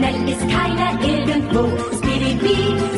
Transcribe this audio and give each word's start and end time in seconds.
schnell 0.00 0.28
ist 0.28 0.44
keiner 0.48 0.92
irgendwo. 1.02 1.62
Speedy 1.98 2.38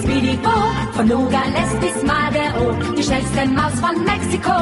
Speedy 0.03 0.37
Bo, 0.37 0.57
von 0.93 1.09
Nogales 1.09 1.71
bis 1.80 2.03
Madero, 2.05 2.67
die 2.96 3.03
schnellste 3.03 3.46
Maus 3.48 3.75
von 3.80 4.05
Mexiko. 4.05 4.59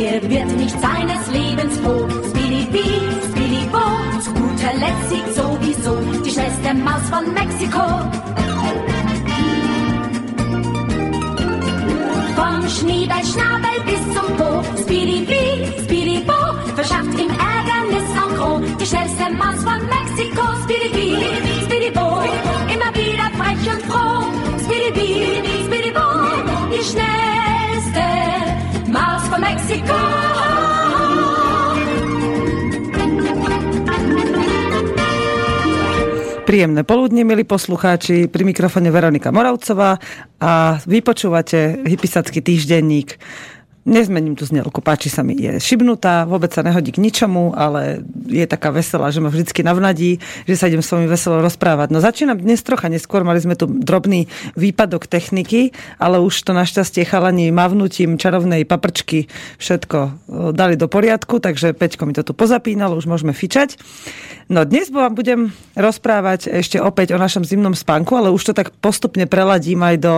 Er 0.00 0.22
wird 0.30 0.50
nicht 0.56 0.76
seines 0.80 1.22
Lebens 1.32 1.76
froh. 1.82 2.06
Speedy 2.30 2.66
Speedy 3.30 3.66
Bo, 3.72 3.84
zu 4.24 4.30
guter 4.34 4.74
Letzt 4.82 5.10
siegt 5.10 5.34
sowieso 5.34 5.94
die 6.24 6.30
schnellste 6.30 6.74
Maus 6.74 7.04
von 7.10 7.24
Mexiko. 7.34 7.86
Vom 12.36 12.68
Schniebelschnabel 12.76 13.76
bis 13.86 14.02
zum 14.14 14.36
Po, 14.36 14.62
Speedy 14.82 15.26
Speedy 15.84 16.20
Bo, 16.20 16.34
verschafft 16.76 17.18
ihm 17.18 17.30
Ärgernis 17.30 17.53
gros. 18.44 18.60
Die 18.78 18.86
schnellste 18.86 19.24
Maus 19.34 19.60
von 19.64 19.80
Mexiko, 19.88 20.44
Speedy 20.64 20.88
Bee, 20.92 21.16
Speedy 21.64 21.90
Bo, 21.90 22.20
immer 22.68 22.90
wieder 22.92 23.26
frech 23.38 23.64
und 23.72 23.82
froh. 23.88 24.28
Speedy 24.64 24.90
Bee, 24.92 25.40
Speedy 25.66 25.90
Bo, 25.90 26.06
die 26.70 26.84
schnellste 26.84 28.04
Maus 28.92 29.24
von 29.28 29.40
Mexiko. 29.40 29.96
Príjemné 36.44 36.84
poludne, 36.84 37.24
milí 37.24 37.42
poslucháči, 37.48 38.28
pri 38.30 38.42
mikrofone 38.44 38.92
Veronika 38.92 39.32
Moravcová 39.34 39.96
a 40.38 40.76
vypočúvate 40.86 41.82
Hypisacký 41.82 42.44
týždenník. 42.44 43.16
Nezmením 43.84 44.32
tu 44.32 44.48
znelku, 44.48 44.80
páči 44.80 45.12
sa 45.12 45.20
mi, 45.20 45.36
je 45.36 45.60
šibnutá, 45.60 46.24
vôbec 46.24 46.48
sa 46.48 46.64
nehodí 46.64 46.88
k 46.88 47.04
ničomu, 47.04 47.52
ale 47.52 48.00
je 48.24 48.40
taká 48.48 48.72
veselá, 48.72 49.12
že 49.12 49.20
ma 49.20 49.28
vždycky 49.28 49.60
navnadí, 49.60 50.24
že 50.48 50.56
sa 50.56 50.72
idem 50.72 50.80
s 50.80 50.88
vami 50.88 51.04
veselo 51.04 51.44
rozprávať. 51.44 51.92
No 51.92 52.00
začínam 52.00 52.40
dnes 52.40 52.64
trocha 52.64 52.88
neskôr, 52.88 53.28
mali 53.28 53.44
sme 53.44 53.60
tu 53.60 53.68
drobný 53.68 54.24
výpadok 54.56 55.04
techniky, 55.04 55.76
ale 56.00 56.16
už 56.16 56.32
to 56.32 56.56
našťastie 56.56 57.04
chalani 57.04 57.52
mavnutím 57.52 58.16
čarovnej 58.16 58.64
paprčky 58.64 59.28
všetko 59.60 59.98
dali 60.56 60.80
do 60.80 60.88
poriadku, 60.88 61.36
takže 61.44 61.76
Peťko 61.76 62.08
mi 62.08 62.16
to 62.16 62.24
tu 62.24 62.32
pozapínalo, 62.32 62.96
už 62.96 63.04
môžeme 63.04 63.36
fičať. 63.36 63.76
No 64.48 64.64
dnes 64.68 64.92
vám 64.92 65.16
budem 65.16 65.56
rozprávať 65.72 66.52
ešte 66.52 66.76
opäť 66.76 67.16
o 67.16 67.20
našom 67.20 67.48
zimnom 67.48 67.72
spánku, 67.72 68.12
ale 68.16 68.28
už 68.28 68.48
to 68.48 68.52
tak 68.52 68.72
postupne 68.80 69.24
preladím 69.24 69.80
aj 69.80 69.96
do 70.00 70.14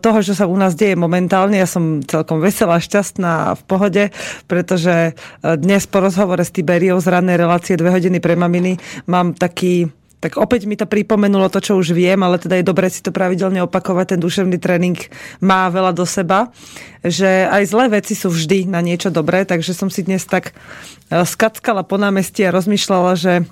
toho, 0.00 0.18
čo 0.20 0.36
sa 0.36 0.44
u 0.44 0.56
nás 0.56 0.76
deje 0.76 0.92
momentálne. 0.92 1.56
Ja 1.56 1.64
som 1.64 2.04
celkom 2.04 2.44
veselá, 2.44 2.69
šťastná 2.78 3.32
a 3.50 3.56
v 3.58 3.62
pohode, 3.66 4.04
pretože 4.46 5.16
dnes 5.42 5.82
po 5.90 6.04
rozhovore 6.04 6.44
s 6.44 6.54
Tiberiou 6.54 7.02
z 7.02 7.10
rannej 7.10 7.40
relácie 7.40 7.74
2 7.74 7.88
hodiny 7.88 8.22
pre 8.22 8.36
maminy 8.38 8.78
mám 9.08 9.34
taký 9.34 9.90
tak 10.20 10.36
opäť 10.36 10.68
mi 10.68 10.76
to 10.76 10.84
pripomenulo 10.84 11.48
to, 11.48 11.64
čo 11.64 11.80
už 11.80 11.96
viem, 11.96 12.20
ale 12.20 12.36
teda 12.36 12.60
je 12.60 12.68
dobre 12.68 12.92
si 12.92 13.00
to 13.00 13.08
pravidelne 13.08 13.64
opakovať. 13.64 14.14
Ten 14.14 14.20
duševný 14.20 14.60
tréning 14.60 15.00
má 15.40 15.72
veľa 15.72 15.96
do 15.96 16.04
seba, 16.04 16.52
že 17.00 17.48
aj 17.48 17.72
zlé 17.72 17.84
veci 17.88 18.12
sú 18.12 18.28
vždy 18.28 18.68
na 18.68 18.84
niečo 18.84 19.08
dobré, 19.08 19.48
takže 19.48 19.72
som 19.72 19.88
si 19.88 20.04
dnes 20.04 20.28
tak 20.28 20.52
e, 20.52 21.24
skackala 21.24 21.88
po 21.88 21.96
námestí 21.96 22.44
a 22.44 22.52
rozmýšľala, 22.52 23.16
že 23.16 23.48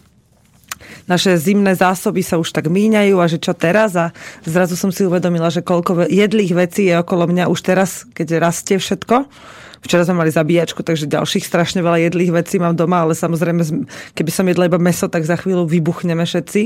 naše 1.10 1.36
zimné 1.36 1.74
zásoby 1.74 2.22
sa 2.22 2.36
už 2.40 2.54
tak 2.54 2.70
míňajú 2.70 3.16
a 3.18 3.26
že 3.26 3.38
čo 3.38 3.52
teraz 3.54 3.96
a 3.98 4.14
zrazu 4.42 4.74
som 4.78 4.94
si 4.94 5.04
uvedomila, 5.04 5.50
že 5.50 5.64
koľko 5.64 6.08
jedlých 6.08 6.52
vecí 6.54 6.88
je 6.88 6.98
okolo 6.98 7.28
mňa 7.28 7.50
už 7.50 7.60
teraz, 7.62 8.08
keď 8.14 8.42
rastie 8.42 8.76
všetko 8.78 9.28
Včera 9.78 10.02
sme 10.02 10.26
mali 10.26 10.34
zabíjačku, 10.34 10.82
takže 10.82 11.06
ďalších 11.06 11.46
strašne 11.46 11.86
veľa 11.86 12.10
jedlých 12.10 12.34
vecí 12.34 12.58
mám 12.58 12.74
doma, 12.74 13.06
ale 13.06 13.14
samozrejme, 13.14 13.62
keby 14.18 14.30
som 14.34 14.50
jedla 14.50 14.67
iba 14.67 14.78
meso, 14.83 15.06
tak 15.06 15.22
za 15.22 15.38
chvíľu 15.38 15.70
vybuchneme 15.70 16.27
všetci. 16.27 16.61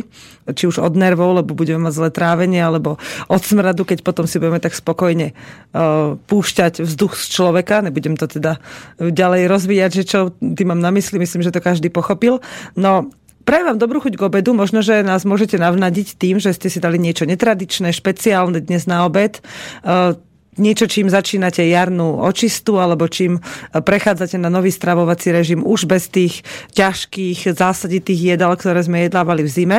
Či 0.57 0.65
už 0.65 0.81
od 0.81 0.97
nervov, 0.97 1.45
lebo 1.45 1.53
budeme 1.53 1.85
mať 1.85 1.93
zlé 1.93 2.09
trávenie, 2.09 2.65
alebo 2.65 2.97
od 3.29 3.43
smradu, 3.45 3.85
keď 3.85 4.01
potom 4.01 4.25
si 4.25 4.41
budeme 4.41 4.61
tak 4.65 4.73
spokojne 4.73 5.37
uh, 5.37 6.17
púšťať 6.25 6.81
vzduch 6.81 7.13
z 7.21 7.25
človeka. 7.37 7.85
Nebudem 7.85 8.17
to 8.17 8.25
teda 8.25 8.57
ďalej 8.97 9.43
rozvíjať, 9.49 9.91
že 9.93 10.05
čo 10.09 10.19
tým 10.33 10.73
mám 10.73 10.81
na 10.81 10.89
mysli. 10.97 11.21
Myslím, 11.21 11.45
že 11.45 11.53
to 11.53 11.61
každý 11.61 11.93
pochopil. 11.93 12.41
No, 12.81 13.13
Prajem 13.43 13.75
vám 13.75 13.79
dobrú 13.83 13.99
chuť 13.99 14.15
k 14.15 14.23
obedu. 14.23 14.55
Možno, 14.55 14.87
že 14.87 15.03
nás 15.03 15.27
môžete 15.27 15.59
navnadiť 15.59 16.15
tým, 16.15 16.39
že 16.39 16.55
ste 16.55 16.71
si 16.71 16.79
dali 16.79 16.99
niečo 16.99 17.27
netradičné, 17.27 17.91
špeciálne 17.91 18.63
dnes 18.63 18.87
na 18.87 19.03
obed. 19.03 19.43
Uh, 19.83 20.15
niečo, 20.61 20.85
čím 20.87 21.09
začínate 21.09 21.65
jarnú 21.65 22.21
očistu 22.23 22.77
alebo 22.77 23.09
čím 23.09 23.41
prechádzate 23.73 24.37
na 24.37 24.53
nový 24.53 24.69
stravovací 24.69 25.33
režim 25.33 25.65
už 25.65 25.89
bez 25.89 26.13
tých 26.13 26.45
ťažkých 26.77 27.57
zásaditých 27.57 28.37
jedál, 28.37 28.53
ktoré 28.55 28.85
sme 28.85 29.09
jedlávali 29.09 29.49
v 29.49 29.51
zime. 29.51 29.79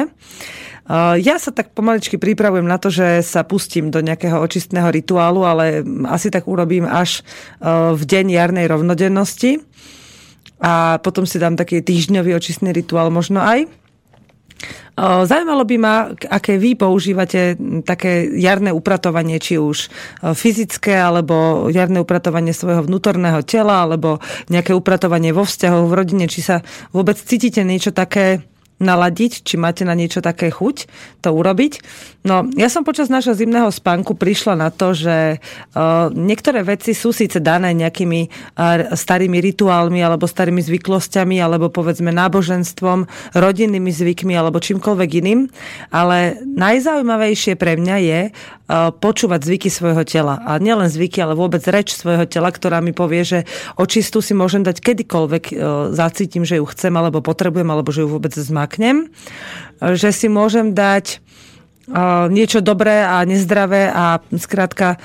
Ja 1.15 1.39
sa 1.39 1.55
tak 1.55 1.71
pomaličky 1.71 2.19
pripravujem 2.19 2.67
na 2.67 2.75
to, 2.75 2.91
že 2.91 3.23
sa 3.23 3.47
pustím 3.47 3.87
do 3.87 4.03
nejakého 4.03 4.35
očistného 4.35 4.91
rituálu, 4.91 5.47
ale 5.47 5.79
asi 6.11 6.27
tak 6.27 6.43
urobím 6.43 6.83
až 6.83 7.23
v 7.93 8.01
deň 8.03 8.35
jarnej 8.35 8.67
rovnodennosti. 8.67 9.63
A 10.61 10.99
potom 11.01 11.25
si 11.25 11.41
dám 11.41 11.55
taký 11.55 11.81
týždňový 11.81 12.35
očistný 12.35 12.75
rituál 12.75 13.09
možno 13.09 13.41
aj. 13.41 13.65
Zajímalo 15.25 15.65
by 15.65 15.75
ma, 15.81 16.13
aké 16.29 16.61
vy 16.61 16.77
používate 16.77 17.57
také 17.83 18.29
jarné 18.37 18.69
upratovanie, 18.69 19.41
či 19.41 19.57
už 19.57 19.89
fyzické, 20.37 20.93
alebo 20.93 21.67
jarné 21.73 21.97
upratovanie 21.99 22.53
svojho 22.53 22.85
vnútorného 22.85 23.41
tela, 23.41 23.89
alebo 23.89 24.21
nejaké 24.53 24.71
upratovanie 24.77 25.33
vo 25.33 25.49
vzťahoch, 25.49 25.89
v 25.89 25.97
rodine, 25.97 26.25
či 26.29 26.45
sa 26.45 26.61
vôbec 26.93 27.17
cítite 27.17 27.65
niečo 27.65 27.89
také 27.89 28.45
naladiť, 28.83 29.47
či 29.47 29.55
máte 29.55 29.87
na 29.87 29.95
niečo 29.95 30.19
také 30.19 30.51
chuť 30.51 30.91
to 31.23 31.31
urobiť. 31.31 31.79
No, 32.23 32.47
ja 32.55 32.71
som 32.71 32.87
počas 32.87 33.11
nášho 33.11 33.35
zimného 33.35 33.67
spánku 33.67 34.15
prišla 34.15 34.55
na 34.55 34.71
to, 34.71 34.95
že 34.95 35.39
uh, 35.39 36.07
niektoré 36.15 36.63
veci 36.63 36.95
sú 36.95 37.11
síce 37.11 37.43
dané 37.43 37.75
nejakými 37.75 38.21
uh, 38.27 38.95
starými 38.95 39.43
rituálmi 39.43 39.99
alebo 39.99 40.23
starými 40.23 40.63
zvyklosťami 40.63 41.43
alebo 41.43 41.67
povedzme 41.67 42.15
náboženstvom, 42.15 43.07
rodinnými 43.35 43.91
zvykmi 43.91 44.39
alebo 44.39 44.63
čímkoľvek 44.63 45.09
iným, 45.19 45.51
ale 45.91 46.39
najzaujímavejšie 46.47 47.59
pre 47.59 47.75
mňa 47.75 47.95
je 47.99 48.21
uh, 48.31 48.95
počúvať 48.95 49.43
zvyky 49.43 49.67
svojho 49.67 50.07
tela. 50.07 50.39
A 50.47 50.63
nielen 50.63 50.87
zvyky, 50.87 51.19
ale 51.19 51.35
vôbec 51.35 51.63
reč 51.67 51.91
svojho 51.91 52.23
tela, 52.23 52.55
ktorá 52.55 52.79
mi 52.79 52.95
povie, 52.95 53.27
že 53.27 53.39
očistu 53.75 54.23
si 54.23 54.31
môžem 54.31 54.63
dať 54.63 54.79
kedykoľvek 54.79 55.43
uh, 55.51 55.55
zacítim, 55.91 56.47
že 56.47 56.55
ju 56.59 56.65
chcem 56.71 56.95
alebo 56.95 57.19
potrebujem, 57.19 57.67
alebo 57.67 57.91
že 57.91 58.07
ju 58.07 58.15
vôbec 58.15 58.31
zmak 58.31 58.72
zlaknem, 58.73 59.13
že 59.93 60.09
si 60.09 60.25
môžem 60.25 60.73
dať 60.73 61.21
niečo 62.31 62.63
dobré 62.63 63.03
a 63.03 63.27
nezdravé 63.27 63.91
a 63.91 64.23
skrátka 64.39 64.95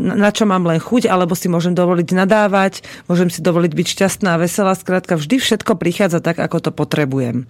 na 0.00 0.32
čo 0.32 0.48
mám 0.48 0.64
len 0.64 0.80
chuť, 0.80 1.12
alebo 1.12 1.36
si 1.36 1.44
môžem 1.44 1.76
dovoliť 1.76 2.08
nadávať, 2.16 2.80
môžem 3.04 3.28
si 3.28 3.44
dovoliť 3.44 3.72
byť 3.76 3.86
šťastná 3.86 4.34
a 4.34 4.40
veselá, 4.40 4.72
skrátka 4.72 5.20
vždy 5.20 5.36
všetko 5.36 5.76
prichádza 5.76 6.24
tak, 6.24 6.40
ako 6.40 6.56
to 6.64 6.70
potrebujem. 6.72 7.44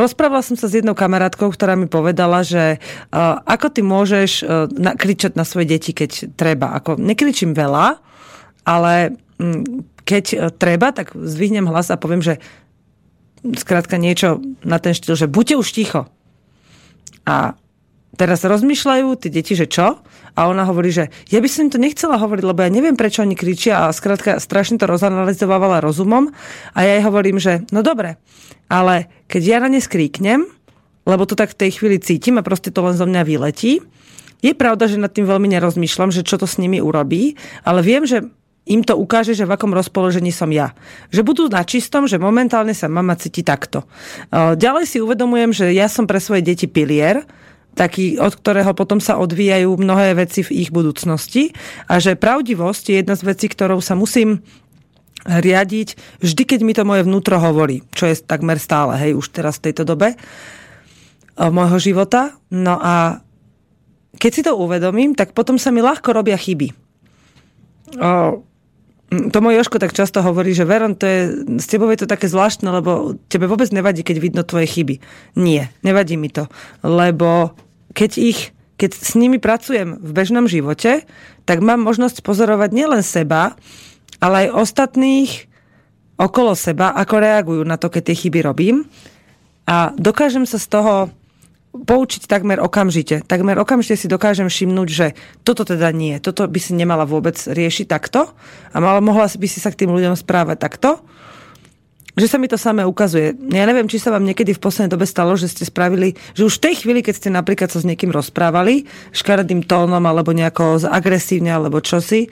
Rozprávala 0.00 0.40
som 0.40 0.56
sa 0.56 0.64
s 0.64 0.80
jednou 0.80 0.96
kamarátkou, 0.96 1.52
ktorá 1.52 1.76
mi 1.76 1.92
povedala, 1.92 2.40
že 2.40 2.80
ako 3.44 3.68
ty 3.68 3.84
môžeš 3.84 4.48
kričať 4.72 5.36
na 5.36 5.44
svoje 5.44 5.68
deti, 5.68 5.92
keď 5.92 6.34
treba. 6.40 6.72
Ako, 6.72 6.96
nekričím 6.96 7.52
veľa, 7.52 8.00
ale 8.64 9.12
keď 10.08 10.56
treba, 10.56 10.96
tak 10.96 11.12
zvihnem 11.12 11.68
hlas 11.68 11.92
a 11.92 12.00
poviem, 12.00 12.24
že 12.24 12.40
skrátka 13.42 13.96
niečo 14.00 14.42
na 14.66 14.78
ten 14.82 14.94
štýl, 14.94 15.14
že 15.14 15.30
buďte 15.30 15.54
už 15.58 15.68
ticho. 15.70 16.00
A 17.28 17.54
teraz 18.18 18.42
rozmýšľajú 18.42 19.14
tie 19.20 19.30
deti, 19.30 19.54
že 19.54 19.70
čo? 19.70 20.00
A 20.38 20.40
ona 20.46 20.62
hovorí, 20.66 20.94
že 20.94 21.10
ja 21.30 21.42
by 21.42 21.48
som 21.50 21.66
im 21.66 21.72
to 21.74 21.82
nechcela 21.82 22.18
hovoriť, 22.18 22.44
lebo 22.46 22.62
ja 22.62 22.70
neviem, 22.70 22.94
prečo 22.94 23.26
oni 23.26 23.34
kričia 23.34 23.86
a 23.86 23.94
skrátka 23.94 24.38
strašne 24.38 24.78
to 24.78 24.86
rozanalizovala 24.86 25.82
rozumom. 25.82 26.30
A 26.74 26.78
ja 26.86 26.98
jej 26.98 27.04
hovorím, 27.06 27.42
že 27.42 27.66
no 27.74 27.82
dobre, 27.82 28.18
ale 28.70 29.10
keď 29.26 29.42
ja 29.42 29.58
na 29.62 29.68
ne 29.70 29.80
skríknem, 29.82 30.46
lebo 31.08 31.24
to 31.24 31.34
tak 31.34 31.56
v 31.56 31.60
tej 31.66 31.70
chvíli 31.80 31.98
cítim 31.98 32.36
a 32.36 32.46
proste 32.46 32.70
to 32.70 32.84
len 32.84 32.94
zo 32.94 33.08
mňa 33.08 33.22
vyletí, 33.24 33.80
je 34.38 34.54
pravda, 34.54 34.86
že 34.86 35.02
nad 35.02 35.10
tým 35.10 35.26
veľmi 35.26 35.50
nerozmýšľam, 35.50 36.14
že 36.14 36.22
čo 36.22 36.38
to 36.38 36.46
s 36.46 36.62
nimi 36.62 36.78
urobí, 36.78 37.34
ale 37.66 37.82
viem, 37.82 38.06
že 38.06 38.22
im 38.68 38.84
to 38.84 38.94
ukáže, 38.94 39.32
že 39.32 39.48
v 39.48 39.56
akom 39.56 39.72
rozpoložení 39.72 40.28
som 40.28 40.52
ja. 40.52 40.76
Že 41.08 41.24
budú 41.24 41.42
na 41.48 41.64
čistom, 41.64 42.04
že 42.04 42.20
momentálne 42.20 42.76
sa 42.76 42.86
mama 42.86 43.16
cíti 43.16 43.40
takto. 43.40 43.88
Ďalej 44.32 44.84
si 44.84 44.98
uvedomujem, 45.00 45.50
že 45.56 45.66
ja 45.72 45.88
som 45.88 46.04
pre 46.04 46.20
svoje 46.20 46.44
deti 46.44 46.68
pilier, 46.68 47.24
taký, 47.72 48.18
od 48.18 48.34
ktorého 48.34 48.74
potom 48.74 48.98
sa 48.98 49.16
odvíjajú 49.22 49.78
mnohé 49.78 50.18
veci 50.18 50.42
v 50.42 50.66
ich 50.66 50.70
budúcnosti 50.74 51.54
a 51.86 52.02
že 52.02 52.18
pravdivosť 52.18 52.84
je 52.90 52.96
jedna 53.00 53.14
z 53.14 53.22
vecí, 53.22 53.46
ktorou 53.46 53.78
sa 53.78 53.94
musím 53.94 54.42
riadiť 55.22 56.18
vždy, 56.18 56.42
keď 56.42 56.60
mi 56.66 56.74
to 56.74 56.82
moje 56.82 57.06
vnútro 57.06 57.38
hovorí, 57.38 57.86
čo 57.94 58.10
je 58.10 58.18
takmer 58.18 58.58
stále, 58.58 58.98
hej, 58.98 59.14
už 59.14 59.30
teraz 59.30 59.62
v 59.62 59.70
tejto 59.70 59.86
dobe 59.86 60.18
môjho 61.38 61.78
života. 61.78 62.34
No 62.50 62.82
a 62.82 63.22
keď 64.18 64.30
si 64.34 64.42
to 64.42 64.58
uvedomím, 64.58 65.14
tak 65.14 65.30
potom 65.30 65.54
sa 65.54 65.70
mi 65.70 65.78
ľahko 65.78 66.10
robia 66.10 66.34
chyby 66.34 66.88
Mm, 67.96 68.44
to 69.08 69.38
môj 69.40 69.56
Joško 69.60 69.80
tak 69.80 69.96
často 69.96 70.20
hovorí, 70.20 70.52
že 70.52 70.68
Veron, 70.68 70.92
to 70.92 71.08
je, 71.08 71.20
s 71.56 71.66
tebou 71.66 71.88
je 71.88 72.04
to 72.04 72.08
také 72.08 72.28
zvláštne, 72.28 72.68
lebo 72.68 73.16
tebe 73.32 73.48
vôbec 73.48 73.72
nevadí, 73.72 74.04
keď 74.04 74.16
vidno 74.20 74.42
tvoje 74.44 74.68
chyby. 74.68 75.00
Nie, 75.40 75.72
nevadí 75.80 76.20
mi 76.20 76.28
to. 76.28 76.44
Lebo 76.84 77.56
keď 77.96 78.10
ich 78.20 78.40
keď 78.78 78.94
s 78.94 79.18
nimi 79.18 79.42
pracujem 79.42 79.98
v 79.98 80.10
bežnom 80.14 80.46
živote, 80.46 81.02
tak 81.42 81.58
mám 81.58 81.82
možnosť 81.82 82.22
pozorovať 82.22 82.70
nielen 82.70 83.02
seba, 83.02 83.58
ale 84.22 84.46
aj 84.46 84.54
ostatných 84.54 85.30
okolo 86.14 86.54
seba, 86.54 86.94
ako 86.94 87.14
reagujú 87.18 87.62
na 87.66 87.74
to, 87.74 87.90
keď 87.90 88.02
tie 88.10 88.20
chyby 88.26 88.38
robím. 88.46 88.86
A 89.66 89.90
dokážem 89.98 90.46
sa 90.46 90.62
z 90.62 90.66
toho 90.70 91.10
poučiť 91.72 92.24
takmer 92.24 92.58
okamžite. 92.58 93.22
Takmer 93.28 93.60
okamžite 93.60 94.00
si 94.00 94.06
dokážem 94.08 94.48
všimnúť, 94.48 94.88
že 94.88 95.06
toto 95.44 95.68
teda 95.68 95.92
nie, 95.92 96.16
toto 96.18 96.48
by 96.48 96.60
si 96.60 96.72
nemala 96.72 97.04
vôbec 97.04 97.36
riešiť 97.36 97.86
takto 97.86 98.32
a 98.72 98.76
mala, 98.80 99.04
mohla 99.04 99.28
by 99.28 99.46
si 99.48 99.60
sa 99.60 99.68
k 99.68 99.84
tým 99.84 99.92
ľuďom 99.92 100.16
správať 100.16 100.56
takto. 100.58 100.90
Že 102.18 102.26
sa 102.26 102.38
mi 102.42 102.50
to 102.50 102.58
samé 102.58 102.82
ukazuje. 102.82 103.30
Ja 103.54 103.62
neviem, 103.62 103.86
či 103.86 104.02
sa 104.02 104.10
vám 104.10 104.26
niekedy 104.26 104.50
v 104.50 104.58
poslednej 104.58 104.90
dobe 104.90 105.06
stalo, 105.06 105.38
že 105.38 105.46
ste 105.46 105.62
spravili, 105.62 106.18
že 106.34 106.50
už 106.50 106.58
v 106.58 106.64
tej 106.66 106.74
chvíli, 106.82 106.98
keď 106.98 107.14
ste 107.14 107.30
napríklad 107.30 107.70
sa 107.70 107.78
s 107.78 107.86
niekým 107.86 108.10
rozprávali, 108.10 108.90
škaredým 109.14 109.62
tónom 109.62 110.02
alebo 110.02 110.34
nejako 110.34 110.82
agresívne 110.82 111.54
alebo 111.54 111.78
čosi, 111.78 112.26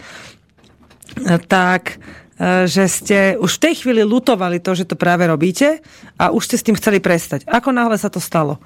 tak 1.47 2.03
e, 2.35 2.67
že 2.67 2.91
ste 2.91 3.19
už 3.39 3.63
v 3.63 3.63
tej 3.63 3.75
chvíli 3.87 4.03
lutovali 4.03 4.59
to, 4.59 4.75
že 4.75 4.91
to 4.91 4.99
práve 4.99 5.23
robíte 5.23 5.79
a 6.19 6.35
už 6.35 6.51
ste 6.51 6.57
s 6.59 6.67
tým 6.67 6.75
chceli 6.75 6.99
prestať. 6.99 7.47
Ako 7.47 7.71
náhle 7.71 7.95
sa 7.95 8.11
to 8.11 8.19
stalo? 8.19 8.59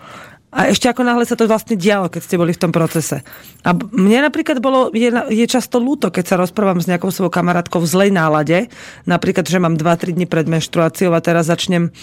A 0.50 0.66
ešte 0.66 0.90
ako 0.90 1.06
náhle 1.06 1.22
sa 1.22 1.38
to 1.38 1.46
vlastne 1.46 1.78
dialo, 1.78 2.10
keď 2.10 2.26
ste 2.26 2.34
boli 2.34 2.50
v 2.50 2.58
tom 2.58 2.74
procese. 2.74 3.22
A 3.62 3.70
mne 3.70 4.26
napríklad 4.26 4.58
bolo, 4.58 4.90
je, 4.90 5.06
je 5.30 5.46
často 5.46 5.78
ľúto, 5.78 6.10
keď 6.10 6.24
sa 6.26 6.40
rozprávam 6.42 6.82
s 6.82 6.90
nejakou 6.90 7.14
svojou 7.14 7.30
kamarátkou 7.30 7.78
v 7.78 7.86
zlej 7.86 8.10
nálade, 8.10 8.66
napríklad, 9.06 9.46
že 9.46 9.62
mám 9.62 9.78
2-3 9.78 10.18
dní 10.18 10.26
pred 10.26 10.50
menštruáciou 10.50 11.14
a 11.14 11.22
teraz 11.22 11.46
začnem 11.46 11.94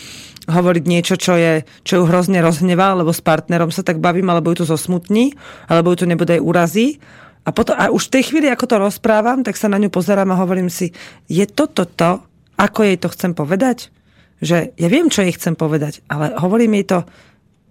hovoriť 0.47 0.83
niečo, 0.88 1.19
čo, 1.19 1.35
je, 1.35 1.67
čo 1.83 1.99
ju 1.99 2.03
hrozne 2.07 2.39
rozhnevá, 2.39 2.95
lebo 2.95 3.11
s 3.11 3.19
partnerom 3.19 3.67
sa 3.67 3.83
tak 3.83 3.99
bavím, 3.99 4.31
alebo 4.31 4.55
ju 4.55 4.63
to 4.63 4.71
zosmutní, 4.71 5.35
alebo 5.67 5.91
ju 5.91 6.07
to 6.07 6.07
nebude 6.07 6.31
aj 6.31 6.39
urazí. 6.39 7.03
A, 7.44 7.51
potom, 7.51 7.75
a 7.75 7.91
už 7.91 8.07
v 8.07 8.13
tej 8.15 8.23
chvíli, 8.31 8.47
ako 8.47 8.63
to 8.63 8.75
rozprávam, 8.79 9.44
tak 9.44 9.59
sa 9.59 9.67
na 9.67 9.75
ňu 9.75 9.91
pozerám 9.91 10.31
a 10.31 10.39
hovorím 10.39 10.71
si, 10.71 10.95
je 11.27 11.44
toto 11.51 11.83
to, 11.83 12.23
ako 12.55 12.79
jej 12.88 12.95
to 12.95 13.11
chcem 13.11 13.35
povedať? 13.35 13.91
Že 14.39 14.71
ja 14.79 14.88
viem, 14.88 15.11
čo 15.11 15.19
jej 15.19 15.35
chcem 15.35 15.59
povedať, 15.59 15.99
ale 16.07 16.31
hovorím 16.39 16.79
jej 16.79 16.95
to 16.95 16.99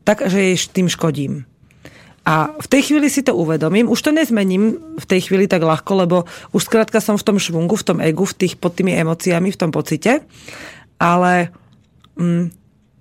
tak, 0.06 0.22
že 0.22 0.38
jej 0.38 0.56
tým 0.70 0.86
škodím. 0.86 1.42
A 2.26 2.54
v 2.58 2.66
tej 2.66 2.90
chvíli 2.90 3.06
si 3.06 3.22
to 3.22 3.38
uvedomím, 3.38 3.86
už 3.86 4.02
to 4.02 4.10
nezmením 4.10 4.78
v 4.98 5.06
tej 5.06 5.30
chvíli 5.30 5.46
tak 5.46 5.62
ľahko, 5.62 5.92
lebo 6.06 6.16
už 6.50 6.62
skrátka 6.66 6.98
som 6.98 7.14
v 7.14 7.22
tom 7.22 7.38
švungu, 7.38 7.78
v 7.78 7.86
tom 7.86 7.98
egu, 8.02 8.26
v 8.26 8.34
tých, 8.34 8.58
pod 8.58 8.74
tými 8.74 8.98
emóciami, 8.98 9.54
v 9.54 9.60
tom 9.60 9.70
pocite. 9.70 10.26
Ale 10.98 11.54
mm, 12.18 12.50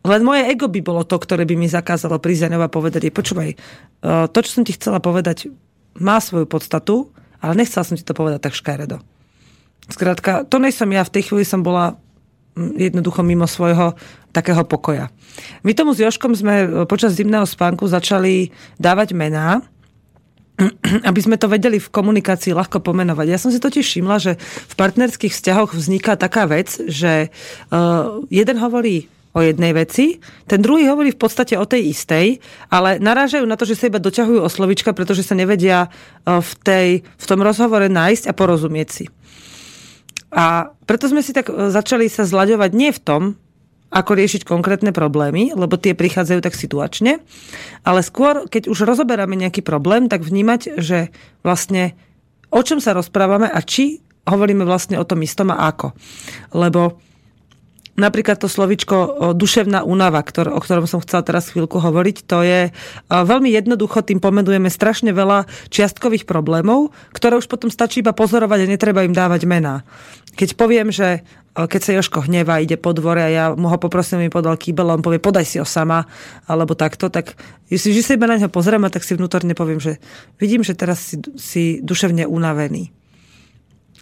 len 0.06 0.22
moje 0.22 0.46
ego 0.46 0.70
by 0.70 0.82
bolo 0.86 1.02
to, 1.02 1.18
ktoré 1.18 1.50
by 1.50 1.58
mi 1.58 1.66
zakázalo 1.66 2.22
prísť 2.22 2.54
a 2.54 2.70
povedať, 2.70 3.10
počúvaj, 3.10 3.50
e, 3.50 3.58
to, 4.30 4.40
čo 4.46 4.62
som 4.62 4.64
ti 4.64 4.78
chcela 4.78 5.02
povedať, 5.02 5.50
má 5.98 6.22
svoju 6.22 6.46
podstatu, 6.46 7.10
ale 7.42 7.58
nechcela 7.58 7.82
som 7.82 7.98
ti 7.98 8.06
to 8.06 8.14
povedať 8.14 8.46
tak 8.46 8.54
škaredo. 8.54 9.02
Skrátka, 9.90 10.46
to 10.46 10.62
nejsem 10.62 10.94
ja, 10.94 11.02
v 11.02 11.14
tej 11.18 11.34
chvíli 11.34 11.42
som 11.42 11.66
bola 11.66 11.98
jednoducho 12.56 13.22
mimo 13.22 13.46
svojho 13.46 13.94
takého 14.32 14.64
pokoja. 14.68 15.12
My 15.64 15.76
tomu 15.76 15.96
s 15.96 16.04
Joškom 16.04 16.36
sme 16.36 16.56
e, 16.64 16.68
počas 16.88 17.16
zimného 17.16 17.44
spánku 17.44 17.88
začali 17.88 18.52
dávať 18.80 19.16
mená, 19.16 19.64
aby 21.10 21.20
sme 21.20 21.36
to 21.36 21.52
vedeli 21.52 21.80
v 21.80 21.92
komunikácii 21.92 22.56
ľahko 22.56 22.80
pomenovať. 22.80 23.28
Ja 23.28 23.40
som 23.40 23.52
si 23.52 23.60
totiž 23.60 23.84
všimla, 23.84 24.18
že 24.20 24.32
v 24.40 24.74
partnerských 24.76 25.36
vzťahoch 25.36 25.76
vzniká 25.76 26.16
taká 26.16 26.48
vec, 26.48 26.80
že 26.88 27.28
uh, 27.28 28.24
jeden 28.32 28.58
hovorí 28.60 29.12
o 29.36 29.44
jednej 29.44 29.76
veci, 29.76 30.24
ten 30.48 30.64
druhý 30.64 30.88
hovorí 30.88 31.12
v 31.12 31.20
podstate 31.20 31.60
o 31.60 31.68
tej 31.68 31.92
istej, 31.92 32.40
ale 32.72 33.04
narážajú 33.04 33.44
na 33.44 33.60
to, 33.60 33.68
že 33.68 33.76
sa 33.76 33.92
iba 33.92 34.00
doťahujú 34.00 34.40
o 34.40 34.48
slovička, 34.48 34.96
pretože 34.96 35.28
sa 35.28 35.36
nevedia 35.36 35.92
uh, 35.92 36.40
v, 36.40 36.52
tej, 36.64 36.88
v 37.04 37.26
tom 37.28 37.44
rozhovore 37.44 37.92
nájsť 37.92 38.32
a 38.32 38.34
porozumieť 38.34 38.88
si. 38.88 39.06
A 40.36 40.76
preto 40.84 41.08
sme 41.08 41.24
si 41.24 41.32
tak 41.32 41.48
e, 41.48 41.72
začali 41.72 42.12
sa 42.12 42.28
zľaďovať 42.28 42.72
nie 42.76 42.92
v 42.92 43.00
tom, 43.00 43.24
ako 43.96 44.12
riešiť 44.20 44.44
konkrétne 44.44 44.92
problémy, 44.92 45.56
lebo 45.56 45.80
tie 45.80 45.96
prichádzajú 45.96 46.40
tak 46.44 46.60
situačne, 46.60 47.24
ale 47.88 48.04
skôr, 48.04 48.44
keď 48.52 48.68
už 48.68 48.84
rozoberáme 48.84 49.40
nejaký 49.40 49.64
problém, 49.64 50.12
tak 50.12 50.28
vnímať, 50.28 50.84
že 50.84 51.16
vlastne 51.48 51.96
o 52.52 52.60
čom 52.60 52.84
sa 52.84 52.92
rozprávame 52.92 53.48
a 53.48 53.60
či 53.64 54.04
hovoríme 54.28 54.68
vlastne 54.68 55.00
o 55.00 55.08
tom 55.08 55.24
istom 55.24 55.54
a 55.54 55.72
ako. 55.72 55.96
Lebo 56.52 57.00
Napríklad 57.96 58.36
to 58.44 58.52
slovičko 58.52 59.32
duševná 59.40 59.88
únava, 59.88 60.20
ktor- 60.20 60.52
o 60.52 60.60
ktorom 60.60 60.84
som 60.84 61.00
chcela 61.00 61.24
teraz 61.24 61.48
chvíľku 61.56 61.80
hovoriť, 61.80 62.28
to 62.28 62.44
je 62.44 62.62
veľmi 63.08 63.48
jednoducho, 63.56 64.04
tým 64.04 64.20
pomenujeme 64.20 64.68
strašne 64.68 65.16
veľa 65.16 65.48
čiastkových 65.72 66.28
problémov, 66.28 66.92
ktoré 67.16 67.40
už 67.40 67.48
potom 67.48 67.72
stačí 67.72 68.04
iba 68.04 68.12
pozorovať 68.12 68.68
a 68.68 68.72
netreba 68.76 69.08
im 69.08 69.16
dávať 69.16 69.48
mená. 69.48 69.88
Keď 70.36 70.60
poviem, 70.60 70.92
že 70.92 71.24
keď 71.56 71.82
sa 71.88 71.96
Joško 71.96 72.28
hneva, 72.28 72.60
ide 72.60 72.76
po 72.76 72.92
dvore 72.92 73.24
a 73.24 73.32
ja 73.32 73.46
mu 73.56 73.72
ho 73.72 73.80
poprosím, 73.80 74.28
mi 74.28 74.28
podal 74.28 74.60
kýbel 74.60 74.92
a 74.92 75.00
on 75.00 75.04
povie, 75.04 75.24
podaj 75.24 75.48
si 75.48 75.56
ho 75.56 75.64
sama, 75.64 76.04
alebo 76.52 76.76
takto, 76.76 77.08
tak 77.08 77.40
že 77.72 78.04
sa 78.04 78.20
iba 78.20 78.28
na 78.28 78.36
neho 78.36 78.52
pozriem 78.52 78.84
tak 78.92 79.08
si 79.08 79.16
vnútorne 79.16 79.56
poviem, 79.56 79.80
že 79.80 80.04
vidím, 80.36 80.68
že 80.68 80.76
teraz 80.76 81.00
si, 81.00 81.16
si 81.40 81.80
duševne 81.80 82.28
unavený. 82.28 82.92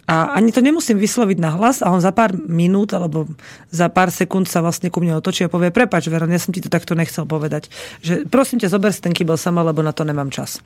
A 0.04 0.36
ani 0.36 0.52
to 0.52 0.60
nemusím 0.60 1.00
vysloviť 1.00 1.38
na 1.40 1.56
hlas 1.56 1.80
a 1.80 1.88
on 1.88 2.00
za 2.00 2.12
pár 2.12 2.36
minút 2.36 2.92
alebo 2.92 3.24
za 3.72 3.88
pár 3.88 4.12
sekúnd 4.12 4.44
sa 4.44 4.60
vlastne 4.60 4.92
ku 4.92 5.00
mne 5.00 5.16
otočí 5.16 5.48
a 5.48 5.52
povie, 5.52 5.72
prepač 5.72 6.12
Veron, 6.12 6.28
ja 6.28 6.40
som 6.40 6.52
ti 6.52 6.60
to 6.60 6.68
takto 6.68 6.92
nechcel 6.92 7.24
povedať. 7.24 7.72
Že 8.04 8.28
prosím 8.28 8.60
ťa, 8.60 8.68
zober 8.68 8.92
si 8.92 9.00
ten 9.00 9.16
kýbel 9.16 9.40
sama, 9.40 9.64
lebo 9.64 9.80
na 9.80 9.96
to 9.96 10.04
nemám 10.04 10.28
čas. 10.28 10.60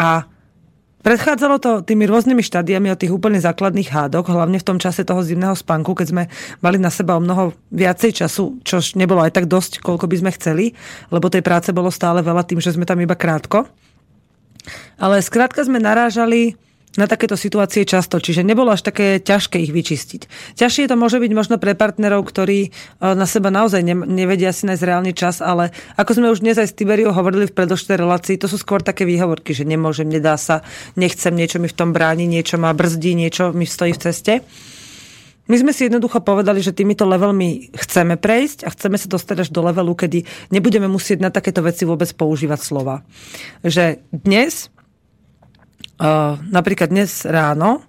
A 0.00 0.24
Predchádzalo 0.98 1.56
to 1.62 1.70
tými 1.86 2.10
rôznymi 2.10 2.42
štádiami 2.42 2.90
od 2.90 2.98
tých 2.98 3.14
úplne 3.14 3.38
základných 3.38 3.86
hádok, 3.86 4.34
hlavne 4.34 4.58
v 4.58 4.66
tom 4.66 4.82
čase 4.82 5.06
toho 5.06 5.22
zimného 5.22 5.54
spánku, 5.54 5.94
keď 5.94 6.06
sme 6.10 6.22
mali 6.58 6.82
na 6.82 6.90
seba 6.90 7.14
o 7.14 7.22
mnoho 7.22 7.54
viacej 7.70 8.18
času, 8.18 8.58
čo 8.66 8.82
nebolo 8.98 9.22
aj 9.22 9.38
tak 9.38 9.46
dosť, 9.46 9.78
koľko 9.78 10.10
by 10.10 10.16
sme 10.18 10.34
chceli, 10.34 10.74
lebo 11.14 11.30
tej 11.30 11.46
práce 11.46 11.70
bolo 11.70 11.94
stále 11.94 12.18
veľa 12.18 12.42
tým, 12.42 12.58
že 12.58 12.74
sme 12.74 12.82
tam 12.82 12.98
iba 12.98 13.14
krátko. 13.14 13.70
Ale 14.98 15.22
skrátka 15.22 15.62
sme 15.62 15.78
narážali 15.78 16.58
na 16.98 17.06
takéto 17.06 17.38
situácie 17.38 17.86
často, 17.86 18.18
čiže 18.18 18.42
nebolo 18.42 18.74
až 18.74 18.82
také 18.82 19.22
ťažké 19.22 19.62
ich 19.62 19.70
vyčistiť. 19.70 20.26
Ťažšie 20.58 20.90
to 20.90 20.98
môže 20.98 21.22
byť 21.22 21.32
možno 21.32 21.56
pre 21.62 21.78
partnerov, 21.78 22.26
ktorí 22.26 22.58
e, 22.66 22.70
na 23.00 23.22
seba 23.22 23.54
naozaj 23.54 23.86
nevedia 23.86 24.50
si 24.50 24.66
nájsť 24.66 24.82
reálny 24.82 25.12
čas, 25.14 25.38
ale 25.38 25.70
ako 25.94 26.18
sme 26.18 26.34
už 26.34 26.42
dnes 26.42 26.58
aj 26.58 26.74
s 26.74 26.76
Tiberiou 26.76 27.14
hovorili 27.14 27.46
v 27.46 27.54
predošlej 27.54 28.02
relácii, 28.02 28.42
to 28.42 28.50
sú 28.50 28.58
skôr 28.58 28.82
také 28.82 29.06
výhovorky, 29.06 29.54
že 29.54 29.62
nemôžem, 29.62 30.10
nedá 30.10 30.34
sa, 30.34 30.66
nechcem, 30.98 31.30
niečo 31.30 31.62
mi 31.62 31.70
v 31.70 31.78
tom 31.78 31.94
bráni, 31.94 32.26
niečo 32.26 32.58
ma 32.58 32.74
brzdí, 32.74 33.14
niečo 33.14 33.54
mi 33.54 33.62
stojí 33.62 33.94
v 33.94 34.02
ceste. 34.02 34.42
My 35.48 35.56
sme 35.56 35.72
si 35.72 35.88
jednoducho 35.88 36.20
povedali, 36.20 36.60
že 36.60 36.76
týmito 36.76 37.08
levelmi 37.08 37.72
chceme 37.72 38.20
prejsť 38.20 38.68
a 38.68 38.72
chceme 38.76 39.00
sa 39.00 39.08
dostať 39.08 39.36
až 39.46 39.48
do 39.48 39.64
levelu, 39.64 39.96
kedy 39.96 40.28
nebudeme 40.52 40.84
musieť 40.92 41.24
na 41.24 41.32
takéto 41.32 41.64
veci 41.64 41.88
vôbec 41.88 42.12
používať 42.12 42.60
slova. 42.60 43.00
Že 43.64 44.04
dnes 44.12 44.68
Uh, 45.98 46.38
napríklad 46.54 46.94
dnes 46.94 47.26
ráno, 47.26 47.82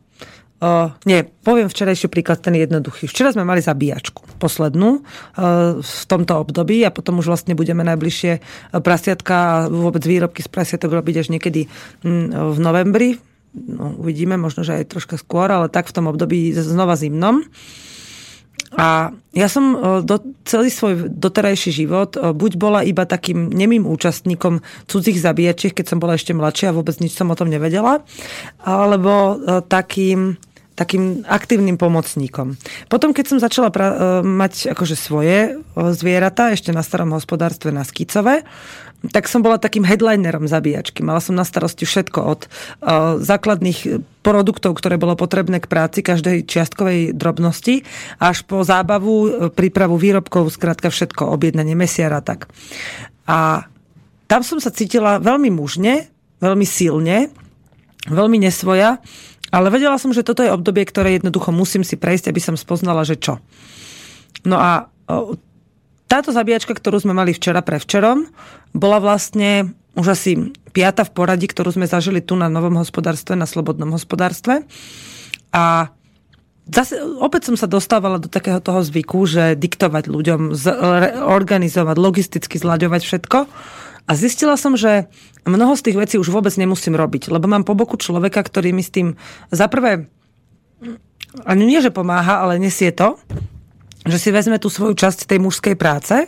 uh, 0.66 0.98
nie, 1.06 1.22
poviem 1.46 1.70
včerajší 1.70 2.10
príklad, 2.10 2.42
ten 2.42 2.58
jednoduchý. 2.58 3.06
Včera 3.06 3.30
sme 3.30 3.46
mali 3.46 3.62
zabíjačku, 3.62 4.42
poslednú 4.42 5.06
uh, 5.06 5.78
v 5.78 6.02
tomto 6.10 6.42
období 6.42 6.82
a 6.82 6.90
potom 6.90 7.22
už 7.22 7.30
vlastne 7.30 7.54
budeme 7.54 7.86
najbližšie 7.86 8.42
prasiatka 8.82 9.36
a 9.38 9.54
vôbec 9.70 10.02
výrobky 10.02 10.42
z 10.42 10.50
prasiatok 10.50 10.90
robiť 10.90 11.16
až 11.22 11.28
niekedy 11.30 11.70
mm, 12.02 12.34
v 12.34 12.58
novembri. 12.58 13.10
No, 13.54 13.98
uvidíme, 14.02 14.42
možno, 14.42 14.66
že 14.66 14.82
aj 14.82 14.90
troška 14.90 15.18
skôr, 15.18 15.50
ale 15.50 15.70
tak 15.70 15.90
v 15.90 15.96
tom 16.02 16.10
období 16.10 16.54
znova 16.54 16.98
zimnom. 16.98 17.46
A 18.78 19.10
ja 19.34 19.48
som 19.50 19.74
e, 19.74 19.78
do, 20.06 20.22
celý 20.46 20.70
svoj 20.70 21.10
doterajší 21.10 21.72
život 21.74 22.14
e, 22.14 22.34
buď 22.34 22.52
bola 22.58 22.80
iba 22.86 23.06
takým 23.10 23.50
nemým 23.50 23.90
účastníkom 23.90 24.62
cudzích 24.86 25.18
zabíjačiek, 25.18 25.74
keď 25.74 25.86
som 25.96 26.02
bola 26.02 26.14
ešte 26.14 26.38
mladšia 26.38 26.70
a 26.70 26.78
vôbec 26.78 26.94
nič 27.02 27.18
som 27.18 27.34
o 27.34 27.38
tom 27.40 27.50
nevedela, 27.50 28.06
alebo 28.62 29.42
e, 29.42 29.66
takým 29.66 30.38
takým 30.80 31.28
aktívnym 31.28 31.76
pomocníkom. 31.76 32.56
Potom, 32.88 33.12
keď 33.12 33.26
som 33.28 33.44
začala 33.44 33.68
pra- 33.68 34.24
mať 34.24 34.72
akože 34.72 34.96
svoje 34.96 35.60
zvieratá, 35.76 36.56
ešte 36.56 36.72
na 36.72 36.80
starom 36.88 37.12
hospodárstve 37.12 37.76
na 37.76 37.84
Skicove, 37.84 38.48
tak 39.00 39.32
som 39.32 39.40
bola 39.40 39.56
takým 39.56 39.88
headlinerom 39.88 40.52
zabíjačky. 40.52 41.00
Mala 41.08 41.24
som 41.24 41.32
na 41.32 41.48
starosti 41.48 41.88
všetko 41.88 42.20
od 42.20 42.42
uh, 42.46 43.16
základných 43.24 44.04
produktov, 44.20 44.76
ktoré 44.76 45.00
bolo 45.00 45.16
potrebné 45.16 45.64
k 45.64 45.72
práci 45.72 46.04
každej 46.04 46.44
čiastkovej 46.44 47.16
drobnosti, 47.16 47.88
až 48.20 48.44
po 48.44 48.68
zábavu, 48.68 49.16
e, 49.16 49.30
prípravu 49.48 49.96
výrobkov, 49.96 50.52
skrátka 50.52 50.92
všetko, 50.92 51.32
objednanie 51.32 51.72
mesiara 51.74 52.20
tak. 52.20 52.52
A 53.24 53.64
tam 54.28 54.44
som 54.44 54.60
sa 54.60 54.76
cítila 54.76 55.24
veľmi 55.24 55.48
mužne, 55.50 56.12
veľmi 56.44 56.68
silne, 56.68 57.32
veľmi 58.12 58.38
nesvoja 58.44 59.00
Ale 59.50 59.74
vedela 59.74 59.98
som, 59.98 60.14
že 60.14 60.22
toto 60.22 60.46
je 60.46 60.54
obdobie, 60.54 60.86
ktoré 60.86 61.18
jednoducho 61.18 61.50
musím 61.50 61.82
si 61.82 61.98
prejsť, 61.98 62.30
aby 62.30 62.38
som 62.38 62.54
spoznala, 62.54 63.02
že 63.02 63.18
čo. 63.18 63.42
No 64.46 64.62
a 64.62 64.94
táto 66.10 66.34
zabíjačka, 66.34 66.74
ktorú 66.74 67.06
sme 67.06 67.14
mali 67.14 67.38
včera 67.38 67.62
pre 67.62 67.78
včerom, 67.78 68.26
bola 68.74 68.98
vlastne 68.98 69.78
už 69.94 70.08
asi 70.10 70.32
piata 70.74 71.06
v 71.06 71.14
poradí, 71.14 71.46
ktorú 71.46 71.70
sme 71.70 71.86
zažili 71.86 72.26
tu 72.26 72.34
na 72.34 72.50
Novom 72.50 72.82
hospodárstve, 72.82 73.38
na 73.38 73.46
Slobodnom 73.46 73.94
hospodárstve. 73.94 74.66
A 75.54 75.94
zase, 76.66 76.98
opäť 77.22 77.54
som 77.54 77.56
sa 77.58 77.70
dostávala 77.70 78.18
do 78.18 78.26
takého 78.26 78.58
toho 78.58 78.82
zvyku, 78.82 79.30
že 79.30 79.54
diktovať 79.54 80.10
ľuďom, 80.10 80.42
organizovať, 81.30 81.96
logisticky 81.98 82.58
zľaďovať 82.58 83.02
všetko. 83.06 83.38
A 84.10 84.12
zistila 84.18 84.58
som, 84.58 84.74
že 84.74 85.06
mnoho 85.46 85.78
z 85.78 85.86
tých 85.86 85.98
vecí 86.02 86.16
už 86.18 86.34
vôbec 86.34 86.54
nemusím 86.58 86.98
robiť, 86.98 87.30
lebo 87.30 87.46
mám 87.46 87.62
po 87.62 87.78
boku 87.78 87.94
človeka, 88.02 88.42
ktorý 88.42 88.74
mi 88.74 88.82
s 88.82 88.90
tým 88.90 89.14
zaprvé 89.54 90.10
ani 91.46 91.64
nie, 91.70 91.78
že 91.78 91.94
pomáha, 91.94 92.42
ale 92.42 92.58
nesie 92.58 92.90
to, 92.90 93.22
že 94.08 94.18
si 94.20 94.30
vezme 94.32 94.62
tú 94.62 94.72
svoju 94.72 94.96
časť 94.96 95.28
tej 95.28 95.40
mužskej 95.44 95.76
práce 95.76 96.28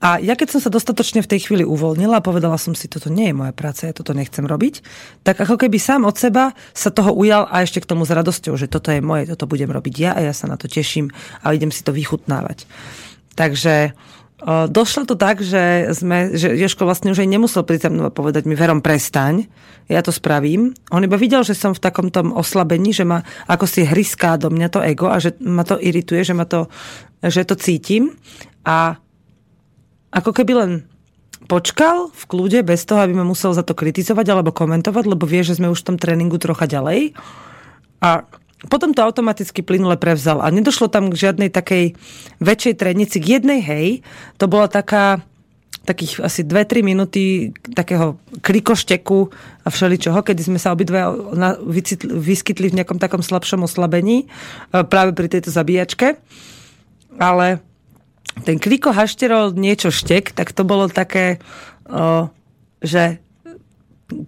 a 0.00 0.16
ja 0.16 0.32
keď 0.32 0.56
som 0.56 0.60
sa 0.64 0.72
dostatočne 0.72 1.20
v 1.20 1.28
tej 1.28 1.44
chvíli 1.44 1.60
uvoľnila 1.60 2.18
a 2.18 2.24
povedala 2.24 2.56
som 2.56 2.72
si, 2.72 2.88
toto 2.88 3.12
nie 3.12 3.28
je 3.28 3.36
moja 3.36 3.52
práca, 3.52 3.84
ja 3.84 3.92
toto 3.92 4.16
nechcem 4.16 4.48
robiť, 4.48 4.80
tak 5.20 5.36
ako 5.36 5.60
keby 5.60 5.76
sám 5.76 6.08
od 6.08 6.16
seba 6.16 6.56
sa 6.72 6.88
toho 6.88 7.12
ujal 7.12 7.44
a 7.44 7.60
ešte 7.60 7.84
k 7.84 7.88
tomu 7.92 8.08
s 8.08 8.10
radosťou, 8.16 8.56
že 8.56 8.64
toto 8.64 8.88
je 8.88 9.04
moje, 9.04 9.28
toto 9.28 9.44
budem 9.44 9.68
robiť 9.68 9.94
ja 10.00 10.10
a 10.16 10.24
ja 10.24 10.32
sa 10.32 10.48
na 10.48 10.56
to 10.56 10.72
teším 10.72 11.12
a 11.44 11.52
idem 11.52 11.68
si 11.68 11.84
to 11.84 11.92
vychutnávať. 11.92 12.64
Takže 13.36 13.92
došlo 14.46 15.04
to 15.04 15.14
tak, 15.20 15.44
že, 15.44 15.92
sme, 15.92 16.32
že 16.32 16.56
Ješko 16.56 16.88
vlastne 16.88 17.12
už 17.12 17.20
aj 17.20 17.28
nemusel 17.28 17.62
prísť 17.64 17.88
za 17.88 17.90
mnou 17.92 18.08
a 18.08 18.12
povedať 18.12 18.48
mi, 18.48 18.56
Verom, 18.56 18.80
prestaň, 18.80 19.44
ja 19.90 20.00
to 20.00 20.14
spravím. 20.14 20.72
On 20.88 21.04
iba 21.04 21.20
videl, 21.20 21.44
že 21.44 21.52
som 21.52 21.76
v 21.76 21.82
takom 21.82 22.08
tom 22.08 22.32
oslabení, 22.32 22.94
že 22.94 23.04
ma 23.04 23.20
ako 23.50 23.68
si 23.68 23.84
hryská 23.84 24.40
do 24.40 24.48
mňa 24.48 24.68
to 24.72 24.80
ego 24.80 25.12
a 25.12 25.20
že 25.20 25.36
ma 25.42 25.66
to 25.66 25.76
irituje, 25.76 26.24
že, 26.24 26.32
ma 26.32 26.48
to, 26.48 26.72
že 27.20 27.44
to 27.44 27.58
cítim. 27.58 28.16
A 28.64 28.96
ako 30.14 30.30
keby 30.32 30.52
len 30.56 30.72
počkal 31.50 32.14
v 32.14 32.24
kľude 32.30 32.62
bez 32.62 32.86
toho, 32.86 33.02
aby 33.02 33.12
ma 33.18 33.26
musel 33.26 33.50
za 33.50 33.66
to 33.66 33.74
kritizovať 33.74 34.26
alebo 34.30 34.54
komentovať, 34.54 35.04
lebo 35.04 35.26
vie, 35.26 35.42
že 35.42 35.58
sme 35.58 35.72
už 35.72 35.82
v 35.82 35.88
tom 35.94 35.96
tréningu 35.98 36.38
trocha 36.38 36.70
ďalej. 36.70 37.18
A 38.00 38.24
potom 38.68 38.92
to 38.92 39.00
automaticky 39.00 39.64
plynule 39.64 39.96
prevzal. 39.96 40.44
A 40.44 40.52
nedošlo 40.52 40.92
tam 40.92 41.08
k 41.08 41.16
žiadnej 41.16 41.48
takej 41.48 41.96
väčšej 42.44 42.74
trénici. 42.76 43.16
K 43.16 43.40
jednej, 43.40 43.64
hej, 43.64 43.86
to 44.36 44.50
bola 44.50 44.68
taká 44.68 45.24
takých 45.80 46.20
asi 46.20 46.44
2-3 46.44 46.84
minúty 46.84 47.56
takého 47.72 48.20
krikošteku 48.44 49.32
a 49.64 49.68
všeličoho, 49.72 50.20
kedy 50.20 50.52
sme 50.52 50.58
sa 50.60 50.76
obidve 50.76 51.00
vyskytli 52.04 52.68
v 52.68 52.76
nejakom 52.76 53.00
takom 53.00 53.24
slabšom 53.24 53.64
oslabení 53.64 54.28
e, 54.28 54.84
práve 54.84 55.16
pri 55.16 55.32
tejto 55.32 55.48
zabíjačke. 55.48 56.20
Ale 57.16 57.64
ten 58.44 58.60
Kliko 58.60 58.92
hašterol 58.92 59.56
niečo 59.56 59.88
štek, 59.88 60.36
tak 60.36 60.52
to 60.52 60.62
bolo 60.62 60.86
také, 60.86 61.42
že 62.78 63.18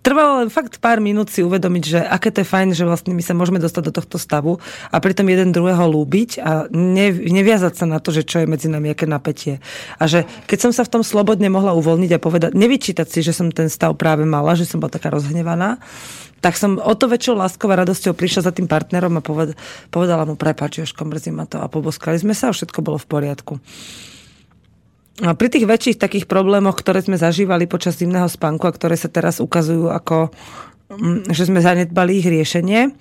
trvalo 0.01 0.43
len 0.43 0.49
fakt 0.49 0.79
pár 0.79 1.03
minút 1.03 1.29
si 1.29 1.43
uvedomiť, 1.43 1.83
že 1.85 1.99
aké 2.01 2.31
to 2.31 2.43
je 2.43 2.49
fajn, 2.49 2.69
že 2.73 2.87
vlastne 2.87 3.13
my 3.13 3.23
sa 3.23 3.35
môžeme 3.35 3.59
dostať 3.59 3.83
do 3.91 3.93
tohto 3.93 4.17
stavu 4.17 4.63
a 4.89 4.97
pritom 5.03 5.27
jeden 5.29 5.51
druhého 5.51 5.85
lúbiť 5.91 6.31
a 6.41 6.71
ne, 6.71 7.13
neviazať 7.13 7.83
sa 7.83 7.87
na 7.91 7.99
to, 7.99 8.15
že 8.15 8.25
čo 8.25 8.43
je 8.43 8.51
medzi 8.51 8.71
nami, 8.71 8.95
aké 8.95 9.05
napätie. 9.05 9.59
A 9.99 10.07
že 10.07 10.25
keď 10.47 10.59
som 10.69 10.73
sa 10.73 10.87
v 10.87 10.99
tom 10.99 11.03
slobodne 11.03 11.51
mohla 11.51 11.75
uvoľniť 11.77 12.11
a 12.17 12.23
povedať, 12.23 12.51
nevyčítať 12.55 13.07
si, 13.07 13.21
že 13.21 13.35
som 13.35 13.51
ten 13.51 13.67
stav 13.67 13.95
práve 13.99 14.23
mala, 14.23 14.57
že 14.57 14.65
som 14.65 14.79
bola 14.79 14.95
taká 14.95 15.11
rozhnevaná, 15.11 15.83
tak 16.43 16.59
som 16.59 16.75
o 16.83 16.95
to 16.99 17.07
väčšou 17.07 17.39
láskou 17.39 17.71
a 17.71 17.79
radosťou 17.87 18.19
prišla 18.19 18.51
za 18.51 18.53
tým 18.53 18.67
partnerom 18.67 19.15
a 19.15 19.23
poved, 19.23 19.55
povedala 19.95 20.27
mu, 20.27 20.35
prepáč, 20.35 20.83
Jožko, 20.83 21.07
mrzí 21.07 21.31
ma 21.31 21.47
to 21.47 21.63
a 21.63 21.71
poboskali 21.71 22.19
sme 22.19 22.35
sa 22.35 22.51
a 22.51 22.55
všetko 22.55 22.83
bolo 22.83 22.99
v 22.99 23.07
poriadku. 23.07 23.63
Pri 25.21 25.49
tých 25.53 25.69
väčších 25.69 26.01
takých 26.01 26.25
problémoch, 26.25 26.73
ktoré 26.81 27.05
sme 27.05 27.21
zažívali 27.21 27.69
počas 27.69 28.01
zimného 28.01 28.33
spánku 28.33 28.65
a 28.65 28.73
ktoré 28.73 28.97
sa 28.97 29.13
teraz 29.13 29.45
ukazujú 29.45 29.93
ako, 29.93 30.33
mm, 30.89 31.29
že 31.29 31.45
sme 31.53 31.61
zanedbali 31.61 32.17
ich 32.17 32.29
riešenie, 32.29 32.97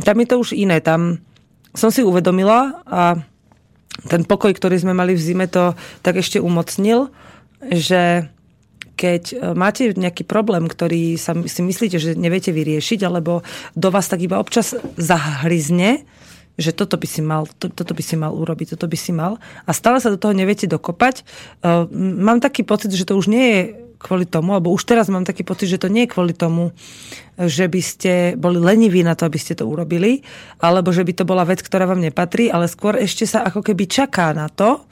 tam 0.00 0.16
je 0.16 0.26
to 0.26 0.36
už 0.40 0.56
iné. 0.56 0.80
Tam 0.80 1.20
som 1.76 1.92
si 1.92 2.00
uvedomila 2.00 2.80
a 2.88 3.20
ten 4.08 4.24
pokoj, 4.24 4.52
ktorý 4.56 4.80
sme 4.80 4.96
mali 4.96 5.12
v 5.12 5.20
zime, 5.20 5.46
to 5.48 5.76
tak 6.00 6.16
ešte 6.16 6.40
umocnil, 6.40 7.12
že 7.60 8.32
keď 8.96 9.22
e, 9.32 9.36
máte 9.52 9.92
nejaký 9.92 10.24
problém, 10.24 10.64
ktorý 10.64 11.16
si 11.20 11.60
myslíte, 11.60 12.00
že 12.00 12.16
neviete 12.16 12.50
vyriešiť, 12.52 13.00
alebo 13.04 13.44
do 13.76 13.88
vás 13.92 14.08
tak 14.08 14.24
iba 14.24 14.40
občas 14.40 14.72
zahryzne, 14.96 16.08
že 16.60 16.76
toto 16.76 17.00
by 17.00 17.08
si 17.08 17.24
mal, 17.24 17.48
to, 17.56 17.72
toto 17.72 17.96
by 17.96 18.02
si 18.04 18.14
mal 18.16 18.32
urobiť, 18.36 18.76
toto 18.76 18.84
by 18.84 18.98
si 18.98 19.12
mal 19.12 19.40
a 19.64 19.70
stále 19.72 19.98
sa 20.00 20.12
do 20.12 20.20
toho 20.20 20.36
neviete 20.36 20.68
dokopať. 20.68 21.24
Uh, 21.64 21.88
mám 21.96 22.44
taký 22.44 22.60
pocit, 22.62 22.92
že 22.92 23.08
to 23.08 23.16
už 23.16 23.32
nie 23.32 23.46
je 23.48 23.60
kvôli 24.02 24.26
tomu, 24.26 24.58
alebo 24.58 24.74
už 24.74 24.82
teraz 24.82 25.06
mám 25.06 25.22
taký 25.22 25.46
pocit, 25.46 25.70
že 25.70 25.78
to 25.78 25.86
nie 25.86 26.04
je 26.04 26.12
kvôli 26.12 26.34
tomu, 26.34 26.74
že 27.38 27.70
by 27.70 27.80
ste 27.80 28.12
boli 28.34 28.58
leniví 28.58 29.06
na 29.06 29.14
to, 29.14 29.30
aby 29.30 29.38
ste 29.38 29.54
to 29.54 29.64
urobili, 29.64 30.26
alebo 30.58 30.90
že 30.90 31.06
by 31.06 31.12
to 31.14 31.24
bola 31.24 31.46
vec, 31.46 31.62
ktorá 31.62 31.86
vám 31.86 32.02
nepatrí, 32.02 32.50
ale 32.50 32.66
skôr 32.66 32.98
ešte 32.98 33.24
sa 33.24 33.46
ako 33.46 33.62
keby 33.62 33.86
čaká 33.86 34.34
na 34.34 34.50
to, 34.50 34.82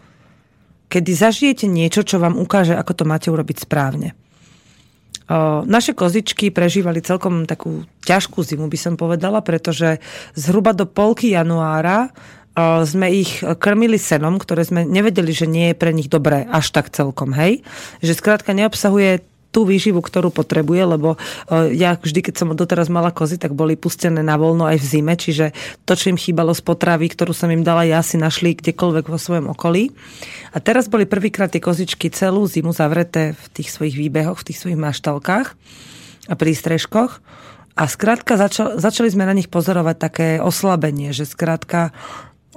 kedy 0.87 1.11
zažijete 1.11 1.67
niečo, 1.67 2.07
čo 2.07 2.23
vám 2.23 2.39
ukáže, 2.39 2.79
ako 2.79 2.93
to 2.95 3.05
máte 3.05 3.29
urobiť 3.29 3.67
správne. 3.67 4.15
Naše 5.63 5.95
kozičky 5.95 6.51
prežívali 6.51 6.99
celkom 7.07 7.47
takú 7.47 7.87
ťažkú 8.03 8.43
zimu, 8.43 8.67
by 8.67 8.79
som 8.79 8.95
povedala, 8.99 9.39
pretože 9.47 10.03
zhruba 10.35 10.75
do 10.75 10.91
polky 10.91 11.31
januára 11.31 12.11
sme 12.83 13.15
ich 13.15 13.39
krmili 13.63 13.95
senom, 13.95 14.43
ktoré 14.43 14.67
sme 14.67 14.83
nevedeli, 14.83 15.31
že 15.31 15.47
nie 15.47 15.71
je 15.71 15.79
pre 15.79 15.95
nich 15.95 16.11
dobré 16.11 16.51
až 16.51 16.75
tak 16.75 16.91
celkom, 16.91 17.31
hej? 17.31 17.63
Že 18.03 18.19
skrátka 18.19 18.51
neobsahuje 18.59 19.23
tú 19.51 19.67
výživu, 19.67 19.99
ktorú 19.99 20.31
potrebuje, 20.31 20.83
lebo 20.97 21.09
e, 21.15 21.75
ja 21.75 21.99
vždy, 21.99 22.23
keď 22.23 22.35
som 22.39 22.55
doteraz 22.55 22.87
mala 22.87 23.11
kozy, 23.11 23.35
tak 23.37 23.55
boli 23.55 23.75
pustené 23.75 24.23
na 24.23 24.39
voľno 24.39 24.67
aj 24.71 24.79
v 24.79 24.87
zime, 24.87 25.15
čiže 25.19 25.51
to, 25.83 25.99
čo 25.99 26.15
im 26.15 26.19
chýbalo 26.19 26.55
z 26.55 26.63
potravy, 26.63 27.11
ktorú 27.11 27.35
som 27.35 27.51
im 27.51 27.67
dala, 27.67 27.83
ja 27.83 27.99
si 28.01 28.15
našli 28.15 28.55
kdekoľvek 28.55 29.07
vo 29.11 29.19
svojom 29.19 29.51
okolí. 29.51 29.91
A 30.55 30.63
teraz 30.63 30.87
boli 30.87 31.05
prvýkrát 31.05 31.51
tie 31.51 31.59
kozičky 31.59 32.15
celú 32.15 32.47
zimu 32.47 32.71
zavreté 32.71 33.35
v 33.35 33.45
tých 33.51 33.75
svojich 33.75 33.99
výbehoch, 33.99 34.39
v 34.39 34.47
tých 34.55 34.59
svojich 34.63 34.79
maštalkách 34.79 35.49
a 36.31 36.35
prístrežkoch. 36.39 37.19
A 37.75 37.83
skrátka 37.91 38.39
začal, 38.39 38.79
začali 38.79 39.11
sme 39.11 39.27
na 39.27 39.35
nich 39.35 39.51
pozorovať 39.51 39.97
také 39.99 40.29
oslabenie, 40.39 41.11
že 41.11 41.27
skrátka 41.27 41.91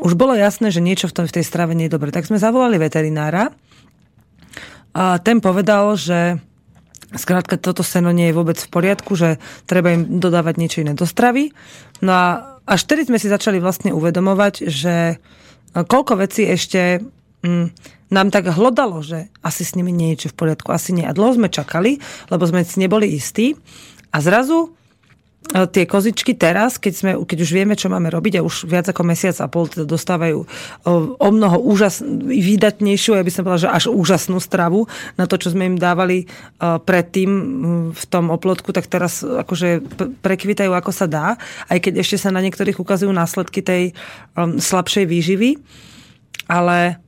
už 0.01 0.17
bolo 0.17 0.33
jasné, 0.33 0.73
že 0.73 0.81
niečo 0.81 1.05
v, 1.09 1.15
tom, 1.15 1.25
v 1.29 1.35
tej 1.41 1.45
strave 1.45 1.77
nie 1.77 1.85
je 1.89 1.95
dobre. 1.95 2.09
Tak 2.09 2.25
sme 2.25 2.41
zavolali 2.41 2.81
veterinára 2.81 3.53
a 4.93 5.17
ten 5.21 5.41
povedal, 5.41 5.97
že 5.97 6.37
Skrátka, 7.13 7.61
toto 7.61 7.85
seno 7.85 8.09
nie 8.09 8.29
je 8.29 8.37
vôbec 8.37 8.57
v 8.57 8.71
poriadku, 8.73 9.13
že 9.13 9.37
treba 9.69 9.93
im 9.93 10.17
dodávať 10.17 10.55
niečo 10.57 10.81
iné 10.81 10.97
do 10.97 11.05
stravy. 11.05 11.53
No 12.01 12.11
a 12.13 12.25
až 12.65 12.81
tedy 12.89 13.05
sme 13.05 13.21
si 13.21 13.29
začali 13.29 13.61
vlastne 13.61 13.93
uvedomovať, 13.93 14.65
že 14.65 14.95
e, 15.13 15.15
koľko 15.73 16.25
vecí 16.25 16.49
ešte 16.49 17.05
mm, 17.45 17.67
nám 18.13 18.29
tak 18.29 18.49
hlodalo, 18.49 19.01
že 19.01 19.29
asi 19.45 19.65
s 19.65 19.73
nimi 19.77 19.93
nie 19.93 20.13
je 20.13 20.29
v 20.29 20.37
poriadku, 20.37 20.69
asi 20.73 20.93
nie. 20.93 21.05
A 21.05 21.13
dlho 21.13 21.37
sme 21.37 21.53
čakali, 21.53 22.01
lebo 22.29 22.43
sme 22.45 22.65
si 22.65 22.81
neboli 22.81 23.13
istí. 23.13 23.57
A 24.13 24.21
zrazu 24.21 24.73
tie 25.43 25.83
kozičky 25.85 26.33
teraz, 26.33 26.81
keď, 26.81 26.93
sme, 26.93 27.11
keď 27.27 27.37
už 27.45 27.51
vieme, 27.53 27.75
čo 27.77 27.91
máme 27.91 28.09
robiť 28.09 28.39
a 28.39 28.45
už 28.45 28.65
viac 28.65 28.89
ako 28.89 29.03
mesiac 29.05 29.37
a 29.43 29.51
pol 29.51 29.69
teda 29.69 29.85
dostávajú 29.85 30.39
e, 30.41 30.47
o 31.19 31.29
mnoho 31.29 31.61
úžas, 31.61 32.01
výdatnejšiu, 32.25 33.19
ja 33.19 33.21
by 33.21 33.31
som 33.31 33.43
povedala, 33.45 33.65
že 33.67 33.69
až 33.69 33.85
úžasnú 33.93 34.41
stravu 34.41 34.89
na 35.19 35.29
to, 35.29 35.37
čo 35.37 35.53
sme 35.53 35.69
im 35.69 35.77
dávali 35.77 36.25
e, 36.25 36.25
predtým 36.81 37.31
v 37.93 38.03
tom 38.09 38.33
oplotku, 38.33 38.73
tak 38.73 38.89
teraz 38.89 39.21
akože 39.21 39.83
prekvitajú, 40.25 40.71
ako 40.73 40.91
sa 40.95 41.05
dá, 41.05 41.27
aj 41.69 41.77
keď 41.85 42.01
ešte 42.01 42.17
sa 42.17 42.33
na 42.33 42.41
niektorých 42.41 42.79
ukazujú 42.79 43.11
následky 43.13 43.61
tej 43.61 43.83
slabšej 44.37 45.05
výživy. 45.05 45.49
Ale 46.49 46.99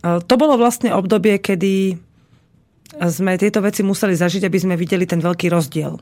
to 0.00 0.34
bolo 0.40 0.56
vlastne 0.56 0.88
obdobie, 0.96 1.36
kedy 1.36 2.00
sme 2.96 3.38
tieto 3.38 3.62
veci 3.62 3.86
museli 3.86 4.18
zažiť, 4.18 4.46
aby 4.46 4.58
sme 4.58 4.74
videli 4.74 5.06
ten 5.06 5.22
veľký 5.22 5.46
rozdiel 5.52 5.98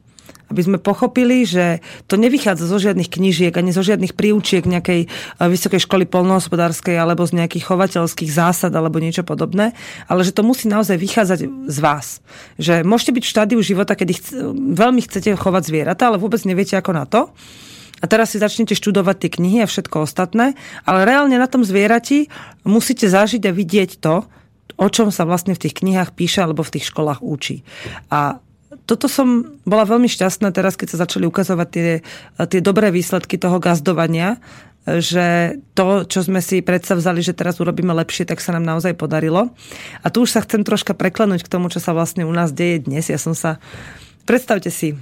aby 0.49 0.61
sme 0.64 0.78
pochopili, 0.80 1.45
že 1.45 1.85
to 2.09 2.16
nevychádza 2.16 2.64
zo 2.64 2.80
žiadnych 2.80 3.12
knížiek 3.12 3.52
ani 3.52 3.71
zo 3.73 3.85
žiadnych 3.85 4.16
príučiek 4.16 4.64
nejakej 4.64 5.04
e, 5.04 5.09
vysokej 5.45 5.85
školy 5.85 6.09
polnohospodárskej 6.09 6.97
alebo 6.97 7.25
z 7.28 7.37
nejakých 7.37 7.68
chovateľských 7.68 8.30
zásad 8.33 8.73
alebo 8.73 8.97
niečo 9.00 9.25
podobné, 9.25 9.76
ale 10.09 10.25
že 10.25 10.33
to 10.33 10.40
musí 10.40 10.66
naozaj 10.66 10.97
vychádzať 10.97 11.40
z 11.68 11.78
vás. 11.85 12.25
Že 12.57 12.85
môžete 12.85 13.12
byť 13.12 13.25
v 13.25 13.33
štádiu 13.33 13.61
života, 13.61 13.92
kedy 13.92 14.12
chc- 14.16 14.37
veľmi 14.57 15.04
chcete 15.04 15.37
chovať 15.37 15.62
zvieratá, 15.68 16.09
ale 16.09 16.21
vôbec 16.21 16.40
neviete 16.49 16.80
ako 16.80 16.92
na 16.97 17.04
to. 17.04 17.28
A 17.99 18.07
teraz 18.07 18.30
si 18.30 18.38
začnete 18.38 18.78
študovať 18.78 19.26
tie 19.26 19.30
knihy 19.42 19.59
a 19.66 19.71
všetko 19.71 20.07
ostatné, 20.07 20.54
ale 20.87 21.02
reálne 21.02 21.35
na 21.35 21.50
tom 21.50 21.66
zvierati 21.66 22.30
musíte 22.62 23.11
zažiť 23.11 23.42
a 23.50 23.52
vidieť 23.52 23.99
to, 23.99 24.23
o 24.76 24.88
čom 24.90 25.08
sa 25.08 25.25
vlastne 25.25 25.56
v 25.56 25.62
tých 25.64 25.80
knihách 25.80 26.12
píše 26.12 26.44
alebo 26.44 26.66
v 26.66 26.76
tých 26.76 26.92
školách 26.92 27.25
učí. 27.25 27.64
A 28.12 28.42
toto 28.84 29.08
som 29.08 29.56
bola 29.64 29.88
veľmi 29.88 30.08
šťastná 30.08 30.52
teraz, 30.52 30.76
keď 30.76 30.92
sa 30.92 31.08
začali 31.08 31.25
ukazovať 31.25 31.68
tie, 31.72 31.88
tie 32.48 32.60
dobré 32.60 32.92
výsledky 32.92 33.40
toho 33.40 33.56
gazdovania, 33.60 34.37
že 34.88 35.60
to, 35.76 36.08
čo 36.08 36.25
sme 36.25 36.40
si 36.40 36.64
predstavzali, 36.64 37.20
že 37.20 37.37
teraz 37.37 37.60
urobíme 37.60 37.92
lepšie, 37.92 38.25
tak 38.25 38.40
sa 38.40 38.56
nám 38.56 38.64
naozaj 38.64 38.96
podarilo. 38.96 39.52
A 40.00 40.06
tu 40.08 40.25
už 40.25 40.32
sa 40.32 40.40
chcem 40.40 40.64
troška 40.64 40.96
preklenúť 40.96 41.44
k 41.44 41.52
tomu, 41.52 41.68
čo 41.68 41.80
sa 41.80 41.92
vlastne 41.92 42.25
u 42.25 42.32
nás 42.32 42.56
deje 42.56 42.88
dnes. 42.88 43.12
Ja 43.12 43.20
som 43.20 43.37
sa... 43.37 43.60
Predstavte 44.25 44.72
si, 44.72 44.96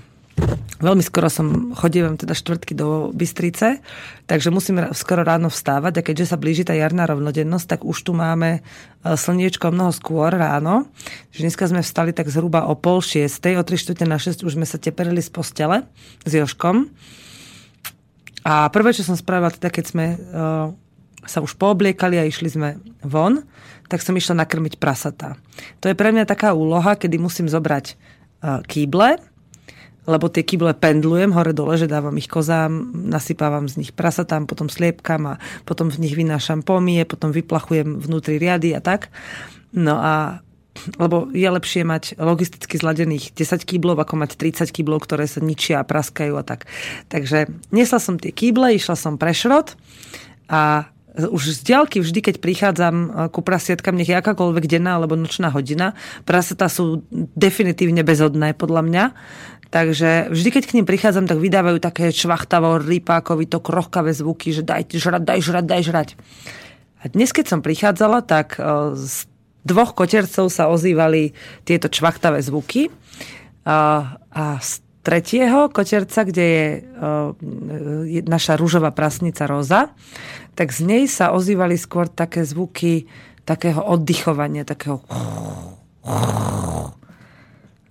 Veľmi 0.76 1.00
skoro 1.00 1.32
som 1.32 1.72
chodívam 1.72 2.20
teda 2.20 2.36
štvrtky 2.36 2.76
do 2.76 3.08
Bystrice, 3.16 3.80
takže 4.28 4.52
musím 4.52 4.84
skoro 4.92 5.24
ráno 5.24 5.48
vstávať 5.48 6.00
a 6.00 6.04
keďže 6.04 6.28
sa 6.28 6.36
blíži 6.36 6.68
tá 6.68 6.76
jarná 6.76 7.08
rovnodennosť, 7.08 7.64
tak 7.64 7.80
už 7.88 7.96
tu 8.04 8.12
máme 8.12 8.60
e, 8.60 9.16
slniečko 9.16 9.72
mnoho 9.72 9.88
skôr 9.96 10.36
ráno. 10.36 10.84
Že 11.32 11.48
dneska 11.48 11.64
sme 11.72 11.80
vstali 11.80 12.12
tak 12.12 12.28
zhruba 12.28 12.68
o 12.68 12.76
pol 12.76 13.00
šiestej, 13.00 13.56
o 13.56 13.64
tri 13.64 13.80
štvrte 13.80 14.04
na 14.04 14.20
šesť 14.20 14.44
už 14.44 14.60
sme 14.60 14.68
sa 14.68 14.76
teperili 14.76 15.24
z 15.24 15.32
postele 15.32 15.88
s 16.28 16.32
Joškom. 16.36 16.92
A 18.44 18.68
prvé, 18.68 18.92
čo 18.92 19.00
som 19.00 19.16
spravila, 19.16 19.50
teda 19.50 19.72
keď 19.72 19.84
sme 19.90 20.06
uh, 20.14 20.70
sa 21.26 21.42
už 21.42 21.58
poobliekali 21.58 22.14
a 22.20 22.28
išli 22.28 22.46
sme 22.46 22.78
von, 23.02 23.42
tak 23.90 24.06
som 24.06 24.14
išla 24.14 24.46
nakrmiť 24.46 24.78
prasatá. 24.78 25.34
To 25.82 25.90
je 25.90 25.98
pre 25.98 26.14
mňa 26.14 26.30
taká 26.30 26.54
úloha, 26.54 26.94
kedy 26.94 27.18
musím 27.18 27.50
zobrať 27.50 27.98
uh, 28.44 28.62
kýble, 28.62 29.18
lebo 30.06 30.30
tie 30.30 30.46
kyble 30.46 30.72
pendlujem 30.78 31.34
hore-dole, 31.34 31.74
že 31.76 31.90
dávam 31.90 32.14
ich 32.16 32.30
kozám, 32.30 32.94
nasypávam 32.94 33.66
z 33.66 33.82
nich 33.82 33.92
prasatám, 33.92 34.46
potom 34.46 34.70
sliepkam 34.70 35.34
a 35.34 35.42
potom 35.66 35.90
v 35.90 36.06
nich 36.06 36.14
vynášam 36.14 36.62
pomie, 36.62 37.02
potom 37.02 37.34
vyplachujem 37.34 37.98
vnútri 37.98 38.38
riady 38.38 38.72
a 38.72 38.80
tak. 38.80 39.10
No 39.74 39.98
a 39.98 40.40
lebo 41.00 41.32
je 41.32 41.48
lepšie 41.48 41.82
mať 41.88 42.20
logisticky 42.20 42.76
zladených 42.76 43.32
10 43.32 43.64
kýblov, 43.64 43.96
ako 43.96 44.20
mať 44.20 44.36
30 44.36 44.68
kýblov, 44.70 45.08
ktoré 45.08 45.24
sa 45.24 45.40
ničia 45.40 45.80
a 45.80 45.88
praskajú 45.88 46.36
a 46.36 46.44
tak. 46.44 46.68
Takže 47.08 47.48
nesla 47.72 47.98
som 47.98 48.20
tie 48.20 48.30
kýble, 48.30 48.76
išla 48.76 48.94
som 48.94 49.16
prešrot 49.16 49.74
a 50.52 50.92
už 51.16 51.56
z 51.56 51.60
diaľky 51.64 52.04
vždy, 52.04 52.20
keď 52.20 52.36
prichádzam 52.44 52.94
eh, 52.96 53.08
ku 53.32 53.40
prasietkam, 53.40 53.96
nech 53.96 54.12
je 54.12 54.20
akákoľvek 54.20 54.68
denná 54.68 55.00
alebo 55.00 55.16
nočná 55.16 55.48
hodina, 55.48 55.96
prasatá 56.28 56.68
sú 56.68 57.04
definitívne 57.12 58.04
bezodné 58.04 58.52
podľa 58.52 58.82
mňa. 58.84 59.04
Takže 59.66 60.30
vždy, 60.30 60.48
keď 60.52 60.62
k 60.62 60.74
ním 60.78 60.86
prichádzam, 60.86 61.26
tak 61.26 61.42
vydávajú 61.42 61.82
také 61.82 62.14
čvachtavo, 62.14 62.78
rýpákovi, 62.86 63.50
to 63.50 63.58
krochkavé 63.58 64.14
zvuky, 64.14 64.54
že 64.54 64.62
daj 64.62 64.94
žrať, 64.94 65.22
daj 65.26 65.40
žrať, 65.42 65.64
daj 65.66 65.82
žrať. 65.82 66.08
A 67.02 67.10
dnes, 67.10 67.34
keď 67.34 67.50
som 67.50 67.60
prichádzala, 67.66 68.22
tak 68.22 68.60
eh, 68.60 68.94
z 68.94 69.26
dvoch 69.66 69.98
kotercov 69.98 70.46
sa 70.52 70.70
ozývali 70.70 71.34
tieto 71.66 71.90
čvachtavé 71.90 72.38
zvuky. 72.38 72.86
A, 73.66 74.14
a 74.30 74.62
z 74.62 74.85
tretieho 75.06 75.70
koterca, 75.70 76.26
kde 76.26 76.42
je, 76.42 76.66
je 78.10 78.20
naša 78.26 78.58
rúžová 78.58 78.90
prasnica 78.90 79.46
Roza, 79.46 79.94
tak 80.58 80.74
z 80.74 80.82
nej 80.82 81.04
sa 81.06 81.30
ozývali 81.30 81.78
skôr 81.78 82.10
také 82.10 82.42
zvuky 82.42 83.06
takého 83.46 83.78
oddychovania, 83.86 84.66
takého 84.66 85.06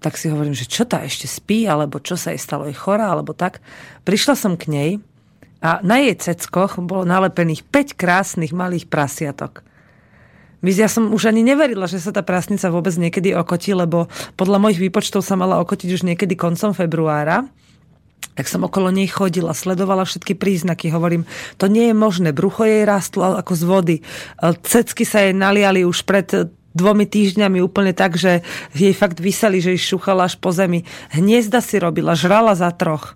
tak 0.04 0.22
si 0.22 0.30
hovorím, 0.30 0.54
že 0.54 0.70
čo 0.70 0.86
tá 0.86 1.02
ešte 1.02 1.26
spí, 1.26 1.66
alebo 1.66 1.98
čo 1.98 2.14
sa 2.14 2.30
jej 2.30 2.38
stalo, 2.38 2.70
je 2.70 2.78
chorá, 2.78 3.10
alebo 3.10 3.34
tak. 3.34 3.58
Prišla 4.06 4.38
som 4.38 4.54
k 4.54 4.70
nej 4.70 4.92
a 5.66 5.82
na 5.82 5.98
jej 5.98 6.14
ceckoch 6.14 6.78
bolo 6.78 7.10
nalepených 7.10 7.66
5 7.66 7.98
krásnych 7.98 8.54
malých 8.54 8.86
prasiatok. 8.86 9.66
Ja 10.66 10.90
som 10.90 11.14
už 11.14 11.30
ani 11.30 11.46
neverila, 11.46 11.86
že 11.86 12.02
sa 12.02 12.10
tá 12.10 12.26
prasnica 12.26 12.74
vôbec 12.74 12.98
niekedy 12.98 13.38
okotí, 13.38 13.78
lebo 13.78 14.10
podľa 14.34 14.58
mojich 14.58 14.82
výpočtov 14.82 15.22
sa 15.22 15.38
mala 15.38 15.62
okotiť 15.62 15.90
už 15.94 16.02
niekedy 16.04 16.34
koncom 16.34 16.74
februára 16.74 17.46
tak 18.36 18.52
som 18.52 18.68
okolo 18.68 18.92
nej 18.92 19.08
chodila, 19.08 19.56
sledovala 19.56 20.04
všetky 20.04 20.36
príznaky, 20.36 20.92
hovorím, 20.92 21.24
to 21.56 21.72
nie 21.72 21.92
je 21.92 21.96
možné, 21.96 22.36
brucho 22.36 22.68
jej 22.68 22.84
rastlo 22.84 23.40
ako 23.40 23.54
z 23.56 23.64
vody, 23.64 23.96
cecky 24.60 25.08
sa 25.08 25.24
jej 25.24 25.32
naliali 25.32 25.88
už 25.88 26.04
pred 26.04 26.52
dvomi 26.76 27.08
týždňami 27.08 27.64
úplne 27.64 27.96
tak, 27.96 28.20
že 28.20 28.44
jej 28.76 28.92
fakt 28.92 29.24
vyseli, 29.24 29.64
že 29.64 29.80
jej 29.80 29.96
šuchala 29.96 30.28
až 30.28 30.36
po 30.36 30.52
zemi. 30.52 30.84
Hniezda 31.16 31.64
si 31.64 31.80
robila, 31.80 32.20
žrala 32.20 32.52
za 32.52 32.68
troch. 32.76 33.16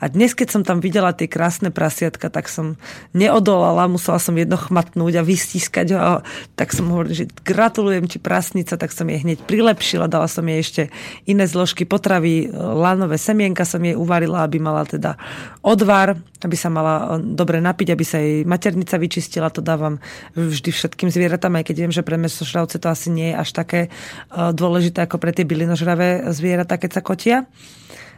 A 0.00 0.08
dnes, 0.08 0.32
keď 0.32 0.48
som 0.48 0.62
tam 0.64 0.80
videla 0.80 1.12
tie 1.12 1.28
krásne 1.28 1.68
prasiatka, 1.68 2.32
tak 2.32 2.48
som 2.48 2.80
neodolala, 3.12 3.84
musela 3.84 4.16
som 4.16 4.32
jedno 4.32 4.56
chmatnúť 4.56 5.20
a 5.20 5.22
vystískať 5.22 5.92
ho. 5.92 6.24
Tak 6.56 6.72
som 6.72 6.88
hovorila, 6.88 7.12
že 7.12 7.28
gratulujem 7.44 8.08
ti 8.08 8.16
prasnica, 8.16 8.80
tak 8.80 8.96
som 8.96 9.04
jej 9.12 9.20
hneď 9.20 9.44
prilepšila, 9.44 10.08
dala 10.08 10.24
som 10.24 10.48
jej 10.48 10.64
ešte 10.64 10.82
iné 11.28 11.44
zložky 11.44 11.84
potravy, 11.84 12.48
lánové 12.56 13.20
semienka 13.20 13.68
som 13.68 13.84
jej 13.84 13.92
uvarila, 13.92 14.48
aby 14.48 14.56
mala 14.56 14.88
teda 14.88 15.20
odvar, 15.60 16.16
aby 16.40 16.56
sa 16.56 16.72
mala 16.72 17.20
e, 17.20 17.36
dobre 17.36 17.60
napiť, 17.60 17.88
aby 17.92 18.04
sa 18.04 18.18
jej 18.18 18.48
maternica 18.48 18.96
vyčistila, 18.96 19.52
to 19.52 19.60
dávam 19.60 20.00
vždy 20.32 20.72
všetkým 20.72 21.12
zvieratám, 21.12 21.60
aj 21.60 21.64
keď 21.68 21.76
viem, 21.76 21.92
že 21.92 22.00
pre 22.00 22.16
mesošravce 22.16 22.80
to 22.80 22.88
asi 22.88 23.12
nie 23.12 23.32
je 23.32 23.36
až 23.36 23.50
také 23.52 23.80
e, 23.86 23.88
dôležité 24.32 25.04
ako 25.04 25.20
pre 25.20 25.36
tie 25.36 25.44
bylinožravé 25.44 26.32
zvieratá, 26.32 26.80
keď 26.80 26.90
sa 26.96 27.04
kotia. 27.04 27.38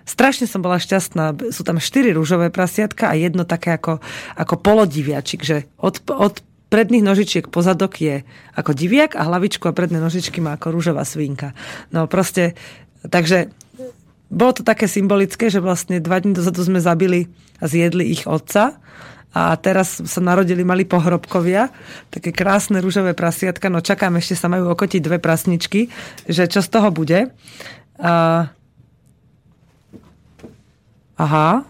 Strašne 0.03 0.51
som 0.51 0.61
bola 0.65 0.83
šťastná. 0.83 1.53
Sú 1.55 1.62
tam 1.62 1.79
štyri 1.79 2.11
rúžové 2.11 2.51
prasiatka 2.51 3.11
a 3.11 3.19
jedno 3.19 3.47
také 3.47 3.79
ako, 3.79 4.03
ako 4.35 4.55
polodiviačik, 4.59 5.47
že 5.47 5.71
od, 5.79 6.03
od 6.11 6.43
predných 6.73 7.05
nožičiek 7.05 7.53
pozadok 7.53 7.93
je 8.01 8.17
ako 8.57 8.73
diviak 8.73 9.12
a 9.15 9.29
hlavičku 9.29 9.69
a 9.69 9.77
predné 9.77 10.01
nožičky 10.01 10.41
má 10.41 10.57
ako 10.57 10.73
rúžová 10.73 11.05
svinka. 11.05 11.53
No 11.93 12.09
proste, 12.09 12.57
takže 13.05 13.53
bolo 14.33 14.57
to 14.57 14.65
také 14.65 14.88
symbolické, 14.88 15.53
že 15.53 15.61
vlastne 15.61 16.01
dva 16.01 16.25
dní 16.25 16.33
dozadu 16.33 16.65
sme 16.65 16.81
zabili 16.81 17.29
a 17.61 17.69
zjedli 17.69 18.09
ich 18.09 18.25
otca 18.25 18.81
a 19.33 19.53
teraz 19.61 20.01
sa 20.01 20.21
narodili 20.25 20.65
mali 20.65 20.88
pohrobkovia, 20.88 21.69
také 22.09 22.33
krásne 22.33 22.81
rúžové 22.81 23.12
prasiatka, 23.12 23.69
no 23.69 23.85
čakám, 23.85 24.17
ešte 24.17 24.37
sa 24.37 24.49
majú 24.49 24.73
okotiť 24.73 25.01
dve 25.05 25.21
prasničky, 25.21 25.88
že 26.29 26.49
čo 26.49 26.61
z 26.61 26.69
toho 26.69 26.88
bude. 26.93 27.33
A 28.01 28.49
aha, 31.16 31.64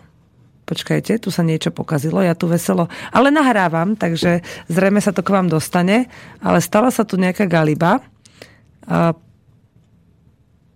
počkajte, 0.66 1.20
tu 1.20 1.28
sa 1.28 1.44
niečo 1.44 1.70
pokazilo, 1.74 2.24
ja 2.24 2.32
tu 2.32 2.48
veselo, 2.48 2.88
ale 3.12 3.28
nahrávam, 3.28 3.94
takže 3.98 4.40
zrejme 4.70 5.02
sa 5.02 5.12
to 5.12 5.20
k 5.20 5.34
vám 5.34 5.50
dostane, 5.50 6.08
ale 6.40 6.58
stala 6.64 6.88
sa 6.88 7.04
tu 7.04 7.20
nejaká 7.20 7.44
galiba, 7.44 8.00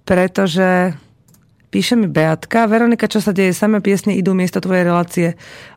pretože 0.07 0.94
píše 1.74 1.98
mi 1.98 2.07
Beatka, 2.07 2.70
Veronika, 2.70 3.11
čo 3.11 3.18
sa 3.18 3.35
deje, 3.35 3.50
samé 3.50 3.83
piesne 3.83 4.14
idú 4.14 4.33
miesto 4.33 4.62
tvojej 4.62 4.87
relácie. 4.87 5.29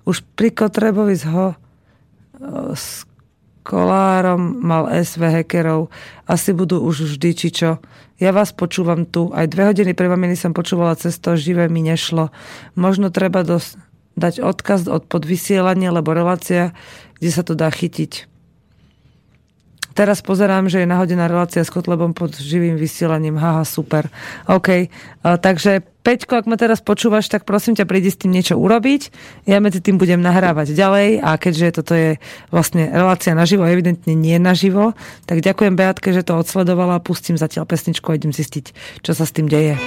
Už 0.05 0.21
pri 0.37 0.53
Kotrebovi 0.53 1.17
z 1.17 1.25
ho 1.33 1.57
s 2.77 3.08
kolárom 3.63 4.59
mal 4.59 4.89
SV 4.89 5.41
hackerov. 5.41 5.91
Asi 6.25 6.51
budú 6.51 6.81
už 6.83 7.15
vždy, 7.15 7.29
či 7.35 7.49
čo. 7.53 7.79
Ja 8.19 8.35
vás 8.35 8.51
počúvam 8.51 9.07
tu. 9.07 9.31
Aj 9.31 9.47
dve 9.47 9.69
hodiny 9.69 9.95
pre 9.95 10.11
maminy 10.11 10.35
som 10.35 10.51
počúvala 10.51 10.99
cez 10.99 11.15
to, 11.21 11.39
živé 11.39 11.71
mi 11.71 11.79
nešlo. 11.79 12.31
Možno 12.75 13.07
treba 13.09 13.47
dos- 13.47 13.79
dať 14.19 14.43
odkaz 14.43 14.91
od 14.91 15.07
podvysielania, 15.07 15.95
lebo 15.95 16.11
relácia, 16.11 16.75
kde 17.17 17.29
sa 17.31 17.43
to 17.47 17.55
dá 17.55 17.71
chytiť. 17.71 18.27
Teraz 19.95 20.23
pozerám, 20.23 20.71
že 20.71 20.83
je 20.83 20.87
nahodená 20.87 21.27
relácia 21.27 21.59
s 21.59 21.71
Kotlebom 21.71 22.15
pod 22.15 22.31
živým 22.31 22.79
vysielaním. 22.79 23.35
Haha, 23.35 23.67
super. 23.67 24.07
OK. 24.47 24.87
takže 25.23 25.83
Peťko, 26.09 26.41
ak 26.41 26.49
ma 26.49 26.57
teraz 26.57 26.81
počúvaš, 26.81 27.29
tak 27.29 27.45
prosím 27.45 27.77
ťa, 27.77 27.85
prídi 27.85 28.09
s 28.09 28.17
tým 28.17 28.33
niečo 28.33 28.57
urobiť. 28.57 29.13
Ja 29.45 29.61
medzi 29.61 29.77
tým 29.77 30.01
budem 30.01 30.25
nahrávať 30.25 30.73
ďalej 30.73 31.21
a 31.21 31.37
keďže 31.37 31.67
toto 31.69 31.93
je 31.93 32.17
vlastne 32.49 32.89
relácia 32.89 33.37
naživo, 33.37 33.61
evidentne 33.69 34.17
nie 34.17 34.41
naživo, 34.41 34.97
tak 35.29 35.45
ďakujem 35.45 35.77
Beatke, 35.77 36.09
že 36.09 36.25
to 36.25 36.41
odsledovala. 36.41 36.97
Pustím 36.97 37.37
zatiaľ 37.37 37.69
pesničku 37.69 38.09
a 38.09 38.17
idem 38.17 38.33
zistiť, 38.33 38.73
čo 39.05 39.13
sa 39.13 39.21
s 39.21 39.37
tým 39.37 39.45
deje. 39.45 39.77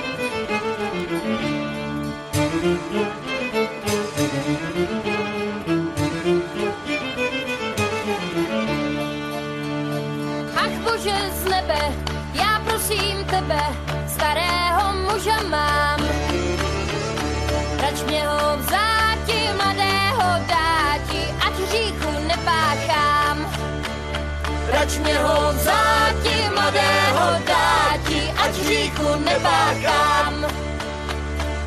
Mě 24.83 25.19
ho 25.19 25.53
vzáti 25.53 26.51
mladého 26.55 27.43
dáti, 27.47 28.33
ať 28.45 28.55
říchu 28.55 29.15
nepáchám. 29.25 30.47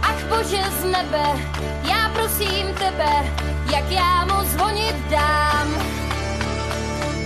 Ach 0.01 0.23
bože 0.29 0.63
z 0.81 0.83
nebe, 0.83 1.25
já 1.83 2.11
prosím 2.13 2.73
tebe, 2.73 3.33
jak 3.73 3.91
já 3.91 4.25
mu 4.25 4.45
zvonit 4.45 4.95
dám. 5.09 5.67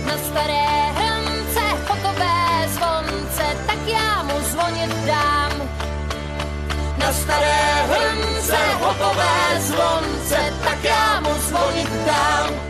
Na 0.06 0.18
staré 0.18 0.66
hrnce 0.94 1.60
hotové 1.88 2.68
zvonce, 2.68 3.56
tak 3.66 3.78
já 3.86 4.22
mu 4.22 4.40
zvonit 4.40 4.94
dám. 5.06 5.52
na 6.98 7.12
staré 7.12 7.86
hrnce 7.88 8.58
hotové 8.80 9.60
zvonce, 9.60 10.54
tak 10.64 10.84
já 10.84 11.20
mu 11.20 11.34
zvonit 11.34 11.90
dám. 12.06 12.69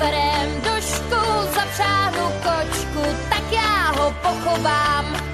Starém 0.00 0.60
došku 0.64 1.20
zapřáhnu 1.54 2.26
kočku, 2.42 3.02
tak 3.28 3.52
já 3.52 3.92
ho 3.92 4.14
pochovám. 4.22 5.29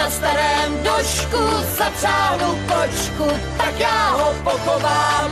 Na 0.00 0.10
starém 0.10 0.82
došku 0.82 1.36
zapřáhnu 1.78 2.58
kočku, 2.68 3.40
tak 3.56 3.80
já 3.80 4.10
ho 4.10 4.34
pochovám. 4.44 5.30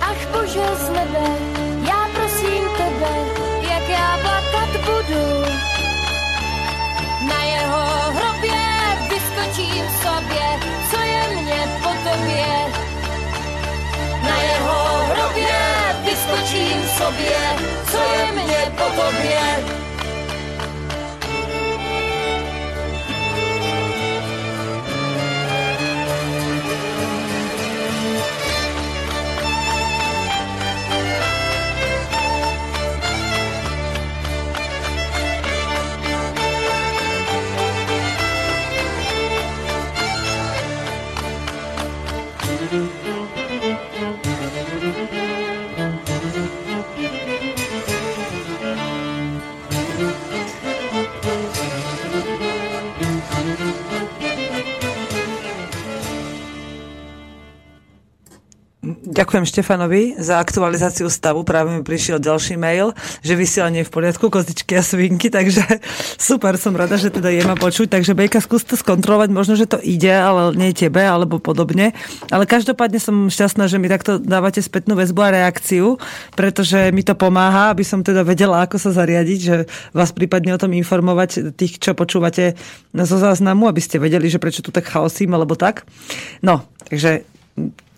Ach 0.00 0.28
bože 0.32 0.68
z 0.76 0.88
nebe, 0.88 1.28
já 1.88 2.08
prosím 2.14 2.64
tebe, 2.76 3.12
jak 3.70 3.88
já 3.88 4.18
plakat 4.22 4.68
budu. 4.84 5.42
Na 7.28 7.42
jeho 7.44 8.12
hrobě 8.12 8.60
vyskočím 9.10 9.84
sobě, 10.02 10.46
co 10.90 11.00
je 11.00 11.42
mě 11.42 11.80
po 11.82 11.88
tobě. 11.88 12.46
Na 14.22 14.36
jeho 14.42 15.06
hrobě 15.06 15.56
vyskočím 16.04 16.88
sobě, 16.98 17.38
co 17.90 17.98
je 17.98 18.32
mě 18.32 18.72
po 18.76 18.84
tobě. 19.02 19.87
Ďakujem 59.18 59.50
Štefanovi 59.50 60.14
za 60.14 60.38
aktualizáciu 60.38 61.10
stavu. 61.10 61.42
Práve 61.42 61.74
mi 61.74 61.82
prišiel 61.82 62.22
ďalší 62.22 62.54
mail, 62.54 62.94
že 63.18 63.34
vysielanie 63.34 63.82
je 63.82 63.90
v 63.90 63.94
poriadku, 63.98 64.30
kozičky 64.30 64.78
a 64.78 64.82
svinky, 64.86 65.26
takže 65.26 65.58
super, 66.30 66.54
som 66.54 66.78
rada, 66.78 66.94
že 66.94 67.10
teda 67.10 67.26
je 67.34 67.42
ma 67.42 67.58
počuť. 67.58 67.98
Takže 67.98 68.14
Bejka, 68.14 68.38
skús 68.38 68.62
to 68.62 68.78
skontrolovať, 68.78 69.34
možno, 69.34 69.58
že 69.58 69.66
to 69.66 69.82
ide, 69.82 70.14
ale 70.14 70.54
nie 70.54 70.70
tebe, 70.70 71.02
alebo 71.02 71.42
podobne. 71.42 71.98
Ale 72.30 72.46
každopádne 72.46 73.02
som 73.02 73.26
šťastná, 73.26 73.66
že 73.66 73.82
mi 73.82 73.90
takto 73.90 74.22
dávate 74.22 74.62
spätnú 74.62 74.94
väzbu 74.94 75.18
a 75.18 75.34
reakciu, 75.34 75.98
pretože 76.38 76.94
mi 76.94 77.02
to 77.02 77.18
pomáha, 77.18 77.74
aby 77.74 77.82
som 77.82 78.06
teda 78.06 78.22
vedela, 78.22 78.62
ako 78.62 78.78
sa 78.78 78.94
zariadiť, 78.94 79.38
že 79.42 79.66
vás 79.98 80.14
prípadne 80.14 80.54
o 80.54 80.62
tom 80.62 80.70
informovať 80.78 81.58
tých, 81.58 81.82
čo 81.82 81.98
počúvate 81.98 82.54
zo 82.94 83.18
záznamu, 83.18 83.66
aby 83.66 83.82
ste 83.82 83.98
vedeli, 83.98 84.30
že 84.30 84.38
prečo 84.38 84.62
tu 84.62 84.70
tak 84.70 84.86
chaosím, 84.86 85.34
alebo 85.34 85.58
tak. 85.58 85.90
No, 86.38 86.70
takže 86.86 87.26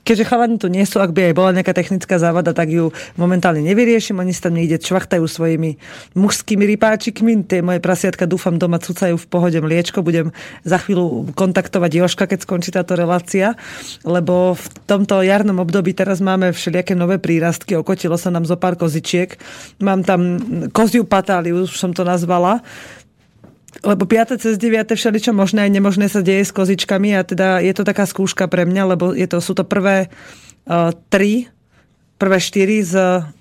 keďže 0.02 0.28
chalani 0.28 0.56
tu 0.56 0.66
nie 0.66 0.82
sú, 0.82 0.98
ak 0.98 1.12
by 1.12 1.30
aj 1.30 1.34
bola 1.36 1.50
nejaká 1.54 1.76
technická 1.76 2.16
závada, 2.16 2.56
tak 2.56 2.72
ju 2.72 2.90
momentálne 3.14 3.62
nevyriešim. 3.64 4.18
Oni 4.18 4.34
sa 4.34 4.48
tam 4.48 4.58
niekde 4.58 4.80
čvachtajú 4.80 5.24
svojimi 5.24 5.76
mužskými 6.16 6.64
rypáčikmi. 6.76 7.46
Tie 7.46 7.60
moje 7.60 7.78
prasiatka 7.78 8.24
dúfam 8.24 8.56
doma 8.56 8.80
cucajú 8.82 9.20
v 9.20 9.26
pohode 9.28 9.58
mliečko. 9.60 10.02
Budem 10.02 10.32
za 10.64 10.80
chvíľu 10.80 11.30
kontaktovať 11.36 11.90
Joška, 11.90 12.24
keď 12.26 12.38
skončí 12.44 12.70
táto 12.72 12.96
relácia, 12.96 13.54
lebo 14.02 14.56
v 14.56 14.66
tomto 14.88 15.22
jarnom 15.22 15.60
období 15.62 15.92
teraz 15.92 16.18
máme 16.18 16.50
všelijaké 16.50 16.96
nové 16.96 17.20
prírastky. 17.20 17.76
Okotilo 17.76 18.16
sa 18.16 18.32
nám 18.32 18.48
zo 18.48 18.56
pár 18.56 18.74
kozičiek. 18.80 19.36
Mám 19.78 20.02
tam 20.08 20.20
koziu 20.74 21.04
patáliu, 21.06 21.68
už 21.68 21.76
som 21.76 21.92
to 21.94 22.02
nazvala 22.02 22.62
lebo 23.86 24.02
5. 24.02 24.42
cez 24.42 24.58
9. 24.58 24.94
všeličo 24.98 25.30
možné 25.30 25.66
aj 25.66 25.70
nemožné 25.70 26.06
sa 26.10 26.20
deje 26.20 26.42
s 26.42 26.52
kozičkami 26.52 27.14
a 27.14 27.22
teda 27.22 27.62
je 27.62 27.70
to 27.70 27.86
taká 27.86 28.04
skúška 28.04 28.50
pre 28.50 28.66
mňa, 28.66 28.82
lebo 28.96 29.14
je 29.14 29.26
to, 29.30 29.38
sú 29.38 29.54
to 29.54 29.62
prvé 29.62 30.10
uh, 30.66 30.90
tri 31.08 31.46
prvé 32.20 32.36
4 32.36 32.84
z 32.84 32.94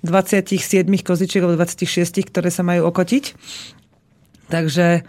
27 0.08 0.88
kozičiek 1.04 1.44
alebo 1.44 1.60
26, 1.60 2.32
ktoré 2.32 2.48
sa 2.48 2.64
majú 2.64 2.88
okotiť. 2.88 3.36
Takže 4.48 5.04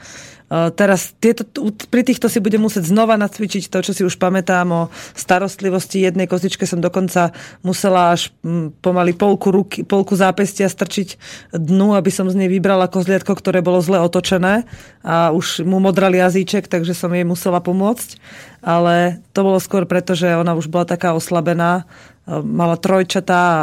Teraz 0.50 1.14
tieto, 1.22 1.46
pri 1.94 2.02
týchto 2.02 2.26
si 2.26 2.42
budem 2.42 2.58
musieť 2.58 2.90
znova 2.90 3.14
nacvičiť 3.14 3.70
to, 3.70 3.86
čo 3.86 3.94
si 3.94 4.02
už 4.02 4.18
pamätám 4.18 4.66
o 4.74 4.82
starostlivosti. 5.14 6.02
Jednej 6.02 6.26
kozičke 6.26 6.66
som 6.66 6.82
dokonca 6.82 7.30
musela 7.62 8.18
až 8.18 8.34
pomaly 8.82 9.14
polku, 9.14 9.54
ruky, 9.54 9.86
polku 9.86 10.18
zápestia 10.18 10.66
strčiť 10.66 11.14
dnu, 11.54 11.94
aby 11.94 12.10
som 12.10 12.26
z 12.26 12.34
nej 12.34 12.50
vybrala 12.50 12.90
kozliatko, 12.90 13.30
ktoré 13.38 13.62
bolo 13.62 13.78
zle 13.78 14.02
otočené 14.02 14.66
a 15.06 15.30
už 15.30 15.62
mu 15.62 15.78
modral 15.78 16.10
jazyček, 16.10 16.66
takže 16.66 16.98
som 16.98 17.14
jej 17.14 17.22
musela 17.22 17.62
pomôcť. 17.62 18.18
Ale 18.60 19.22
to 19.32 19.46
bolo 19.46 19.62
skôr 19.62 19.86
preto, 19.86 20.18
že 20.18 20.34
ona 20.34 20.58
už 20.58 20.66
bola 20.66 20.84
taká 20.84 21.14
oslabená, 21.14 21.88
mala 22.28 22.78
trojčatá 22.78 23.38
a 23.40 23.60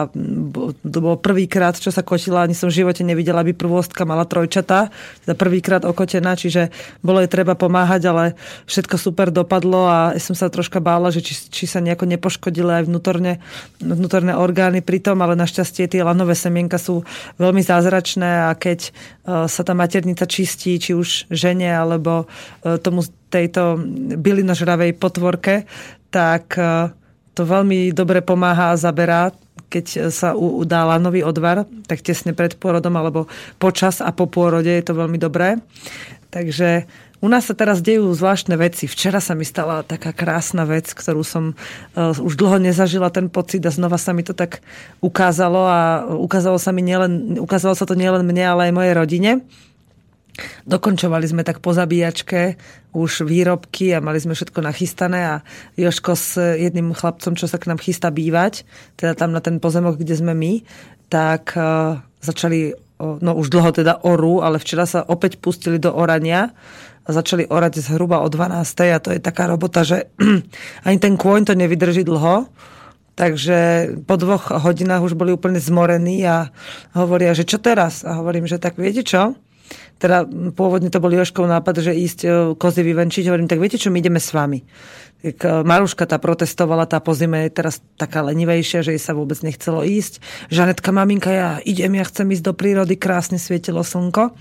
to 0.84 0.98
bolo 1.00 1.16
prvýkrát, 1.16 1.78
čo 1.80 1.94
sa 1.94 2.04
kotila, 2.04 2.44
ani 2.44 2.58
som 2.58 2.68
v 2.68 2.84
živote 2.84 3.06
nevidela, 3.06 3.46
aby 3.46 3.56
prvostka 3.56 4.04
mala 4.04 4.28
trojčatá, 4.28 4.92
teda 5.24 5.34
prvýkrát 5.40 5.88
okotená, 5.88 6.36
čiže 6.36 6.74
bolo 7.00 7.24
jej 7.24 7.32
treba 7.32 7.56
pomáhať, 7.56 8.02
ale 8.12 8.24
všetko 8.68 8.96
super 9.00 9.32
dopadlo 9.32 9.88
a 9.88 9.98
ja 10.18 10.22
som 10.22 10.36
sa 10.36 10.52
troška 10.52 10.84
bála, 10.84 11.14
že 11.14 11.24
či, 11.24 11.34
či 11.48 11.64
sa 11.70 11.80
nejako 11.80 12.10
nepoškodili 12.12 12.82
aj 12.82 12.84
vnútorne, 12.92 13.40
vnútorné 13.80 14.36
orgány 14.36 14.84
pri 14.84 15.00
tom, 15.00 15.24
ale 15.24 15.40
našťastie 15.40 15.88
tie 15.88 16.04
lanové 16.04 16.36
semienka 16.36 16.76
sú 16.76 17.08
veľmi 17.40 17.64
zázračné 17.64 18.50
a 18.50 18.58
keď 18.58 18.80
e, 18.84 18.92
sa 19.48 19.62
tá 19.64 19.72
maternica 19.78 20.28
čistí, 20.28 20.76
či 20.82 20.92
už 20.92 21.32
žene 21.32 21.72
alebo 21.72 22.28
e, 22.66 22.76
tomu 22.84 23.06
tejto 23.32 23.80
bylinožravej 24.18 24.98
potvorke, 25.00 25.64
tak 26.12 26.58
e, 26.60 26.92
to 27.38 27.46
veľmi 27.46 27.94
dobre 27.94 28.26
pomáha 28.26 28.74
a 28.74 28.80
zaberá, 28.82 29.30
keď 29.70 30.10
sa 30.10 30.34
udá 30.34 30.90
lanový 30.90 31.22
odvar, 31.22 31.70
tak 31.86 32.02
tesne 32.02 32.34
pred 32.34 32.58
pôrodom 32.58 32.98
alebo 32.98 33.30
počas 33.62 34.02
a 34.02 34.10
po 34.10 34.26
pôrode 34.26 34.74
je 34.74 34.82
to 34.82 34.98
veľmi 34.98 35.22
dobré. 35.22 35.62
Takže 36.34 36.90
u 37.18 37.28
nás 37.34 37.50
sa 37.50 37.58
teraz 37.58 37.82
dejú 37.82 38.14
zvláštne 38.14 38.54
veci. 38.62 38.86
Včera 38.86 39.18
sa 39.18 39.34
mi 39.34 39.42
stala 39.42 39.82
taká 39.82 40.14
krásna 40.14 40.70
vec, 40.70 40.94
ktorú 40.94 41.26
som 41.26 41.58
uh, 41.98 42.14
už 42.14 42.38
dlho 42.38 42.62
nezažila 42.62 43.10
ten 43.10 43.26
pocit 43.26 43.66
a 43.66 43.74
znova 43.74 43.98
sa 43.98 44.14
mi 44.14 44.22
to 44.22 44.38
tak 44.38 44.62
ukázalo 45.02 45.66
a 45.66 46.06
ukázalo 46.14 46.62
sa, 46.62 46.70
mi 46.70 46.86
nielen, 46.86 47.42
ukázalo 47.42 47.74
sa 47.74 47.90
to 47.90 47.98
nielen 47.98 48.22
mne, 48.22 48.46
ale 48.46 48.62
aj 48.70 48.78
mojej 48.78 48.94
rodine. 48.94 49.32
Dokončovali 50.70 51.26
sme 51.26 51.42
tak 51.42 51.60
po 51.64 51.74
zabíjačke 51.74 52.58
už 52.94 53.26
výrobky 53.26 53.94
a 53.94 54.04
mali 54.04 54.22
sme 54.22 54.38
všetko 54.38 54.60
nachystané 54.62 55.20
a 55.26 55.36
Joško 55.78 56.14
s 56.14 56.38
jedným 56.38 56.94
chlapcom, 56.94 57.34
čo 57.34 57.50
sa 57.50 57.58
k 57.58 57.70
nám 57.70 57.82
chystá 57.82 58.14
bývať, 58.14 58.66
teda 58.98 59.18
tam 59.18 59.34
na 59.34 59.42
ten 59.42 59.58
pozemok, 59.58 59.98
kde 59.98 60.18
sme 60.18 60.34
my, 60.38 60.62
tak 61.10 61.54
uh, 61.58 62.02
začali, 62.22 62.74
uh, 62.74 63.18
no 63.22 63.38
už 63.38 63.50
dlho 63.50 63.70
teda 63.74 64.06
orú, 64.06 64.42
ale 64.42 64.62
včera 64.62 64.86
sa 64.86 65.06
opäť 65.06 65.42
pustili 65.42 65.82
do 65.82 65.94
orania 65.94 66.54
a 67.08 67.10
začali 67.10 67.48
orať 67.48 67.80
zhruba 67.80 68.20
o 68.22 68.28
12. 68.28 68.62
a 68.92 69.00
to 69.00 69.16
je 69.16 69.22
taká 69.24 69.48
robota, 69.48 69.82
že 69.88 70.12
ani 70.88 70.98
ten 71.00 71.16
kôň 71.16 71.48
to 71.48 71.54
nevydrží 71.56 72.04
dlho. 72.04 72.52
Takže 73.18 73.58
po 74.06 74.14
dvoch 74.14 74.54
hodinách 74.54 75.02
už 75.02 75.18
boli 75.18 75.34
úplne 75.34 75.58
zmorení 75.58 76.22
a 76.22 76.54
hovoria, 76.94 77.34
že 77.34 77.50
čo 77.50 77.58
teraz? 77.58 78.06
A 78.06 78.22
hovorím, 78.22 78.46
že 78.46 78.62
tak 78.62 78.78
viete 78.78 79.02
čo? 79.02 79.34
Teda 79.98 80.30
pôvodne 80.54 80.94
to 80.94 81.02
bol 81.02 81.10
Joškov 81.10 81.50
nápad, 81.50 81.82
že 81.82 81.94
ísť 81.94 82.20
e, 82.22 82.28
kozy 82.54 82.82
vyvenčiť. 82.86 83.26
Hovorím, 83.28 83.50
tak 83.50 83.58
viete 83.58 83.82
čo, 83.82 83.90
my 83.90 83.98
ideme 83.98 84.22
s 84.22 84.30
vami. 84.30 84.62
E, 84.62 85.34
Maruška 85.42 86.06
tá 86.06 86.22
protestovala, 86.22 86.86
tá 86.86 87.02
po 87.02 87.18
zime 87.18 87.50
je 87.50 87.58
teraz 87.58 87.82
taká 87.98 88.22
lenivejšia, 88.22 88.86
že 88.86 88.94
jej 88.94 89.02
sa 89.02 89.18
vôbec 89.18 89.42
nechcelo 89.42 89.82
ísť. 89.82 90.22
Žanetka, 90.54 90.94
maminka, 90.94 91.30
ja 91.34 91.50
idem, 91.66 91.98
ja 91.98 92.06
chcem 92.06 92.30
ísť 92.30 92.46
do 92.46 92.54
prírody, 92.54 92.94
krásne 92.94 93.42
svietilo 93.42 93.82
slnko. 93.82 94.38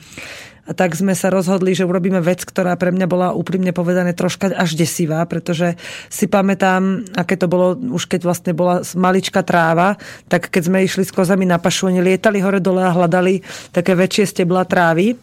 Tak 0.75 0.99
sme 0.99 1.15
sa 1.15 1.31
rozhodli, 1.31 1.79
že 1.79 1.87
urobíme 1.87 2.19
vec, 2.19 2.43
ktorá 2.43 2.75
pre 2.75 2.91
mňa 2.91 3.07
bola 3.07 3.29
úprimne 3.31 3.71
povedané 3.71 4.17
troška 4.19 4.51
až 4.51 4.75
desivá, 4.75 5.23
pretože 5.31 5.79
si 6.11 6.27
pamätám, 6.27 7.07
aké 7.15 7.39
to 7.39 7.47
bolo 7.47 7.79
už 7.79 8.11
keď 8.11 8.21
vlastne 8.27 8.53
bola 8.57 8.83
maličká 8.83 9.47
tráva, 9.47 9.95
tak 10.27 10.51
keď 10.51 10.63
sme 10.67 10.83
išli 10.83 11.07
s 11.07 11.15
kozami 11.15 11.47
na 11.47 11.63
pašu, 11.63 11.87
oni 11.87 12.03
lietali 12.03 12.43
hore 12.43 12.59
dole 12.59 12.83
a 12.83 12.91
hľadali 12.91 13.47
také 13.71 13.95
väčšie 13.95 14.27
stebla 14.27 14.67
trávy. 14.67 15.15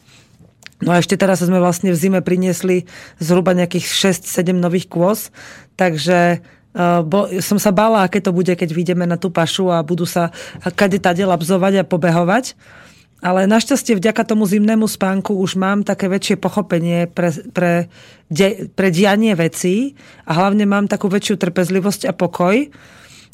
No 0.83 0.95
a 0.95 0.99
ešte 0.99 1.15
teraz 1.19 1.43
sme 1.43 1.59
vlastne 1.59 1.91
v 1.91 1.99
zime 1.99 2.19
priniesli 2.23 2.87
zhruba 3.19 3.55
nejakých 3.55 4.15
6-7 4.23 4.55
nových 4.55 4.87
kôz, 4.87 5.33
takže 5.75 6.39
Uh, 6.73 7.05
bo, 7.05 7.29
som 7.37 7.61
sa 7.61 7.69
bála, 7.69 8.01
aké 8.01 8.17
to 8.17 8.33
bude, 8.33 8.49
keď 8.49 8.73
vyjdeme 8.73 9.05
na 9.05 9.13
tú 9.13 9.29
pašu 9.29 9.69
a 9.69 9.85
budú 9.85 10.09
sa 10.09 10.33
kade 10.73 10.97
tade 10.97 11.21
labzovať 11.21 11.73
a 11.77 11.83
pobehovať. 11.85 12.57
Ale 13.23 13.47
našťastie 13.47 13.95
vďaka 13.95 14.27
tomu 14.27 14.43
zimnému 14.43 14.83
spánku 14.83 15.39
už 15.39 15.55
mám 15.55 15.87
také 15.87 16.11
väčšie 16.11 16.35
pochopenie 16.43 17.07
pre, 17.07 17.31
pre, 17.55 17.87
de, 18.27 18.67
pre 18.75 18.91
dianie 18.91 19.31
vecí 19.31 19.95
a 20.27 20.35
hlavne 20.35 20.67
mám 20.67 20.91
takú 20.91 21.07
väčšiu 21.07 21.39
trpezlivosť 21.39 22.11
a 22.11 22.13
pokoj. 22.13 22.67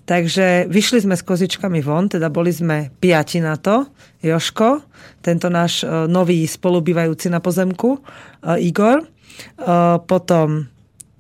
Takže 0.06 0.70
vyšli 0.70 1.10
sme 1.10 1.18
s 1.18 1.26
kozičkami 1.26 1.82
von, 1.82 2.06
teda 2.06 2.30
boli 2.30 2.54
sme 2.54 2.94
piati 3.02 3.42
na 3.42 3.58
to. 3.58 3.90
Joško, 4.22 4.86
tento 5.26 5.50
náš 5.50 5.82
uh, 5.82 6.06
nový 6.06 6.46
spolubývajúci 6.46 7.34
na 7.34 7.42
pozemku, 7.42 7.98
uh, 7.98 8.62
Igor, 8.62 9.06
uh, 9.06 9.98
potom 10.06 10.70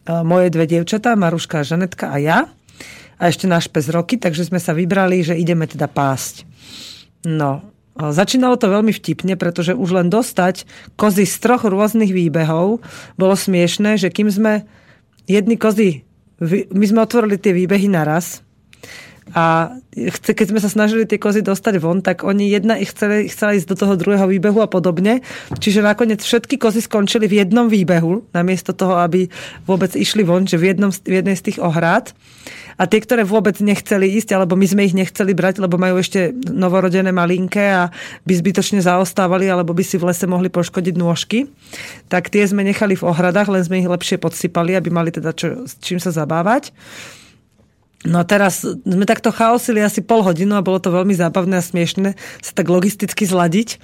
moje 0.09 0.49
dve 0.49 0.65
dievčatá, 0.65 1.13
Maruška 1.13 1.61
Žanetka 1.61 2.09
a 2.09 2.17
ja. 2.17 2.39
A 3.21 3.29
ešte 3.29 3.45
náš 3.45 3.69
pes 3.69 3.85
Roky, 3.93 4.17
takže 4.17 4.49
sme 4.49 4.57
sa 4.57 4.73
vybrali, 4.73 5.21
že 5.21 5.37
ideme 5.37 5.69
teda 5.69 5.85
pásť. 5.85 6.49
No, 7.29 7.61
Začínalo 7.97 8.55
to 8.55 8.69
veľmi 8.69 8.93
vtipne, 8.95 9.35
pretože 9.35 9.75
už 9.75 9.89
len 9.91 10.07
dostať 10.07 10.63
kozy 10.95 11.25
z 11.25 11.35
troch 11.41 11.67
rôznych 11.67 12.13
výbehov 12.13 12.79
bolo 13.19 13.35
smiešné, 13.35 13.99
že 13.99 14.13
kým 14.13 14.29
sme 14.31 14.63
jedni 15.27 15.59
kozy, 15.59 16.05
my 16.71 16.85
sme 16.87 17.03
otvorili 17.03 17.35
tie 17.35 17.51
výbehy 17.51 17.91
naraz 17.91 18.39
a 19.33 19.73
keď 20.33 20.47
sme 20.49 20.59
sa 20.61 20.69
snažili 20.71 21.05
tie 21.05 21.21
kozy 21.21 21.45
dostať 21.45 21.75
von, 21.77 22.01
tak 22.01 22.25
oni 22.25 22.49
jedna 22.49 22.81
ich 22.81 22.89
chceli, 22.89 23.29
chcela 23.29 23.53
ísť 23.53 23.67
do 23.69 23.77
toho 23.77 23.93
druhého 23.93 24.25
výbehu 24.25 24.63
a 24.63 24.69
podobne. 24.71 25.21
Čiže 25.57 25.85
nakoniec 25.85 26.23
všetky 26.23 26.57
kozy 26.57 26.81
skončili 26.81 27.29
v 27.29 27.45
jednom 27.45 27.69
výbehu, 27.69 28.25
namiesto 28.33 28.73
toho, 28.73 28.97
aby 28.97 29.29
vôbec 29.69 29.93
išli 29.93 30.25
von, 30.25 30.49
že 30.49 30.57
v, 30.57 30.73
jednom, 30.73 30.89
v 30.89 31.13
jednej 31.21 31.35
z 31.37 31.45
tých 31.51 31.57
ohrád. 31.61 32.15
A 32.79 32.87
tie, 32.87 33.03
ktoré 33.03 33.27
vôbec 33.27 33.59
nechceli 33.59 34.07
ísť, 34.15 34.39
alebo 34.39 34.55
my 34.55 34.63
sme 34.63 34.87
ich 34.87 34.95
nechceli 34.95 35.35
brať, 35.35 35.59
lebo 35.59 35.75
majú 35.75 35.99
ešte 35.99 36.31
novorodené 36.47 37.11
malinké 37.11 37.75
a 37.75 37.91
by 38.23 38.33
zbytočne 38.39 38.79
zaostávali, 38.79 39.51
alebo 39.51 39.75
by 39.75 39.83
si 39.83 39.99
v 39.99 40.07
lese 40.07 40.23
mohli 40.23 40.47
poškodiť 40.47 40.95
nôžky, 40.95 41.51
tak 42.07 42.31
tie 42.31 42.47
sme 42.47 42.63
nechali 42.63 42.95
v 42.95 43.03
ohradách, 43.03 43.51
len 43.51 43.67
sme 43.67 43.83
ich 43.83 43.91
lepšie 43.91 44.15
podsypali, 44.15 44.79
aby 44.79 44.87
mali 44.95 45.11
teda 45.11 45.35
čo, 45.35 45.67
s 45.67 45.75
čím 45.83 45.99
sa 45.99 46.15
zabávať. 46.15 46.71
No 48.07 48.23
a 48.23 48.25
teraz 48.27 48.63
sme 48.63 49.03
takto 49.03 49.27
chaosili 49.35 49.83
asi 49.83 49.99
pol 49.99 50.23
hodinu 50.23 50.55
a 50.55 50.63
bolo 50.63 50.79
to 50.79 50.87
veľmi 50.87 51.11
zábavné 51.11 51.59
a 51.59 51.63
smiešne 51.63 52.15
sa 52.39 52.51
tak 52.55 52.71
logisticky 52.71 53.27
zladiť 53.27 53.75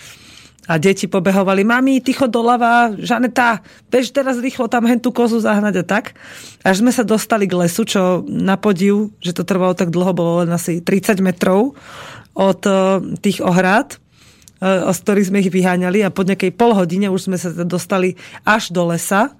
a 0.66 0.82
deti 0.82 1.06
pobehovali, 1.06 1.62
mami, 1.62 2.02
ticho 2.02 2.26
doľava, 2.26 2.98
Žaneta, 2.98 3.62
bež 3.94 4.10
teraz 4.10 4.42
rýchlo 4.42 4.66
tam 4.66 4.90
hen 4.90 4.98
tú 4.98 5.14
kozu 5.14 5.38
zahnať 5.38 5.76
a 5.82 5.86
tak. 5.86 6.18
Až 6.66 6.82
sme 6.82 6.90
sa 6.90 7.06
dostali 7.06 7.46
k 7.46 7.54
lesu, 7.54 7.86
čo 7.86 8.26
na 8.26 8.58
podiv, 8.58 9.14
že 9.22 9.38
to 9.38 9.46
trvalo 9.46 9.78
tak 9.78 9.94
dlho, 9.94 10.12
bolo 10.18 10.32
len 10.42 10.50
asi 10.50 10.82
30 10.82 11.22
metrov 11.22 11.78
od 12.34 12.62
e, 12.66 12.74
tých 13.22 13.46
ohrad, 13.46 14.02
e, 14.58 14.90
z 14.90 14.98
ktorých 15.06 15.28
sme 15.30 15.42
ich 15.46 15.54
vyháňali 15.54 16.02
a 16.02 16.10
po 16.10 16.26
nejakej 16.26 16.50
pol 16.58 16.74
hodine 16.74 17.14
už 17.14 17.30
sme 17.30 17.38
sa 17.38 17.54
dostali 17.54 18.18
až 18.42 18.74
do 18.74 18.90
lesa. 18.90 19.38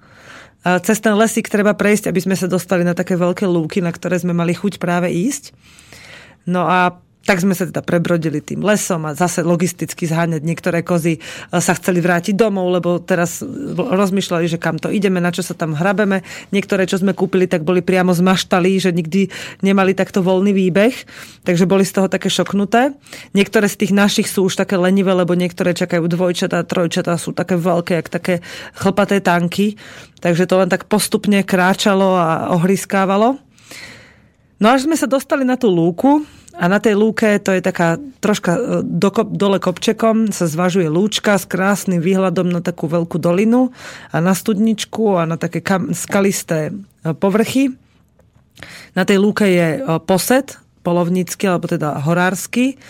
Cez 0.66 0.98
ten 0.98 1.14
lesík 1.14 1.46
treba 1.46 1.78
prejsť, 1.78 2.10
aby 2.10 2.20
sme 2.26 2.34
sa 2.34 2.50
dostali 2.50 2.82
na 2.82 2.90
také 2.90 3.14
veľké 3.14 3.46
lúky, 3.46 3.78
na 3.78 3.94
ktoré 3.94 4.18
sme 4.18 4.34
mali 4.34 4.50
chuť 4.50 4.82
práve 4.82 5.06
ísť. 5.14 5.54
No 6.42 6.66
a 6.66 6.98
tak 7.26 7.42
sme 7.42 7.58
sa 7.58 7.66
teda 7.66 7.82
prebrodili 7.82 8.38
tým 8.38 8.62
lesom 8.62 9.02
a 9.02 9.18
zase 9.18 9.42
logisticky 9.42 10.06
zháňať. 10.06 10.46
Niektoré 10.46 10.86
kozy 10.86 11.18
e, 11.18 11.20
sa 11.58 11.74
chceli 11.74 11.98
vrátiť 11.98 12.38
domov, 12.38 12.70
lebo 12.70 13.02
teraz 13.02 13.42
rozmýšľali, 13.74 14.46
že 14.46 14.62
kam 14.62 14.78
to 14.78 14.94
ideme, 14.94 15.18
na 15.18 15.34
čo 15.34 15.42
sa 15.42 15.58
tam 15.58 15.74
hrabeme. 15.74 16.22
Niektoré, 16.54 16.86
čo 16.86 17.02
sme 17.02 17.18
kúpili, 17.18 17.50
tak 17.50 17.66
boli 17.66 17.82
priamo 17.82 18.14
zmaštali, 18.14 18.78
že 18.78 18.94
nikdy 18.94 19.26
nemali 19.66 19.98
takto 19.98 20.22
voľný 20.22 20.54
výbeh, 20.54 20.94
takže 21.42 21.66
boli 21.66 21.82
z 21.82 21.98
toho 21.98 22.06
také 22.06 22.30
šoknuté. 22.30 22.94
Niektoré 23.34 23.66
z 23.66 23.82
tých 23.82 23.92
našich 23.92 24.30
sú 24.30 24.46
už 24.46 24.54
také 24.62 24.78
lenivé, 24.78 25.10
lebo 25.10 25.34
niektoré 25.34 25.74
čakajú 25.74 26.06
dvojčatá, 26.06 26.62
trojčatá, 26.62 27.18
sú 27.18 27.34
také 27.34 27.58
veľké, 27.58 27.98
jak 27.98 28.08
také 28.08 28.34
chlpaté 28.78 29.18
tanky. 29.18 29.74
Takže 30.22 30.46
to 30.46 30.62
len 30.62 30.70
tak 30.70 30.86
postupne 30.86 31.42
kráčalo 31.42 32.14
a 32.14 32.54
ohryskávalo. 32.54 33.42
No 34.56 34.72
až 34.72 34.88
sme 34.88 34.96
sa 34.96 35.04
dostali 35.04 35.44
na 35.44 35.60
tú 35.60 35.68
lúku, 35.68 36.24
a 36.56 36.64
na 36.72 36.80
tej 36.80 36.96
lúke, 36.96 37.36
to 37.44 37.52
je 37.52 37.60
taká 37.60 38.00
troška 38.24 38.56
e, 38.56 38.60
do, 38.80 39.12
dole 39.28 39.60
kopčekom, 39.60 40.32
sa 40.32 40.48
zvažuje 40.48 40.88
lúčka 40.88 41.36
s 41.36 41.44
krásnym 41.44 42.00
výhľadom 42.00 42.48
na 42.48 42.64
takú 42.64 42.88
veľkú 42.88 43.20
dolinu 43.20 43.76
a 44.08 44.24
na 44.24 44.32
studničku 44.32 45.20
a 45.20 45.28
na 45.28 45.36
také 45.36 45.60
kam, 45.60 45.92
skalisté 45.92 46.72
e, 46.72 47.12
povrchy. 47.12 47.76
Na 48.96 49.04
tej 49.04 49.20
lúke 49.20 49.44
je 49.44 49.68
e, 49.76 50.00
posed, 50.08 50.56
polovnícky, 50.80 51.44
alebo 51.44 51.68
teda 51.68 52.00
horársky. 52.00 52.80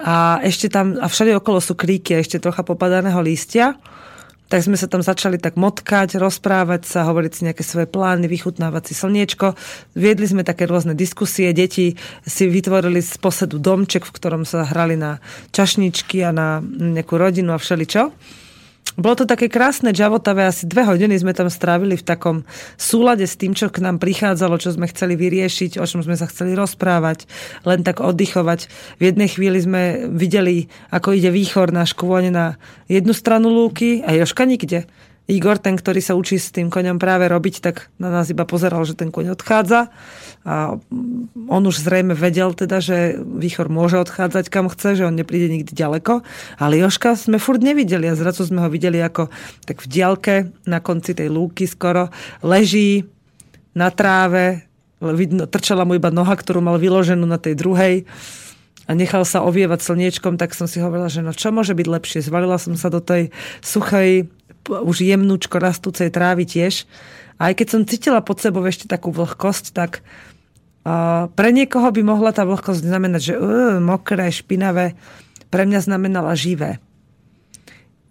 A 0.00 0.40
ešte 0.40 0.72
tam, 0.72 0.96
a 0.96 1.06
všade 1.06 1.36
okolo 1.36 1.60
sú 1.60 1.76
kríky, 1.76 2.16
ešte 2.16 2.40
trocha 2.40 2.64
popadaného 2.64 3.20
lístia 3.20 3.76
tak 4.52 4.60
sme 4.60 4.76
sa 4.76 4.86
tam 4.86 5.00
začali 5.00 5.40
tak 5.40 5.56
motkať, 5.56 6.20
rozprávať 6.20 6.84
sa, 6.84 7.08
hovoriť 7.08 7.32
si 7.32 7.40
nejaké 7.48 7.64
svoje 7.64 7.88
plány, 7.88 8.28
vychutnávať 8.28 8.92
si 8.92 8.94
slniečko. 8.94 9.56
Viedli 9.96 10.28
sme 10.28 10.44
také 10.44 10.68
rôzne 10.68 10.92
diskusie, 10.92 11.56
deti 11.56 11.96
si 12.28 12.44
vytvorili 12.44 13.00
z 13.00 13.16
posedu 13.18 13.56
domček, 13.56 14.04
v 14.04 14.14
ktorom 14.14 14.44
sa 14.44 14.68
hrali 14.68 15.00
na 15.00 15.18
čašničky 15.50 16.20
a 16.22 16.30
na 16.30 16.48
nejakú 16.62 17.16
rodinu 17.16 17.56
a 17.56 17.58
všeličo. 17.58 18.12
Bolo 18.94 19.18
to 19.18 19.26
také 19.26 19.50
krásne, 19.50 19.90
džavotavé, 19.90 20.46
asi 20.46 20.70
dve 20.70 20.86
hodiny 20.86 21.18
sme 21.18 21.34
tam 21.34 21.50
strávili 21.50 21.98
v 21.98 22.06
takom 22.06 22.36
súlade 22.78 23.26
s 23.26 23.34
tým, 23.34 23.50
čo 23.50 23.66
k 23.66 23.82
nám 23.82 23.98
prichádzalo, 23.98 24.54
čo 24.62 24.70
sme 24.70 24.86
chceli 24.86 25.18
vyriešiť, 25.18 25.82
o 25.82 25.84
čom 25.84 26.06
sme 26.06 26.14
sa 26.14 26.30
chceli 26.30 26.54
rozprávať, 26.54 27.26
len 27.66 27.82
tak 27.82 27.98
oddychovať. 27.98 28.70
V 29.02 29.02
jednej 29.02 29.26
chvíli 29.26 29.58
sme 29.58 30.06
videli, 30.14 30.70
ako 30.94 31.10
ide 31.10 31.34
výchor 31.34 31.74
na 31.74 31.82
škône 31.82 32.30
na 32.30 32.54
jednu 32.86 33.10
stranu 33.10 33.50
lúky 33.50 33.98
a 34.06 34.14
Joška 34.14 34.46
nikde. 34.46 34.86
Igor, 35.24 35.56
ten, 35.56 35.80
ktorý 35.80 36.04
sa 36.04 36.12
učí 36.12 36.36
s 36.36 36.52
tým 36.52 36.68
koňom 36.68 37.00
práve 37.00 37.24
robiť, 37.32 37.64
tak 37.64 37.88
na 37.96 38.12
nás 38.12 38.28
iba 38.28 38.44
pozeral, 38.44 38.84
že 38.84 38.92
ten 38.92 39.08
koň 39.08 39.32
odchádza. 39.32 39.88
A 40.44 40.76
on 41.48 41.62
už 41.64 41.80
zrejme 41.80 42.12
vedel 42.12 42.52
teda, 42.52 42.84
že 42.84 43.16
výchor 43.16 43.72
môže 43.72 43.96
odchádzať 43.96 44.52
kam 44.52 44.68
chce, 44.68 45.00
že 45.00 45.08
on 45.08 45.16
nepríde 45.16 45.48
nikdy 45.48 45.72
ďaleko. 45.72 46.20
Ale 46.60 46.76
Joška 46.76 47.16
sme 47.16 47.40
furt 47.40 47.64
nevideli 47.64 48.04
a 48.04 48.18
zrazu 48.20 48.44
sme 48.44 48.60
ho 48.60 48.68
videli 48.68 49.00
ako 49.00 49.32
tak 49.64 49.80
v 49.80 49.88
diaľke 49.88 50.34
na 50.68 50.84
konci 50.84 51.16
tej 51.16 51.32
lúky 51.32 51.64
skoro 51.64 52.12
leží 52.44 53.08
na 53.72 53.88
tráve, 53.88 54.68
vidno, 55.00 55.48
trčala 55.48 55.88
mu 55.88 55.96
iba 55.96 56.12
noha, 56.12 56.36
ktorú 56.36 56.60
mal 56.60 56.76
vyloženú 56.76 57.24
na 57.24 57.40
tej 57.40 57.56
druhej 57.56 57.94
a 58.84 58.92
nechal 58.92 59.24
sa 59.24 59.40
ovievať 59.40 59.80
slniečkom, 59.80 60.36
tak 60.36 60.52
som 60.52 60.68
si 60.68 60.80
hovorila, 60.80 61.08
že 61.08 61.24
no 61.24 61.32
čo 61.32 61.48
môže 61.48 61.72
byť 61.72 61.88
lepšie. 61.88 62.20
Zvalila 62.20 62.60
som 62.60 62.76
sa 62.76 62.92
do 62.92 63.00
tej 63.00 63.32
suchej 63.64 64.28
už 64.68 65.04
jemnúčko 65.04 65.60
rastúcej 65.60 66.08
trávy 66.08 66.48
tiež. 66.48 66.88
A 67.36 67.50
aj 67.50 67.60
keď 67.60 67.66
som 67.68 67.88
cítila 67.88 68.20
pod 68.22 68.40
sebou 68.40 68.62
ešte 68.64 68.86
takú 68.86 69.10
vlhkosť, 69.10 69.74
tak 69.74 70.00
uh, 70.86 71.28
pre 71.34 71.50
niekoho 71.50 71.90
by 71.90 72.02
mohla 72.06 72.30
tá 72.30 72.46
vlhkosť 72.46 72.82
znamenať, 72.84 73.20
že 73.20 73.34
uh, 73.34 73.78
mokré, 73.82 74.30
špinavé, 74.30 74.94
pre 75.50 75.66
mňa 75.66 75.80
znamenala 75.86 76.34
živé. 76.38 76.78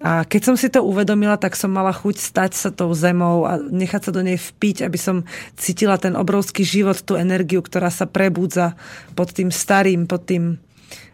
A 0.03 0.27
keď 0.27 0.41
som 0.51 0.55
si 0.59 0.67
to 0.67 0.83
uvedomila, 0.83 1.39
tak 1.39 1.55
som 1.55 1.71
mala 1.71 1.95
chuť 1.95 2.19
stať 2.19 2.51
sa 2.59 2.69
tou 2.75 2.91
zemou 2.91 3.47
a 3.47 3.55
nechať 3.55 4.01
sa 4.03 4.11
do 4.11 4.19
nej 4.19 4.35
vpiť, 4.35 4.83
aby 4.83 4.99
som 4.99 5.23
cítila 5.55 5.95
ten 5.95 6.19
obrovský 6.19 6.67
život, 6.67 6.99
tú 6.99 7.15
energiu, 7.15 7.63
ktorá 7.63 7.87
sa 7.87 8.03
prebúdza 8.03 8.75
pod 9.15 9.31
tým 9.31 9.47
starým, 9.47 10.03
pod 10.03 10.27
tým 10.27 10.59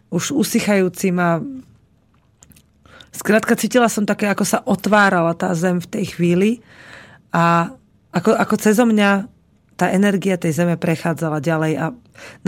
už 0.09 0.33
usychajúcim 0.33 1.15
a 1.21 1.37
Skrátka 3.19 3.59
cítila 3.59 3.91
som 3.91 4.07
také, 4.07 4.31
ako 4.31 4.47
sa 4.47 4.63
otvárala 4.63 5.35
tá 5.35 5.51
zem 5.51 5.83
v 5.83 5.91
tej 5.91 6.15
chvíli 6.15 6.63
a 7.35 7.75
ako, 8.15 8.31
ako 8.31 8.55
cezo 8.55 8.87
mňa 8.87 9.27
tá 9.75 9.91
energia 9.91 10.39
tej 10.39 10.55
zeme 10.55 10.79
prechádzala 10.79 11.43
ďalej 11.43 11.73
a 11.79 11.85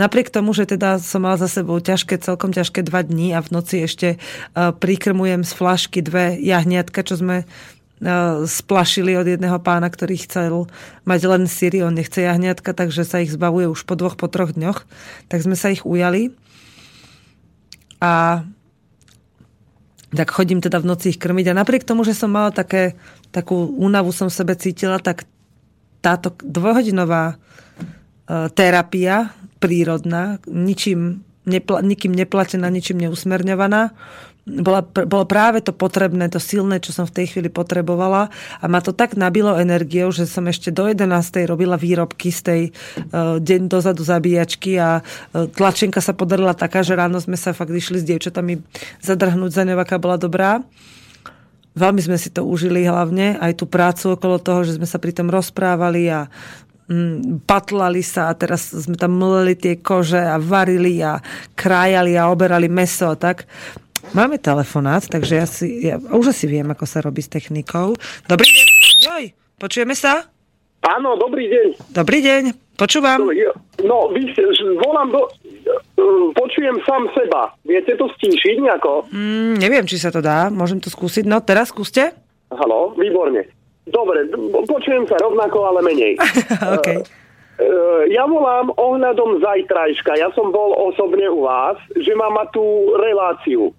napriek 0.00 0.32
tomu, 0.32 0.56
že 0.56 0.64
teda 0.64 0.96
som 0.96 1.28
mala 1.28 1.36
za 1.36 1.48
sebou 1.48 1.76
ťažké, 1.76 2.16
celkom 2.24 2.56
ťažké 2.56 2.88
dva 2.88 3.04
dní 3.04 3.36
a 3.36 3.44
v 3.44 3.52
noci 3.52 3.84
ešte 3.84 4.16
uh, 4.16 4.72
prikrmujem 4.72 5.44
z 5.44 5.52
flašky 5.52 6.00
dve 6.00 6.40
jahniatka, 6.40 7.04
čo 7.04 7.20
sme 7.20 7.44
uh, 7.44 8.44
splašili 8.48 9.12
od 9.16 9.28
jedného 9.28 9.60
pána, 9.60 9.92
ktorý 9.92 10.24
chcel 10.24 10.72
mať 11.04 11.20
len 11.28 11.44
síry, 11.48 11.84
on 11.84 11.96
nechce 11.96 12.20
jahniatka, 12.20 12.72
takže 12.72 13.04
sa 13.04 13.20
ich 13.20 13.32
zbavuje 13.32 13.68
už 13.68 13.84
po 13.84 13.92
dvoch, 13.92 14.16
po 14.16 14.28
troch 14.28 14.56
dňoch. 14.56 14.88
Tak 15.28 15.40
sme 15.40 15.56
sa 15.56 15.68
ich 15.72 15.84
ujali. 15.84 16.32
A 18.00 18.44
tak 20.12 20.28
chodím 20.30 20.60
teda 20.60 20.78
v 20.78 20.88
noci 20.92 21.16
ich 21.16 21.20
krmiť. 21.20 21.52
A 21.52 21.58
napriek 21.58 21.88
tomu, 21.88 22.04
že 22.04 22.12
som 22.12 22.28
mala 22.28 22.52
také, 22.52 22.94
takú 23.32 23.72
únavu 23.80 24.12
som 24.12 24.28
v 24.28 24.36
sebe 24.36 24.54
cítila, 24.56 25.00
tak 25.00 25.24
táto 26.04 26.36
dvojhodinová 26.44 27.32
e, 27.32 27.36
terapia 28.52 29.32
prírodná, 29.62 30.42
ničím, 30.44 31.24
nepla, 31.48 31.80
nikým 31.80 32.12
neplatená, 32.12 32.68
ničím 32.68 33.08
neusmerňovaná, 33.08 33.94
bola, 34.42 34.82
bolo 34.82 35.22
práve 35.22 35.62
to 35.62 35.70
potrebné, 35.70 36.26
to 36.26 36.42
silné, 36.42 36.82
čo 36.82 36.90
som 36.90 37.06
v 37.06 37.14
tej 37.22 37.26
chvíli 37.34 37.46
potrebovala 37.46 38.26
a 38.58 38.64
ma 38.66 38.82
to 38.82 38.90
tak 38.90 39.14
nabilo 39.14 39.54
energiou, 39.54 40.10
že 40.10 40.26
som 40.26 40.42
ešte 40.50 40.74
do 40.74 40.90
11. 40.90 41.06
robila 41.46 41.78
výrobky 41.78 42.34
z 42.34 42.40
tej 42.42 42.62
uh, 42.68 43.38
deň 43.38 43.70
dozadu 43.70 44.02
zabíjačky 44.02 44.82
a 44.82 44.98
uh, 44.98 45.46
tlačenka 45.46 46.02
sa 46.02 46.10
podarila 46.10 46.58
taká, 46.58 46.82
že 46.82 46.98
ráno 46.98 47.22
sme 47.22 47.38
sa 47.38 47.54
fakt 47.54 47.70
išli 47.70 48.02
s 48.02 48.08
dievčatami 48.08 48.58
zadrhnúť 48.98 49.50
za 49.54 49.62
ňou, 49.62 49.78
aká 49.78 50.02
bola 50.02 50.18
dobrá. 50.18 50.58
Veľmi 51.72 52.04
sme 52.04 52.20
si 52.20 52.28
to 52.28 52.44
užili 52.44 52.84
hlavne, 52.84 53.40
aj 53.40 53.62
tú 53.62 53.64
prácu 53.64 54.12
okolo 54.18 54.36
toho, 54.36 54.60
že 54.60 54.76
sme 54.76 54.84
sa 54.84 55.00
pri 55.00 55.16
tom 55.16 55.32
rozprávali 55.32 56.04
a 56.12 56.28
mm, 56.90 57.48
patlali 57.48 58.04
sa 58.04 58.28
a 58.28 58.36
teraz 58.36 58.74
sme 58.74 58.98
tam 58.98 59.16
mleli 59.16 59.56
tie 59.56 59.80
kože 59.80 60.20
a 60.20 60.36
varili 60.36 61.00
a 61.00 61.16
krájali 61.56 62.12
a 62.18 62.28
oberali 62.28 62.68
meso 62.68 63.08
a 63.08 63.16
tak. 63.16 63.48
Máme 64.10 64.42
telefonát, 64.42 65.06
takže 65.06 65.34
ja, 65.38 65.46
si, 65.46 65.86
ja 65.86 65.96
už 66.02 66.34
asi 66.34 66.50
viem, 66.50 66.66
ako 66.66 66.82
sa 66.82 66.98
robí 66.98 67.22
s 67.22 67.30
technikou. 67.30 67.94
Dobrý 68.26 68.50
deň. 68.50 68.66
Joj, 68.98 69.24
počujeme 69.62 69.94
sa? 69.94 70.26
Áno, 70.82 71.14
dobrý 71.14 71.46
deň. 71.46 71.94
Dobrý 71.94 72.18
deň, 72.18 72.42
počúvam. 72.74 73.22
No, 73.86 74.10
vy, 74.10 74.22
volám 74.82 75.14
do... 75.14 75.30
Počujem 76.34 76.82
sám 76.82 77.06
seba. 77.14 77.54
Viete 77.62 77.94
to 77.94 78.10
stíšiť 78.18 78.58
nejako? 78.58 79.06
Mm, 79.14 79.62
neviem, 79.62 79.86
či 79.86 80.02
sa 80.02 80.10
to 80.10 80.18
dá. 80.18 80.50
Môžem 80.50 80.82
to 80.82 80.90
skúsiť. 80.90 81.22
No, 81.22 81.38
teraz 81.38 81.70
skúste. 81.70 82.10
Halo, 82.50 82.98
výborne. 82.98 83.46
Dobre, 83.86 84.26
počujem 84.66 85.06
sa 85.06 85.14
rovnako, 85.22 85.58
ale 85.62 85.80
menej. 85.86 86.18
okay. 86.76 87.06
Ja 88.10 88.26
volám 88.26 88.74
ohľadom 88.74 89.38
zajtrajška. 89.38 90.18
Ja 90.18 90.34
som 90.34 90.50
bol 90.50 90.74
osobne 90.74 91.30
u 91.30 91.46
vás, 91.46 91.78
že 91.94 92.10
mám 92.18 92.34
tú 92.50 92.94
reláciu. 92.98 93.70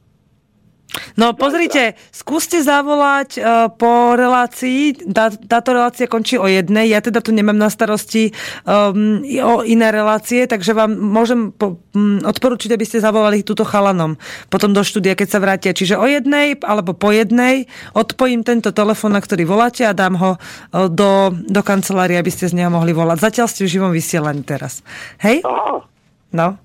No 1.17 1.33
pozrite, 1.33 1.97
skúste 2.13 2.61
zavolať 2.61 3.37
uh, 3.37 3.69
po 3.73 4.13
relácii. 4.13 5.09
Tá, 5.09 5.29
táto 5.33 5.73
relácia 5.73 6.05
končí 6.09 6.37
o 6.37 6.45
jednej. 6.45 6.89
Ja 6.89 7.01
teda 7.01 7.21
tu 7.21 7.33
nemám 7.33 7.57
na 7.57 7.69
starosti 7.69 8.33
um, 8.65 9.21
o 9.25 9.65
iné 9.65 9.89
relácie, 9.89 10.45
takže 10.45 10.73
vám 10.77 10.93
môžem 10.97 11.53
po, 11.53 11.81
um, 11.93 12.21
odporučiť, 12.21 12.73
aby 12.73 12.85
ste 12.85 13.01
zavolali 13.01 13.41
túto 13.45 13.65
chalanom 13.65 14.17
potom 14.49 14.73
do 14.73 14.81
štúdia, 14.85 15.17
keď 15.17 15.27
sa 15.29 15.39
vrátia. 15.41 15.71
Čiže 15.73 15.97
o 15.97 16.05
jednej 16.05 16.57
alebo 16.61 16.93
po 16.93 17.09
jednej 17.09 17.65
odpojím 17.97 18.45
tento 18.45 18.69
telefón, 18.69 19.17
na 19.17 19.21
ktorý 19.21 19.45
voláte 19.49 19.85
a 19.85 19.97
dám 19.97 20.17
ho 20.17 20.31
uh, 20.37 20.89
do, 20.89 21.33
do 21.33 21.61
kancelárie, 21.65 22.17
aby 22.17 22.29
ste 22.29 22.49
z 22.49 22.57
neho 22.57 22.69
mohli 22.69 22.93
volať. 22.93 23.17
Zatiaľ 23.21 23.47
ste 23.49 23.65
v 23.65 23.73
živom 23.79 23.91
vysielaní 23.93 24.45
teraz. 24.45 24.85
Hej? 25.21 25.41
Aha. 25.45 25.85
No. 26.33 26.57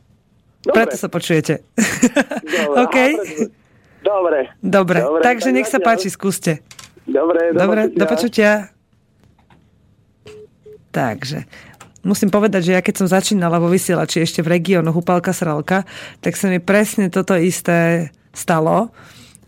Dobre. 0.64 0.84
Preto 0.84 0.96
sa 0.98 1.08
počujete. 1.08 1.64
Dobre, 1.78 2.80
OK? 2.82 2.96
Aha, 2.96 3.58
Dobre. 4.02 4.52
Dobre, 4.62 4.98
Dobre 5.02 5.22
takže 5.22 5.50
nech 5.50 5.68
sa 5.68 5.82
páči, 5.82 6.08
skúste. 6.08 6.62
Dobre, 7.08 7.52
do 7.52 7.58
Dobre, 7.58 7.80
do 7.90 8.04
počutia. 8.04 8.68
Takže, 10.88 11.44
musím 12.04 12.32
povedať, 12.32 12.72
že 12.72 12.74
ja 12.76 12.82
keď 12.82 12.94
som 13.04 13.08
začínala 13.08 13.60
vo 13.60 13.68
vysielači 13.68 14.24
ešte 14.24 14.40
v 14.40 14.56
regiónu 14.56 14.92
Hupalka 14.92 15.36
Sralka, 15.36 15.84
tak 16.24 16.36
sa 16.36 16.48
mi 16.48 16.60
presne 16.60 17.12
toto 17.12 17.36
isté 17.36 18.10
stalo 18.32 18.92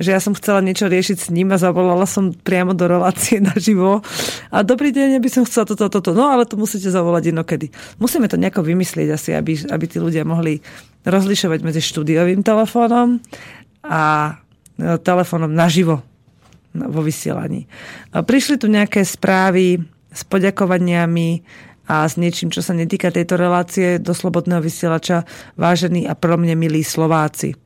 že 0.00 0.16
ja 0.16 0.20
som 0.24 0.32
chcela 0.32 0.64
niečo 0.64 0.88
riešiť 0.88 1.16
s 1.20 1.28
ním 1.28 1.52
a 1.52 1.60
zavolala 1.60 2.08
som 2.08 2.32
priamo 2.32 2.72
do 2.72 2.88
relácie 2.88 3.36
naživo. 3.52 4.00
A 4.48 4.64
dobrý 4.64 4.96
deň, 4.96 5.20
by 5.20 5.28
som 5.28 5.44
chcela 5.44 5.68
toto, 5.68 5.92
toto. 5.92 6.16
No 6.16 6.32
ale 6.32 6.48
to 6.48 6.56
musíte 6.56 6.88
zavolať 6.88 7.36
inokedy. 7.36 7.68
Musíme 8.00 8.26
to 8.26 8.40
nejako 8.40 8.64
vymyslieť 8.64 9.08
asi, 9.12 9.36
aby, 9.36 9.60
aby 9.68 9.84
tí 9.84 10.00
ľudia 10.00 10.24
mohli 10.24 10.64
rozlišovať 11.04 11.60
medzi 11.60 11.84
štúdiovým 11.84 12.40
telefónom 12.40 13.20
a 13.84 14.34
e, 14.78 14.98
telefónom 15.00 15.50
naživo 15.50 16.04
vo 16.70 17.02
vysielaní. 17.02 17.66
Prišli 18.14 18.54
tu 18.62 18.70
nejaké 18.70 19.02
správy 19.02 19.82
s 20.10 20.22
poďakovaniami 20.22 21.42
a 21.90 22.06
s 22.06 22.14
niečím, 22.14 22.54
čo 22.54 22.62
sa 22.62 22.70
netýka 22.70 23.10
tejto 23.10 23.34
relácie 23.34 23.98
do 23.98 24.14
Slobodného 24.14 24.62
vysielača, 24.62 25.26
vážení 25.58 26.06
a 26.06 26.14
pro 26.14 26.38
mne 26.38 26.54
milí 26.54 26.86
Slováci 26.86 27.58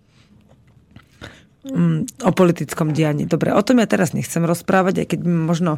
mm, 1.69 2.25
o 2.25 2.31
politickom 2.33 2.97
dianí. 2.97 3.29
Dobre, 3.29 3.53
o 3.53 3.61
tom 3.61 3.85
ja 3.85 3.89
teraz 3.89 4.17
nechcem 4.17 4.41
rozprávať, 4.49 5.05
aj 5.05 5.07
keď 5.13 5.19
by 5.21 5.31
možno 5.53 5.73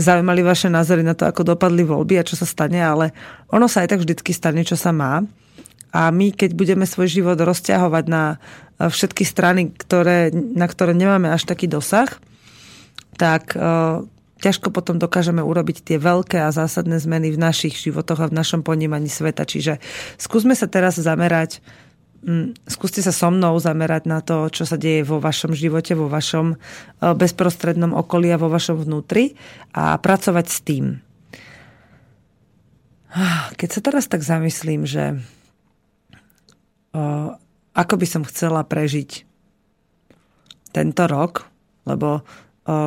zaujímali 0.00 0.40
vaše 0.40 0.72
názory 0.72 1.04
na 1.04 1.12
to, 1.12 1.28
ako 1.28 1.56
dopadli 1.56 1.84
voľby 1.84 2.16
a 2.16 2.24
čo 2.24 2.40
sa 2.40 2.48
stane, 2.48 2.80
ale 2.80 3.12
ono 3.52 3.68
sa 3.68 3.84
aj 3.84 3.92
tak 3.92 4.00
vždycky 4.00 4.32
stane, 4.32 4.64
čo 4.64 4.80
sa 4.80 4.96
má. 4.96 5.20
A 5.90 6.08
my, 6.08 6.32
keď 6.32 6.56
budeme 6.56 6.86
svoj 6.88 7.10
život 7.10 7.36
rozťahovať 7.36 8.04
na 8.08 8.40
všetky 8.88 9.28
strany, 9.28 9.68
ktoré, 9.76 10.32
na 10.32 10.64
ktoré 10.64 10.96
nemáme 10.96 11.28
až 11.28 11.44
taký 11.44 11.68
dosah, 11.68 12.08
tak 13.20 13.52
uh, 13.52 14.00
ťažko 14.40 14.72
potom 14.72 14.96
dokážeme 14.96 15.44
urobiť 15.44 15.84
tie 15.84 16.00
veľké 16.00 16.40
a 16.40 16.48
zásadné 16.48 16.96
zmeny 16.96 17.36
v 17.36 17.42
našich 17.42 17.76
životoch 17.76 18.24
a 18.24 18.30
v 18.32 18.36
našom 18.40 18.64
ponímaní 18.64 19.12
sveta. 19.12 19.44
Čiže 19.44 19.76
skúsme 20.16 20.56
sa 20.56 20.64
teraz 20.64 20.96
zamerať, 20.96 21.60
um, 22.24 22.56
skúste 22.64 23.04
sa 23.04 23.12
so 23.12 23.28
mnou 23.28 23.60
zamerať 23.60 24.08
na 24.08 24.24
to, 24.24 24.48
čo 24.48 24.64
sa 24.64 24.80
deje 24.80 25.04
vo 25.04 25.20
vašom 25.20 25.52
živote, 25.52 25.92
vo 25.92 26.08
vašom 26.08 26.56
uh, 26.56 27.12
bezprostrednom 27.12 27.92
okolí 27.92 28.32
a 28.32 28.40
vo 28.40 28.48
vašom 28.48 28.80
vnútri 28.80 29.36
a 29.76 30.00
pracovať 30.00 30.46
s 30.48 30.58
tým. 30.64 31.04
Keď 33.58 33.68
sa 33.68 33.80
teraz 33.82 34.06
tak 34.06 34.22
zamyslím, 34.22 34.86
že 34.86 35.18
uh, 36.94 37.34
ako 37.76 37.94
by 38.00 38.06
som 38.06 38.22
chcela 38.26 38.66
prežiť 38.66 39.26
tento 40.70 41.02
rok, 41.10 41.46
lebo 41.86 42.22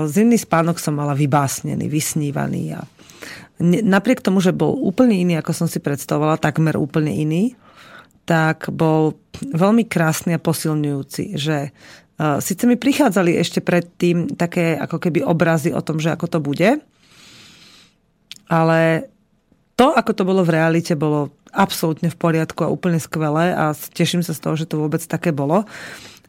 zimný 0.07 0.39
spánok 0.39 0.79
som 0.79 0.95
mala 0.95 1.11
vybásnený, 1.11 1.91
vysnívaný 1.91 2.79
a 2.79 2.81
napriek 3.63 4.23
tomu, 4.23 4.39
že 4.39 4.55
bol 4.55 4.75
úplne 4.75 5.19
iný, 5.19 5.39
ako 5.39 5.51
som 5.51 5.67
si 5.67 5.83
predstavovala, 5.83 6.39
takmer 6.39 6.79
úplne 6.79 7.11
iný, 7.11 7.55
tak 8.23 8.71
bol 8.71 9.19
veľmi 9.35 9.83
krásny 9.87 10.35
a 10.35 10.43
posilňujúci, 10.43 11.35
že 11.35 11.75
síce 12.39 12.63
mi 12.63 12.79
prichádzali 12.79 13.35
ešte 13.35 13.59
predtým 13.59 14.39
také 14.39 14.79
ako 14.79 14.95
keby 14.99 15.27
obrazy 15.27 15.75
o 15.75 15.83
tom, 15.83 15.99
že 15.99 16.15
ako 16.15 16.27
to 16.31 16.39
bude, 16.39 16.79
ale 18.47 19.11
to, 19.75 19.89
ako 19.89 20.11
to 20.13 20.23
bolo 20.23 20.41
v 20.45 20.53
realite, 20.53 20.93
bolo 20.93 21.33
absolútne 21.53 22.09
v 22.09 22.17
poriadku 22.17 22.65
a 22.65 22.73
úplne 22.73 22.97
skvelé 22.97 23.53
a 23.53 23.73
teším 23.73 24.25
sa 24.25 24.33
z 24.33 24.41
toho, 24.41 24.55
že 24.57 24.69
to 24.69 24.81
vôbec 24.81 25.01
také 25.05 25.29
bolo. 25.29 25.65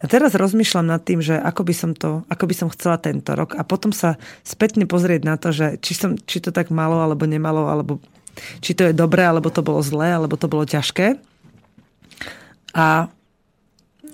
A 0.01 0.05
teraz 0.05 0.37
rozmýšľam 0.37 0.85
nad 0.85 1.01
tým, 1.01 1.25
že 1.25 1.33
ako 1.33 1.65
by 1.65 1.75
som 1.75 1.91
to, 1.97 2.29
ako 2.29 2.45
by 2.45 2.55
som 2.55 2.69
chcela 2.69 3.01
tento 3.01 3.33
rok 3.33 3.57
a 3.57 3.65
potom 3.65 3.89
sa 3.89 4.21
spätne 4.45 4.85
pozrieť 4.85 5.25
na 5.25 5.41
to, 5.41 5.49
že 5.49 5.81
či, 5.81 5.97
som, 5.97 6.21
či 6.21 6.45
to 6.45 6.53
tak 6.53 6.69
malo 6.69 7.01
alebo 7.01 7.25
nemalo, 7.25 7.73
alebo 7.73 8.05
či 8.61 8.77
to 8.77 8.85
je 8.85 8.93
dobré, 8.93 9.25
alebo 9.25 9.49
to 9.49 9.65
bolo 9.65 9.81
zlé, 9.81 10.13
alebo 10.13 10.37
to 10.37 10.45
bolo 10.45 10.69
ťažké. 10.69 11.17
A 12.77 13.09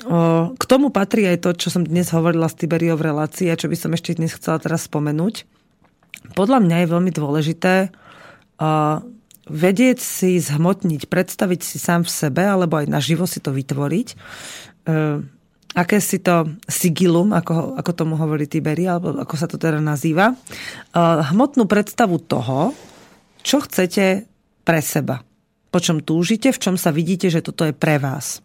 o, 0.06 0.54
k 0.54 0.62
tomu 0.68 0.94
patrí 0.94 1.26
aj 1.26 1.42
to, 1.42 1.50
čo 1.58 1.74
som 1.74 1.82
dnes 1.82 2.12
hovorila 2.14 2.46
s 2.46 2.54
Tiberiou 2.54 2.94
v 2.94 3.10
relácii 3.10 3.50
a 3.50 3.58
čo 3.58 3.66
by 3.66 3.74
som 3.74 3.90
ešte 3.90 4.14
dnes 4.14 4.36
chcela 4.36 4.62
teraz 4.62 4.86
spomenúť. 4.86 5.48
Podľa 6.38 6.60
mňa 6.62 6.76
je 6.84 6.92
veľmi 6.92 7.10
dôležité 7.10 7.74
o, 8.60 9.02
vedieť 9.50 9.98
si 9.98 10.38
zhmotniť, 10.38 11.10
predstaviť 11.10 11.60
si 11.60 11.76
sám 11.82 12.06
v 12.06 12.10
sebe, 12.10 12.42
alebo 12.46 12.78
aj 12.78 12.86
naživo 12.86 13.26
si 13.26 13.42
to 13.42 13.50
vytvoriť, 13.50 14.08
e, 14.14 14.16
aké 15.74 15.98
si 15.98 16.22
to 16.22 16.54
sigilum, 16.70 17.34
ako, 17.34 17.74
ako 17.74 17.90
tomu 17.94 18.14
hovorí 18.14 18.46
Tiberi, 18.46 18.86
alebo 18.86 19.18
ako 19.18 19.34
sa 19.34 19.50
to 19.50 19.58
teda 19.58 19.82
nazýva, 19.82 20.32
e, 20.32 20.34
hmotnú 21.34 21.66
predstavu 21.66 22.22
toho, 22.22 22.72
čo 23.42 23.58
chcete 23.66 24.24
pre 24.62 24.80
seba. 24.80 25.26
Po 25.70 25.78
čom 25.78 26.02
túžite, 26.02 26.50
v 26.54 26.62
čom 26.62 26.74
sa 26.78 26.94
vidíte, 26.94 27.30
že 27.30 27.42
toto 27.42 27.66
je 27.66 27.74
pre 27.74 27.98
vás. 27.98 28.38
E, 28.38 28.40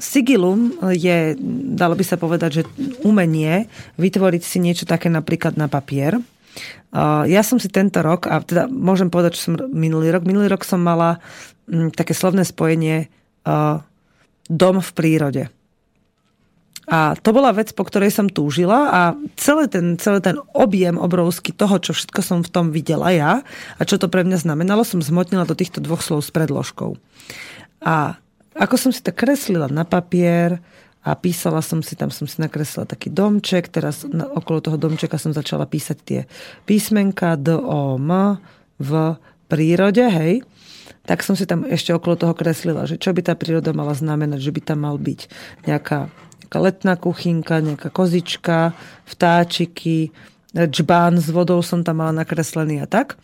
sigilum 0.00 0.76
je, 0.92 1.36
dalo 1.76 1.96
by 1.96 2.04
sa 2.04 2.20
povedať, 2.20 2.50
že 2.60 2.68
umenie 3.02 3.72
vytvoriť 3.96 4.42
si 4.44 4.60
niečo 4.60 4.84
také 4.84 5.08
napríklad 5.08 5.56
na 5.56 5.66
papier, 5.72 6.20
ja 7.24 7.40
som 7.40 7.56
si 7.56 7.72
tento 7.72 8.04
rok, 8.04 8.28
a 8.28 8.44
teda 8.44 8.68
môžem 8.68 9.08
povedať, 9.08 9.40
že 9.40 9.44
som 9.48 9.54
minulý 9.72 10.12
rok, 10.12 10.28
minulý 10.28 10.52
rok 10.52 10.62
som 10.66 10.84
mala 10.84 11.18
mm, 11.68 11.96
také 11.96 12.12
slovné 12.12 12.44
spojenie 12.44 13.08
dom 14.52 14.76
v 14.78 14.90
prírode. 14.92 15.44
A 16.90 17.14
to 17.14 17.30
bola 17.30 17.54
vec, 17.54 17.70
po 17.78 17.86
ktorej 17.86 18.10
som 18.10 18.26
túžila 18.26 18.90
a 18.90 19.00
celý 19.38 19.70
ten, 19.70 19.94
celý 20.02 20.18
ten 20.18 20.36
objem 20.50 20.98
obrovský 20.98 21.54
toho, 21.54 21.78
čo 21.78 21.94
všetko 21.94 22.20
som 22.26 22.38
v 22.42 22.50
tom 22.50 22.74
videla 22.74 23.14
ja 23.14 23.46
a 23.78 23.82
čo 23.86 24.02
to 24.02 24.10
pre 24.10 24.26
mňa 24.26 24.42
znamenalo, 24.42 24.82
som 24.82 24.98
zmotnila 24.98 25.46
do 25.46 25.54
týchto 25.54 25.78
dvoch 25.78 26.02
slov 26.02 26.26
s 26.26 26.34
predložkou. 26.34 26.98
A 27.86 28.18
ako 28.58 28.74
som 28.76 28.90
si 28.90 28.98
to 29.00 29.14
kreslila 29.14 29.70
na 29.70 29.86
papier, 29.86 30.58
a 31.02 31.18
písala 31.18 31.58
som 31.60 31.82
si, 31.82 31.98
tam 31.98 32.14
som 32.14 32.30
si 32.30 32.38
nakreslila 32.38 32.86
taký 32.86 33.10
domček, 33.10 33.66
teraz 33.66 34.06
na, 34.06 34.30
okolo 34.30 34.62
toho 34.62 34.78
domčeka 34.78 35.18
som 35.18 35.34
začala 35.34 35.66
písať 35.66 35.98
tie 36.06 36.20
písmenka 36.62 37.34
D, 37.34 37.58
O, 37.58 37.98
M 37.98 38.38
v 38.78 39.18
prírode, 39.50 40.06
hej. 40.06 40.46
Tak 41.02 41.26
som 41.26 41.34
si 41.34 41.42
tam 41.50 41.66
ešte 41.66 41.90
okolo 41.90 42.14
toho 42.14 42.34
kreslila, 42.38 42.86
že 42.86 43.02
čo 43.02 43.10
by 43.10 43.26
tá 43.26 43.34
príroda 43.34 43.74
mala 43.74 43.90
znamenať, 43.98 44.38
že 44.38 44.54
by 44.54 44.60
tam 44.62 44.86
mal 44.86 44.94
byť 44.94 45.20
nejaká, 45.66 46.06
nejaká 46.46 46.58
letná 46.62 46.94
kuchynka, 46.94 47.58
nejaká 47.58 47.90
kozička, 47.90 48.78
vtáčiky, 49.10 50.14
džbán 50.54 51.18
s 51.18 51.34
vodou 51.34 51.58
som 51.64 51.82
tam 51.82 51.98
mala 52.04 52.22
nakreslený 52.22 52.84
a 52.84 52.86
tak. 52.86 53.18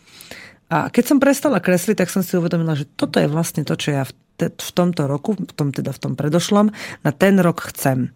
A 0.69 0.91
keď 0.91 1.03
som 1.15 1.17
prestala 1.17 1.63
kresliť, 1.63 2.03
tak 2.03 2.13
som 2.13 2.21
si 2.21 2.35
uvedomila, 2.35 2.77
že 2.77 2.85
toto 2.85 3.17
je 3.17 3.31
vlastne 3.31 3.63
to, 3.65 3.73
čo 3.73 3.95
ja 3.95 4.03
v 4.47 4.71
tomto 4.71 5.11
roku, 5.11 5.35
v 5.35 5.53
tom, 5.53 5.75
teda 5.75 5.91
v 5.91 5.99
tom 5.99 6.13
predošlom, 6.15 6.71
na 7.03 7.11
ten 7.11 7.35
rok 7.43 7.67
chcem. 7.75 8.15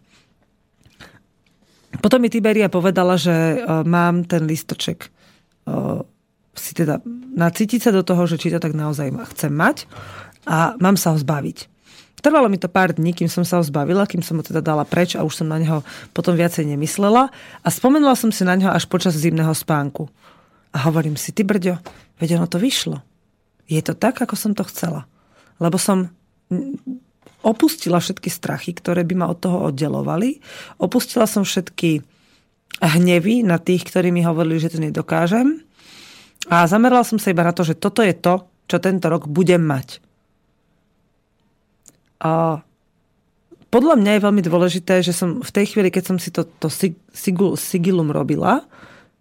Potom 1.99 2.23
mi 2.23 2.31
Tiberia 2.31 2.71
povedala, 2.71 3.19
že 3.19 3.59
uh, 3.59 3.83
mám 3.83 4.25
ten 4.25 4.47
listoček 4.47 5.11
uh, 5.67 6.01
si 6.55 6.71
teda 6.73 7.03
nacítiť 7.33 7.79
sa 7.83 7.91
do 7.91 8.01
toho, 8.01 8.25
že 8.25 8.39
či 8.39 8.53
to 8.53 8.61
tak 8.61 8.73
naozaj 8.77 9.13
chcem 9.35 9.53
mať 9.53 9.85
a 10.45 10.77
mám 10.77 10.97
sa 10.97 11.13
ho 11.13 11.17
zbaviť. 11.17 11.69
Trvalo 12.23 12.47
mi 12.47 12.55
to 12.55 12.71
pár 12.71 12.95
dní, 12.95 13.11
kým 13.11 13.27
som 13.27 13.43
sa 13.43 13.59
ho 13.59 13.63
zbavila, 13.67 14.07
kým 14.07 14.23
som 14.23 14.39
ho 14.39 14.43
teda 14.47 14.63
dala 14.63 14.87
preč 14.87 15.19
a 15.19 15.27
už 15.27 15.43
som 15.43 15.47
na 15.51 15.59
neho 15.59 15.83
potom 16.15 16.39
viacej 16.39 16.63
nemyslela 16.63 17.27
a 17.59 17.67
spomenula 17.67 18.15
som 18.15 18.31
si 18.31 18.47
na 18.47 18.55
neho 18.55 18.71
až 18.71 18.87
počas 18.87 19.11
zimného 19.19 19.51
spánku. 19.51 20.07
A 20.71 20.87
hovorím 20.87 21.19
si, 21.19 21.35
ty 21.35 21.43
brďo, 21.43 21.83
veď 22.23 22.39
ono 22.39 22.47
to 22.47 22.63
vyšlo. 22.63 23.03
Je 23.67 23.83
to 23.83 23.91
tak, 23.91 24.23
ako 24.23 24.39
som 24.39 24.55
to 24.55 24.63
chcela. 24.71 25.03
Lebo 25.63 25.79
som 25.79 26.11
opustila 27.43 28.03
všetky 28.03 28.27
strachy, 28.27 28.75
ktoré 28.75 29.07
by 29.07 29.15
ma 29.15 29.31
od 29.31 29.39
toho 29.39 29.71
oddelovali. 29.71 30.43
Opustila 30.79 31.23
som 31.23 31.47
všetky 31.47 32.03
hnevy 32.83 33.47
na 33.47 33.59
tých, 33.59 33.87
ktorí 33.87 34.11
mi 34.11 34.27
hovorili, 34.27 34.59
že 34.59 34.75
to 34.75 34.83
nedokážem. 34.83 35.63
A 36.51 36.67
zamerala 36.67 37.07
som 37.07 37.15
sa 37.15 37.31
iba 37.31 37.47
na 37.47 37.55
to, 37.55 37.63
že 37.63 37.79
toto 37.79 38.03
je 38.03 38.11
to, 38.11 38.43
čo 38.67 38.79
tento 38.83 39.07
rok 39.07 39.31
budem 39.31 39.63
mať. 39.63 40.03
A 42.23 42.59
podľa 43.67 43.95
mňa 43.99 44.11
je 44.15 44.25
veľmi 44.29 44.43
dôležité, 44.43 45.03
že 45.03 45.11
som 45.11 45.43
v 45.43 45.51
tej 45.51 45.75
chvíli, 45.75 45.89
keď 45.91 46.03
som 46.13 46.17
si 46.19 46.31
to, 46.31 46.45
to 46.45 46.71
sigilum 47.57 48.13
robila, 48.13 48.63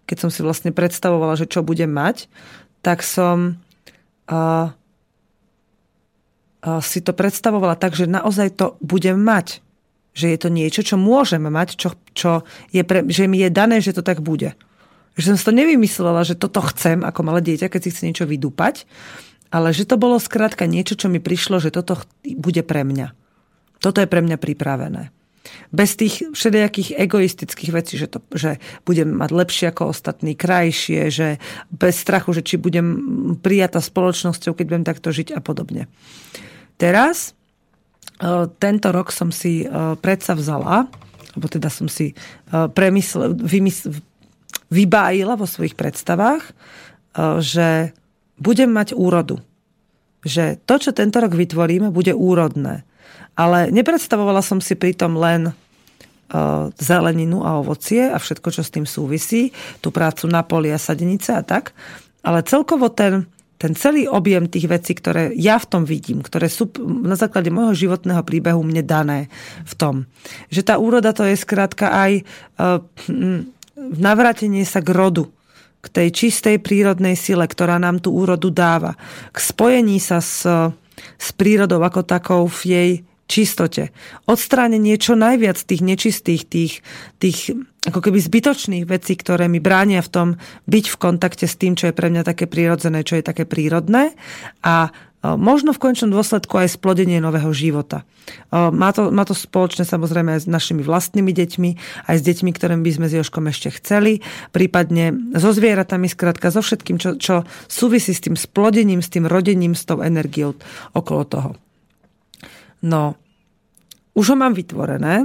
keď 0.07 0.29
som 0.29 0.31
si 0.31 0.45
vlastne 0.45 0.71
predstavovala, 0.71 1.39
že 1.39 1.51
čo 1.51 1.65
budem 1.67 1.91
mať, 1.91 2.29
tak 2.85 3.01
som 3.01 3.59
uh, 4.29 4.71
si 6.63 7.03
to 7.03 7.11
predstavovala 7.11 7.75
tak, 7.75 7.99
že 7.99 8.07
naozaj 8.07 8.55
to 8.55 8.67
budem 8.79 9.19
mať. 9.19 9.59
Že 10.13 10.27
je 10.29 10.39
to 10.39 10.49
niečo, 10.53 10.81
čo 10.85 10.97
môžem 11.01 11.43
mať, 11.43 11.75
čo, 11.75 11.97
čo 12.13 12.47
je 12.71 12.85
pre, 12.85 13.03
že 13.09 13.27
mi 13.27 13.41
je 13.41 13.51
dané, 13.51 13.81
že 13.81 13.97
to 13.97 14.05
tak 14.05 14.21
bude. 14.21 14.55
Že 15.19 15.35
som 15.35 15.37
si 15.41 15.45
to 15.45 15.57
nevymyslela, 15.57 16.23
že 16.23 16.39
toto 16.39 16.63
chcem 16.73 17.03
ako 17.03 17.21
malé 17.27 17.41
dieťa, 17.43 17.73
keď 17.73 17.81
si 17.83 17.91
chce 17.91 18.03
niečo 18.07 18.25
vydúpať, 18.29 18.87
ale 19.53 19.73
že 19.75 19.85
to 19.85 20.01
bolo 20.01 20.17
skrátka 20.17 20.65
niečo, 20.69 20.97
čo 20.97 21.13
mi 21.13 21.21
prišlo, 21.21 21.61
že 21.61 21.75
toto 21.75 22.01
bude 22.25 22.63
pre 22.65 22.85
mňa. 22.85 23.13
Toto 23.83 23.99
je 23.99 24.09
pre 24.09 24.23
mňa 24.23 24.39
pripravené. 24.39 25.11
Bez 25.75 25.99
tých 25.99 26.31
všelijakých 26.31 26.95
egoistických 26.97 27.71
vecí, 27.75 27.99
že, 27.99 28.07
to, 28.07 28.23
že 28.33 28.63
budem 28.87 29.11
mať 29.11 29.31
lepšie 29.35 29.67
ako 29.75 29.91
ostatní, 29.91 30.39
krajšie, 30.39 31.11
že 31.11 31.29
bez 31.73 31.99
strachu, 31.99 32.31
že 32.37 32.47
či 32.47 32.63
budem 32.63 32.87
prijatá 33.43 33.83
spoločnosťou, 33.83 34.55
keď 34.55 34.65
budem 34.71 34.87
takto 34.87 35.11
žiť 35.11 35.35
a 35.35 35.41
podobne. 35.43 35.91
Teraz, 36.83 37.31
e, 38.19 38.51
tento 38.59 38.91
rok 38.91 39.15
som 39.15 39.31
si 39.31 39.63
e, 39.63 39.67
predsa 40.03 40.35
vzala, 40.35 40.91
alebo 41.31 41.47
teda 41.47 41.71
som 41.71 41.87
si 41.87 42.11
e, 42.11 42.15
premysl, 42.51 43.39
vymysl, 43.39 43.95
vybájila 44.67 45.39
vo 45.39 45.47
svojich 45.47 45.79
predstavách, 45.79 46.43
že 47.45 47.93
budem 48.41 48.73
mať 48.73 48.97
úrodu. 48.97 49.37
Že 50.25 50.65
to, 50.65 50.75
čo 50.81 50.91
tento 50.97 51.21
rok 51.21 51.37
vytvoríme, 51.37 51.93
bude 51.93 52.17
úrodné. 52.17 52.89
Ale 53.37 53.69
nepredstavovala 53.69 54.41
som 54.41 54.65
si 54.65 54.73
pritom 54.73 55.21
len 55.21 55.53
zeleninu 56.81 57.45
a 57.45 57.61
ovocie 57.61 58.09
a 58.09 58.17
všetko, 58.17 58.49
čo 58.49 58.65
s 58.65 58.73
tým 58.73 58.89
súvisí, 58.89 59.53
tú 59.85 59.93
prácu 59.93 60.25
na 60.25 60.41
poli 60.41 60.73
a 60.73 60.81
sadenice 60.81 61.37
a 61.37 61.45
tak, 61.45 61.77
ale 62.25 62.41
celkovo 62.41 62.89
ten, 62.89 63.29
ten 63.63 63.79
celý 63.79 64.11
objem 64.11 64.51
tých 64.51 64.67
vecí, 64.67 64.91
ktoré 64.99 65.31
ja 65.39 65.55
v 65.55 65.71
tom 65.71 65.83
vidím, 65.87 66.19
ktoré 66.19 66.51
sú 66.51 66.67
na 66.83 67.15
základe 67.15 67.55
môjho 67.55 67.87
životného 67.87 68.27
príbehu 68.27 68.59
mne 68.67 68.83
dané 68.83 69.31
v 69.63 69.73
tom. 69.79 69.95
Že 70.51 70.63
tá 70.67 70.75
úroda 70.83 71.15
to 71.15 71.23
je 71.23 71.39
skrátka 71.39 71.95
aj 71.95 72.27
uh, 72.59 72.83
navrátenie 73.79 74.67
sa 74.67 74.83
k 74.83 74.91
rodu, 74.91 75.31
k 75.79 75.87
tej 75.95 76.09
čistej 76.11 76.59
prírodnej 76.59 77.15
sile, 77.15 77.47
ktorá 77.47 77.79
nám 77.79 78.03
tú 78.03 78.11
úrodu 78.19 78.51
dáva, 78.51 78.99
k 79.31 79.39
spojení 79.39 80.03
sa 80.03 80.19
s, 80.19 80.43
s 80.99 81.29
prírodou 81.39 81.87
ako 81.87 82.03
takou 82.03 82.51
v 82.51 82.61
jej 82.67 82.91
čistote. 83.33 83.97
Odstránenie 84.29 85.01
čo 85.01 85.17
najviac 85.17 85.57
tých 85.57 85.81
nečistých, 85.81 86.45
tých, 86.45 86.73
tých 87.17 87.57
ako 87.89 88.05
keby 88.05 88.21
zbytočných 88.21 88.85
vecí, 88.85 89.17
ktoré 89.17 89.49
mi 89.49 89.57
bránia 89.57 90.05
v 90.05 90.13
tom 90.13 90.29
byť 90.69 90.85
v 90.93 90.97
kontakte 91.01 91.49
s 91.49 91.57
tým, 91.57 91.73
čo 91.73 91.89
je 91.89 91.97
pre 91.97 92.13
mňa 92.13 92.29
také 92.29 92.45
prírodzené, 92.45 93.01
čo 93.01 93.17
je 93.17 93.25
také 93.25 93.49
prírodné 93.49 94.13
a 94.61 94.93
možno 95.23 95.71
v 95.71 95.79
končnom 95.79 96.11
dôsledku 96.11 96.59
aj 96.59 96.83
splodenie 96.83 97.23
nového 97.23 97.55
života. 97.55 98.03
Má 98.51 98.91
to, 98.91 99.15
má 99.15 99.23
to 99.23 99.39
spoločné 99.39 99.87
samozrejme 99.87 100.35
aj 100.35 100.47
s 100.47 100.49
našimi 100.51 100.83
vlastnými 100.83 101.31
deťmi, 101.31 101.71
aj 102.11 102.17
s 102.19 102.23
deťmi, 102.27 102.51
ktorým 102.51 102.83
by 102.83 102.91
sme 102.91 103.07
s 103.07 103.15
Joškom 103.23 103.47
ešte 103.47 103.71
chceli, 103.79 104.19
prípadne 104.51 105.15
so 105.39 105.55
zvieratami, 105.55 106.11
skrátka 106.11 106.51
so 106.51 106.59
všetkým, 106.59 106.99
čo, 106.99 107.15
čo 107.23 107.47
súvisí 107.71 108.11
s 108.11 108.23
tým 108.23 108.35
splodením, 108.35 108.99
s 108.99 109.15
tým 109.15 109.31
rodením, 109.31 109.79
s 109.79 109.87
tou 109.87 110.03
energiou 110.03 110.59
okolo 110.91 111.23
toho. 111.23 111.51
No, 112.83 113.15
už 114.13 114.25
ho 114.33 114.37
mám 114.37 114.53
vytvorené, 114.53 115.25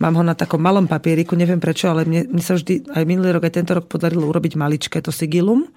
mám 0.00 0.14
ho 0.16 0.24
na 0.24 0.36
takom 0.36 0.60
malom 0.60 0.88
papieriku, 0.88 1.36
neviem 1.36 1.60
prečo, 1.60 1.88
ale 1.88 2.04
mne, 2.04 2.28
mne 2.28 2.42
sa 2.44 2.56
vždy, 2.56 2.92
aj 2.92 3.04
minulý 3.08 3.32
rok, 3.32 3.48
aj 3.48 3.54
tento 3.56 3.72
rok 3.76 3.88
podarilo 3.88 4.28
urobiť 4.28 4.56
maličké 4.56 5.00
to 5.00 5.12
sigilum, 5.12 5.68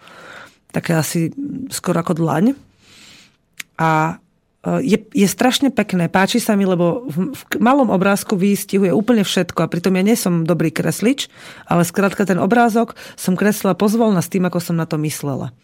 také 0.71 0.95
asi 0.95 1.31
skoro 1.71 1.99
ako 2.03 2.19
dlaň. 2.19 2.55
A 3.79 4.19
je, 4.59 4.99
je 5.15 5.27
strašne 5.27 5.71
pekné, 5.71 6.11
páči 6.11 6.43
sa 6.43 6.59
mi, 6.59 6.67
lebo 6.67 7.07
v, 7.07 7.31
v 7.31 7.41
malom 7.63 7.87
obrázku 7.87 8.35
vystihuje 8.35 8.91
úplne 8.91 9.23
všetko 9.23 9.63
a 9.63 9.71
pritom 9.71 9.95
ja 9.95 10.03
nie 10.03 10.19
som 10.19 10.43
dobrý 10.43 10.67
kreslič, 10.67 11.31
ale 11.63 11.87
skrátka 11.87 12.27
ten 12.27 12.35
obrázok 12.35 12.99
som 13.15 13.39
kreslila 13.39 13.71
pozvolna 13.71 14.19
s 14.19 14.27
tým, 14.27 14.43
ako 14.43 14.59
som 14.59 14.75
na 14.75 14.83
to 14.83 14.99
myslela. 14.99 15.55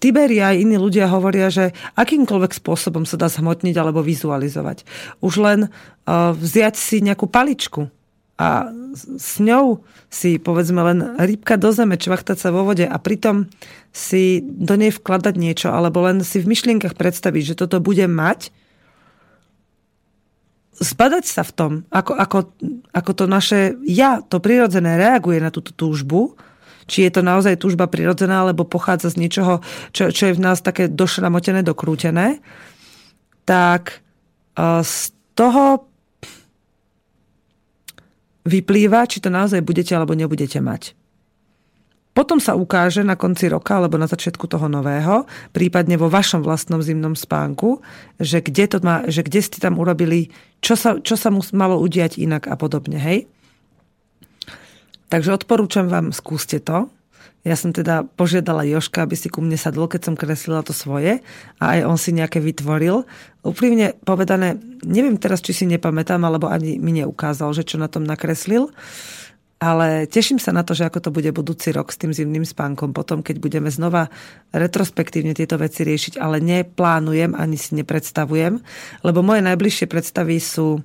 Tiberia 0.00 0.56
aj 0.56 0.60
iní 0.64 0.80
ľudia 0.80 1.04
hovoria, 1.12 1.52
že 1.52 1.76
akýmkoľvek 2.00 2.52
spôsobom 2.56 3.04
sa 3.04 3.20
dá 3.20 3.28
zhmotniť 3.28 3.76
alebo 3.76 4.00
vizualizovať. 4.00 4.88
Už 5.20 5.44
len 5.44 5.68
vziať 6.08 6.74
si 6.80 7.04
nejakú 7.04 7.28
paličku 7.28 7.92
a 8.34 8.66
s 8.98 9.38
ňou 9.38 9.86
si 10.10 10.42
povedzme 10.42 10.82
len 10.82 10.98
rybka 11.14 11.54
do 11.54 11.70
zeme, 11.70 11.94
čvachtať 11.94 12.34
sa 12.34 12.50
vo 12.50 12.66
vode 12.66 12.82
a 12.82 12.96
pritom 12.98 13.46
si 13.94 14.42
do 14.42 14.74
nej 14.74 14.90
vkladať 14.90 15.34
niečo, 15.38 15.70
alebo 15.70 16.02
len 16.02 16.18
si 16.26 16.42
v 16.42 16.50
myšlienkach 16.50 16.98
predstaviť, 16.98 17.54
že 17.54 17.58
toto 17.62 17.78
budem 17.78 18.10
mať, 18.10 18.50
zbadať 20.74 21.24
sa 21.30 21.46
v 21.46 21.52
tom, 21.54 21.72
ako, 21.94 22.18
ako, 22.18 22.38
ako 22.90 23.10
to 23.14 23.24
naše 23.30 23.78
ja, 23.86 24.18
to 24.26 24.42
prirodzené, 24.42 24.98
reaguje 24.98 25.38
na 25.38 25.54
túto 25.54 25.70
túžbu, 25.70 26.34
či 26.90 27.06
je 27.06 27.14
to 27.14 27.22
naozaj 27.22 27.54
túžba 27.62 27.86
prirodzená, 27.86 28.42
alebo 28.42 28.66
pochádza 28.66 29.14
z 29.14 29.22
niečoho, 29.22 29.62
čo, 29.94 30.10
čo 30.10 30.28
je 30.28 30.36
v 30.36 30.42
nás 30.42 30.58
také 30.58 30.90
došramotené, 30.90 31.62
dokrútené, 31.62 32.42
tak 33.46 34.02
z 34.58 34.96
toho 35.38 35.86
vyplýva, 38.44 39.08
či 39.08 39.24
to 39.24 39.32
naozaj 39.32 39.64
budete 39.64 39.96
alebo 39.96 40.12
nebudete 40.12 40.60
mať. 40.60 40.92
Potom 42.14 42.38
sa 42.38 42.54
ukáže 42.54 43.02
na 43.02 43.18
konci 43.18 43.50
roka 43.50 43.74
alebo 43.74 43.98
na 43.98 44.06
začiatku 44.06 44.46
toho 44.46 44.70
nového, 44.70 45.26
prípadne 45.50 45.98
vo 45.98 46.06
vašom 46.06 46.46
vlastnom 46.46 46.78
zimnom 46.78 47.18
spánku, 47.18 47.82
že 48.22 48.38
kde, 48.38 48.70
to 48.70 48.78
má, 48.86 49.02
že 49.10 49.26
kde 49.26 49.42
ste 49.42 49.58
tam 49.58 49.82
urobili, 49.82 50.30
čo 50.62 50.78
sa, 50.78 51.02
čo 51.02 51.18
sa 51.18 51.34
malo 51.34 51.82
udiať 51.82 52.22
inak 52.22 52.46
a 52.46 52.54
podobne. 52.54 53.02
Hej? 53.02 53.26
Takže 55.10 55.34
odporúčam 55.34 55.90
vám, 55.90 56.14
skúste 56.14 56.62
to. 56.62 56.86
Ja 57.44 57.60
som 57.60 57.76
teda 57.76 58.08
požiadala 58.16 58.64
Joška, 58.64 59.04
aby 59.04 59.20
si 59.20 59.28
ku 59.28 59.44
mne 59.44 59.60
sadol, 59.60 59.84
keď 59.84 60.08
som 60.08 60.14
kreslila 60.16 60.64
to 60.64 60.72
svoje 60.72 61.20
a 61.60 61.64
aj 61.76 61.80
on 61.84 62.00
si 62.00 62.16
nejaké 62.16 62.40
vytvoril. 62.40 63.04
Úprimne 63.44 63.92
povedané, 64.00 64.56
neviem 64.80 65.20
teraz, 65.20 65.44
či 65.44 65.52
si 65.52 65.64
nepamätám, 65.68 66.24
alebo 66.24 66.48
ani 66.48 66.80
mi 66.80 66.96
neukázal, 66.96 67.52
že 67.52 67.68
čo 67.68 67.76
na 67.76 67.92
tom 67.92 68.08
nakreslil. 68.08 68.72
Ale 69.60 70.08
teším 70.08 70.40
sa 70.40 70.56
na 70.56 70.64
to, 70.64 70.72
že 70.72 70.88
ako 70.88 71.04
to 71.04 71.10
bude 71.12 71.30
budúci 71.36 71.72
rok 71.72 71.92
s 71.92 72.00
tým 72.00 72.16
zimným 72.16 72.48
spánkom, 72.48 72.96
potom 72.96 73.20
keď 73.20 73.36
budeme 73.40 73.68
znova 73.68 74.08
retrospektívne 74.52 75.36
tieto 75.36 75.60
veci 75.60 75.84
riešiť, 75.84 76.20
ale 76.20 76.40
neplánujem 76.40 77.36
ani 77.36 77.56
si 77.60 77.76
nepredstavujem, 77.76 78.60
lebo 79.04 79.20
moje 79.20 79.40
najbližšie 79.44 79.88
predstavy 79.88 80.40
sú 80.40 80.84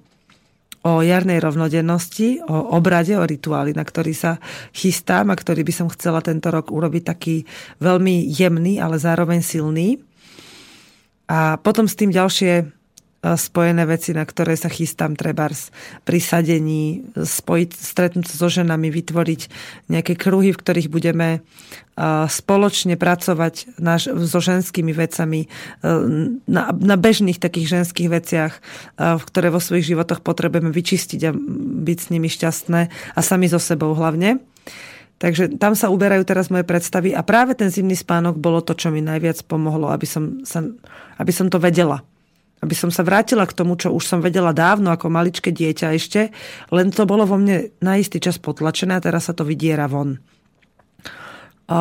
o 0.87 1.03
jarnej 1.03 1.43
rovnodennosti, 1.43 2.39
o 2.47 2.75
obrade, 2.79 3.11
o 3.19 3.27
rituáli, 3.27 3.75
na 3.75 3.83
ktorý 3.83 4.15
sa 4.15 4.39
chystám 4.71 5.27
a 5.27 5.35
ktorý 5.35 5.67
by 5.67 5.73
som 5.75 5.87
chcela 5.91 6.23
tento 6.23 6.47
rok 6.47 6.71
urobiť 6.71 7.03
taký 7.03 7.43
veľmi 7.83 8.31
jemný, 8.31 8.79
ale 8.79 8.95
zároveň 8.95 9.43
silný. 9.43 9.99
A 11.27 11.59
potom 11.59 11.85
s 11.85 11.99
tým 11.99 12.09
ďalšie 12.15 12.78
spojené 13.19 13.83
veci, 13.83 14.15
na 14.15 14.23
ktoré 14.23 14.55
sa 14.55 14.71
chystám 14.71 15.19
trebárs 15.19 15.75
pri 16.07 16.23
sadení, 16.23 17.03
spojiť, 17.19 17.69
stretnúť 17.75 18.25
sa 18.31 18.35
so 18.39 18.47
ženami, 18.47 18.87
vytvoriť 18.87 19.41
nejaké 19.91 20.15
kruhy, 20.15 20.55
v 20.55 20.61
ktorých 20.63 20.87
budeme 20.87 21.43
spoločne 22.31 22.95
pracovať 22.95 23.75
naš, 23.75 24.07
so 24.07 24.39
ženskými 24.39 24.95
vecami 24.95 25.51
na, 26.47 26.71
na 26.71 26.95
bežných 26.95 27.43
takých 27.43 27.83
ženských 27.83 28.07
veciach, 28.07 28.53
ktoré 28.95 29.51
vo 29.51 29.59
svojich 29.59 29.91
životoch 29.91 30.23
potrebujeme 30.23 30.71
vyčistiť 30.71 31.21
a 31.27 31.35
byť 31.83 31.97
s 31.99 32.07
nimi 32.15 32.31
šťastné 32.31 32.81
a 32.87 33.19
sami 33.19 33.51
so 33.51 33.59
sebou 33.59 33.91
hlavne. 33.99 34.39
Takže 35.19 35.59
tam 35.59 35.75
sa 35.75 35.91
uberajú 35.91 36.23
teraz 36.23 36.47
moje 36.47 36.63
predstavy 36.63 37.11
a 37.11 37.19
práve 37.27 37.51
ten 37.51 37.67
zimný 37.67 37.99
spánok 37.99 38.39
bolo 38.39 38.63
to, 38.63 38.71
čo 38.71 38.87
mi 38.87 39.03
najviac 39.03 39.43
pomohlo, 39.43 39.91
aby 39.91 40.07
som, 40.07 40.47
sa, 40.47 40.63
aby 41.19 41.31
som 41.35 41.51
to 41.51 41.59
vedela 41.59 41.99
aby 42.59 42.75
som 42.75 42.91
sa 42.91 43.07
vrátila 43.07 43.47
k 43.47 43.55
tomu, 43.55 43.79
čo 43.79 43.95
už 43.95 44.03
som 44.03 44.19
vedela 44.19 44.51
dávno 44.51 44.91
ako 44.91 45.07
maličké 45.07 45.55
dieťa 45.55 45.95
ešte, 45.95 46.35
len 46.75 46.91
to 46.91 47.07
bolo 47.07 47.23
vo 47.23 47.39
mne 47.39 47.71
na 47.79 47.95
istý 47.95 48.19
čas 48.19 48.35
potlačené 48.35 48.99
a 48.99 49.03
teraz 49.03 49.31
sa 49.31 49.33
to 49.33 49.47
vydiera 49.47 49.87
von. 49.87 50.19
A 51.69 51.79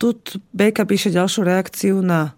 tu 0.00 0.16
Bejka 0.50 0.88
píše 0.88 1.12
ďalšiu 1.12 1.44
reakciu 1.44 1.96
na 2.00 2.32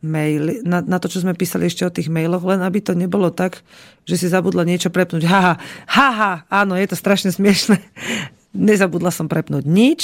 maily, 0.00 0.64
na, 0.64 0.80
na 0.80 0.96
to, 0.96 1.12
čo 1.12 1.20
sme 1.20 1.36
písali 1.36 1.68
ešte 1.68 1.84
o 1.84 1.92
tých 1.92 2.08
mailoch, 2.08 2.44
len 2.44 2.64
aby 2.64 2.80
to 2.80 2.96
nebolo 2.96 3.28
tak, 3.28 3.60
že 4.08 4.16
si 4.16 4.26
zabudla 4.32 4.64
niečo 4.64 4.88
prepnúť. 4.88 5.24
Haha, 5.28 5.54
haha, 5.88 6.32
áno, 6.48 6.76
je 6.76 6.88
to 6.88 6.96
strašne 6.96 7.32
smiešne. 7.32 7.80
Nezabudla 8.56 9.12
som 9.14 9.30
prepnúť 9.30 9.64
nič, 9.64 10.00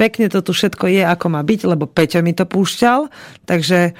pekne 0.00 0.32
to 0.32 0.40
tu 0.40 0.56
všetko 0.56 0.88
je, 0.88 1.02
ako 1.04 1.26
má 1.28 1.44
byť, 1.44 1.60
lebo 1.68 1.84
Peťo 1.84 2.24
mi 2.24 2.32
to 2.32 2.48
púšťal, 2.48 3.12
takže 3.44 3.92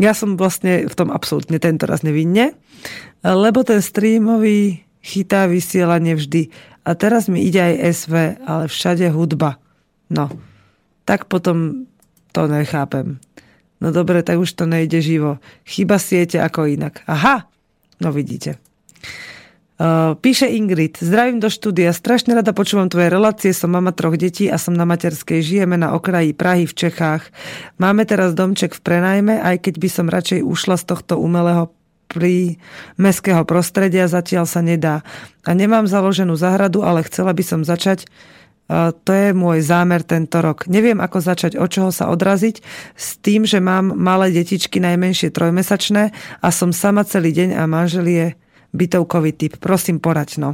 ja 0.00 0.16
som 0.16 0.40
vlastne 0.40 0.88
v 0.88 0.94
tom 0.96 1.12
absolútne 1.12 1.60
tento 1.60 1.84
raz 1.84 2.00
nevinne, 2.00 2.56
lebo 3.20 3.60
ten 3.64 3.84
streamový 3.84 4.88
chytá 5.04 5.44
vysielanie 5.44 6.16
vždy. 6.16 6.48
A 6.88 6.96
teraz 6.96 7.28
mi 7.28 7.44
ide 7.44 7.60
aj 7.60 7.74
SV, 8.08 8.14
ale 8.48 8.64
všade 8.64 9.04
hudba. 9.12 9.60
No, 10.08 10.32
tak 11.04 11.28
potom 11.28 11.84
to 12.32 12.48
nechápem. 12.48 13.20
No 13.78 13.92
dobre, 13.92 14.24
tak 14.24 14.40
už 14.40 14.56
to 14.56 14.64
nejde 14.64 14.98
živo. 15.04 15.38
Chyba 15.68 16.00
siete 16.00 16.40
ako 16.40 16.66
inak. 16.66 17.04
Aha, 17.06 17.46
no 18.00 18.08
vidíte. 18.10 18.58
Uh, 19.78 20.18
píše 20.18 20.50
Ingrid, 20.50 20.98
zdravím 20.98 21.38
do 21.38 21.46
štúdia, 21.46 21.94
strašne 21.94 22.34
rada 22.34 22.50
počúvam 22.50 22.90
tvoje 22.90 23.14
relácie, 23.14 23.54
som 23.54 23.70
mama 23.70 23.94
troch 23.94 24.18
detí 24.18 24.50
a 24.50 24.58
som 24.58 24.74
na 24.74 24.82
materskej, 24.82 25.38
žijeme 25.38 25.78
na 25.78 25.94
okraji 25.94 26.34
Prahy 26.34 26.66
v 26.66 26.74
Čechách. 26.74 27.30
Máme 27.78 28.02
teraz 28.02 28.34
domček 28.34 28.74
v 28.74 28.82
prenajme, 28.82 29.38
aj 29.38 29.62
keď 29.62 29.74
by 29.78 29.86
som 29.86 30.10
radšej 30.10 30.42
ušla 30.42 30.82
z 30.82 30.84
tohto 30.90 31.22
umelého 31.22 31.70
pri 32.10 32.58
mestského 32.98 33.46
prostredia, 33.46 34.10
zatiaľ 34.10 34.50
sa 34.50 34.66
nedá. 34.66 35.06
A 35.46 35.54
nemám 35.54 35.86
založenú 35.86 36.34
zahradu, 36.34 36.82
ale 36.82 37.06
chcela 37.06 37.30
by 37.30 37.46
som 37.46 37.62
začať 37.62 38.02
uh, 38.66 38.90
to 39.06 39.14
je 39.14 39.30
môj 39.30 39.62
zámer 39.62 40.02
tento 40.02 40.42
rok. 40.42 40.66
Neviem, 40.66 40.98
ako 40.98 41.22
začať, 41.22 41.54
od 41.54 41.70
čoho 41.70 41.94
sa 41.94 42.10
odraziť, 42.10 42.66
s 42.98 43.14
tým, 43.22 43.46
že 43.46 43.62
mám 43.62 43.94
malé 43.94 44.34
detičky, 44.34 44.82
najmenšie 44.82 45.30
trojmesačné 45.30 46.10
a 46.42 46.48
som 46.50 46.74
sama 46.74 47.06
celý 47.06 47.30
deň 47.30 47.54
a 47.54 47.62
manžel 47.70 48.10
je 48.10 48.26
bytovkový 48.72 49.32
typ. 49.32 49.56
Prosím, 49.60 50.00
poraď, 50.00 50.40
no. 50.40 50.50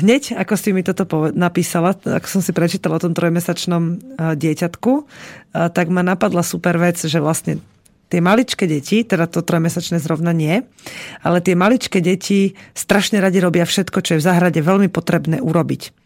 Hneď, 0.00 0.34
ako 0.34 0.54
si 0.58 0.74
mi 0.74 0.82
toto 0.82 1.06
napísala, 1.30 1.94
ako 1.94 2.26
som 2.26 2.42
si 2.42 2.50
prečítala 2.50 2.98
o 2.98 3.04
tom 3.06 3.14
trojmesačnom 3.14 4.02
dieťatku, 4.34 4.92
tak 5.54 5.86
ma 5.94 6.02
napadla 6.02 6.42
super 6.42 6.74
vec, 6.74 6.98
že 6.98 7.22
vlastne 7.22 7.62
tie 8.10 8.18
maličké 8.18 8.66
deti, 8.66 9.06
teda 9.06 9.30
to 9.30 9.46
trojmesačné 9.46 10.02
zrovna 10.02 10.34
nie, 10.34 10.66
ale 11.22 11.38
tie 11.38 11.54
maličké 11.54 12.02
deti 12.02 12.58
strašne 12.74 13.22
radi 13.22 13.38
robia 13.38 13.62
všetko, 13.62 13.98
čo 14.02 14.10
je 14.14 14.20
v 14.22 14.26
záhrade 14.26 14.58
veľmi 14.58 14.90
potrebné 14.90 15.38
urobiť. 15.38 16.03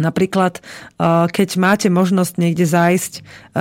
Napríklad, 0.00 0.64
keď 1.28 1.48
máte 1.60 1.92
možnosť 1.92 2.40
niekde 2.40 2.64
zájsť 2.64 3.12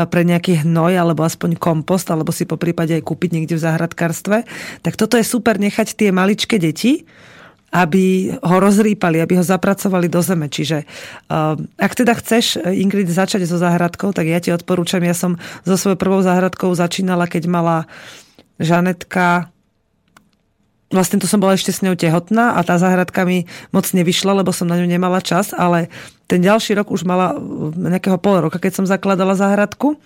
pre 0.08 0.24
nejaký 0.24 0.64
hnoj 0.64 0.96
alebo 0.96 1.28
aspoň 1.28 1.60
kompost, 1.60 2.08
alebo 2.08 2.32
si 2.32 2.48
po 2.48 2.56
prípade 2.56 2.96
aj 2.96 3.04
kúpiť 3.04 3.30
niekde 3.36 3.60
v 3.60 3.66
záhradkárstve, 3.68 4.48
tak 4.80 4.94
toto 4.96 5.20
je 5.20 5.28
super 5.28 5.60
nechať 5.60 6.00
tie 6.00 6.16
maličké 6.16 6.56
deti, 6.56 7.04
aby 7.72 8.36
ho 8.36 8.58
rozrýpali, 8.60 9.24
aby 9.24 9.40
ho 9.40 9.46
zapracovali 9.48 10.12
do 10.12 10.20
zeme. 10.20 10.52
Čiže 10.52 10.84
ak 11.76 11.92
teda 11.96 12.16
chceš, 12.20 12.60
Ingrid, 12.64 13.08
začať 13.08 13.48
so 13.48 13.56
záhradkou, 13.60 14.12
tak 14.12 14.28
ja 14.28 14.44
ti 14.44 14.52
odporúčam, 14.52 15.00
ja 15.04 15.16
som 15.16 15.40
so 15.64 15.80
svojou 15.80 15.96
prvou 15.96 16.20
záhradkou 16.20 16.72
začínala, 16.76 17.32
keď 17.32 17.44
mala 17.48 17.78
Žanetka 18.60 19.48
vlastne 20.92 21.18
to 21.18 21.26
som 21.26 21.40
bola 21.40 21.56
ešte 21.56 21.72
s 21.72 21.82
ňou 21.82 21.96
tehotná 21.96 22.56
a 22.56 22.60
tá 22.62 22.76
záhradka 22.76 23.24
mi 23.24 23.48
moc 23.72 23.88
nevyšla, 23.90 24.44
lebo 24.44 24.52
som 24.52 24.68
na 24.68 24.78
ňu 24.78 24.86
nemala 24.86 25.24
čas, 25.24 25.56
ale 25.56 25.88
ten 26.28 26.44
ďalší 26.44 26.76
rok 26.80 26.92
už 26.92 27.08
mala 27.08 27.36
nejakého 27.76 28.16
pol 28.20 28.44
roka, 28.44 28.60
keď 28.60 28.84
som 28.84 28.86
zakladala 28.88 29.36
záhradku. 29.36 30.00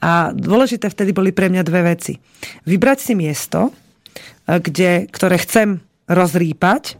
A 0.00 0.32
dôležité 0.32 0.92
vtedy 0.92 1.16
boli 1.16 1.32
pre 1.32 1.48
mňa 1.48 1.62
dve 1.64 1.80
veci. 1.84 2.20
Vybrať 2.68 2.98
si 3.00 3.12
miesto, 3.16 3.72
kde, 4.44 5.08
ktoré 5.08 5.40
chcem 5.40 5.80
rozrýpať, 6.10 6.98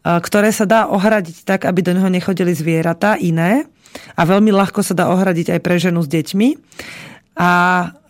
ktoré 0.00 0.48
sa 0.50 0.64
dá 0.64 0.88
ohradiť 0.88 1.44
tak, 1.44 1.68
aby 1.68 1.84
do 1.84 1.92
neho 1.92 2.08
nechodili 2.08 2.56
zvieratá 2.56 3.20
iné 3.20 3.68
a 4.16 4.24
veľmi 4.24 4.48
ľahko 4.48 4.80
sa 4.80 4.96
dá 4.96 5.12
ohradiť 5.12 5.58
aj 5.58 5.60
pre 5.60 5.76
ženu 5.76 6.00
s 6.00 6.08
deťmi. 6.08 6.48
A 7.36 7.50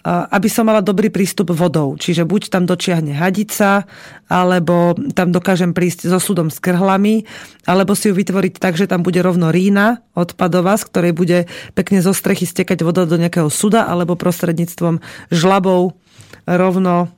aby 0.04 0.48
som 0.48 0.64
mala 0.64 0.80
dobrý 0.80 1.12
prístup 1.12 1.52
vodou. 1.52 1.96
Čiže 2.00 2.24
buď 2.24 2.48
tam 2.48 2.64
dočiahne 2.64 3.12
hadica, 3.12 3.84
alebo 4.32 4.96
tam 5.12 5.28
dokážem 5.28 5.76
prísť 5.76 6.08
so 6.08 6.16
súdom 6.16 6.48
s 6.48 6.56
krhlami, 6.56 7.28
alebo 7.68 7.92
si 7.92 8.08
ju 8.08 8.16
vytvoriť 8.16 8.56
tak, 8.56 8.80
že 8.80 8.88
tam 8.88 9.04
bude 9.04 9.20
rovno 9.20 9.52
rína 9.52 10.00
odpadová, 10.16 10.80
z 10.80 10.84
ktorej 10.88 11.12
bude 11.12 11.38
pekne 11.76 12.00
zo 12.00 12.16
strechy 12.16 12.48
stekať 12.48 12.80
voda 12.80 13.04
do 13.04 13.20
nejakého 13.20 13.52
suda, 13.52 13.84
alebo 13.84 14.16
prostredníctvom 14.16 15.04
žlabov 15.28 16.00
rovno 16.48 17.12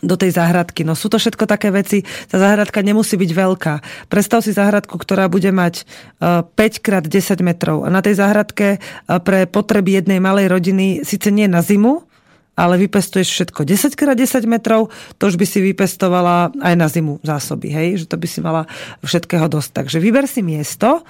do 0.00 0.16
tej 0.16 0.32
záhradky. 0.32 0.82
No 0.82 0.96
sú 0.96 1.12
to 1.12 1.20
všetko 1.20 1.44
také 1.44 1.68
veci, 1.68 2.02
tá 2.32 2.40
záhradka 2.40 2.80
nemusí 2.80 3.20
byť 3.20 3.30
veľká. 3.30 3.74
Predstav 4.08 4.40
si 4.40 4.56
záhradku, 4.56 4.96
ktorá 4.96 5.28
bude 5.28 5.52
mať 5.52 5.84
5 6.18 6.52
x 6.56 6.86
10 7.06 7.42
metrov. 7.44 7.84
A 7.84 7.92
na 7.92 8.00
tej 8.00 8.18
záhradke 8.18 8.76
e, 8.76 8.78
pre 9.22 9.44
potreby 9.44 10.02
jednej 10.02 10.18
malej 10.18 10.50
rodiny, 10.50 11.06
síce 11.06 11.28
nie 11.30 11.46
na 11.46 11.60
zimu, 11.60 12.04
ale 12.52 12.76
vypestuješ 12.84 13.28
všetko 13.32 13.64
10 13.64 13.96
x 13.96 14.02
10 14.04 14.44
metrov, 14.50 14.92
to 15.16 15.28
už 15.30 15.40
by 15.40 15.46
si 15.48 15.64
vypestovala 15.64 16.52
aj 16.60 16.74
na 16.76 16.86
zimu 16.90 17.22
zásoby, 17.24 17.72
hej? 17.72 17.88
Že 18.04 18.06
to 18.12 18.16
by 18.20 18.26
si 18.28 18.38
mala 18.44 18.62
všetkého 19.00 19.46
dosť. 19.48 19.70
Takže 19.72 19.98
vyber 20.02 20.28
si 20.28 20.44
miesto 20.44 21.06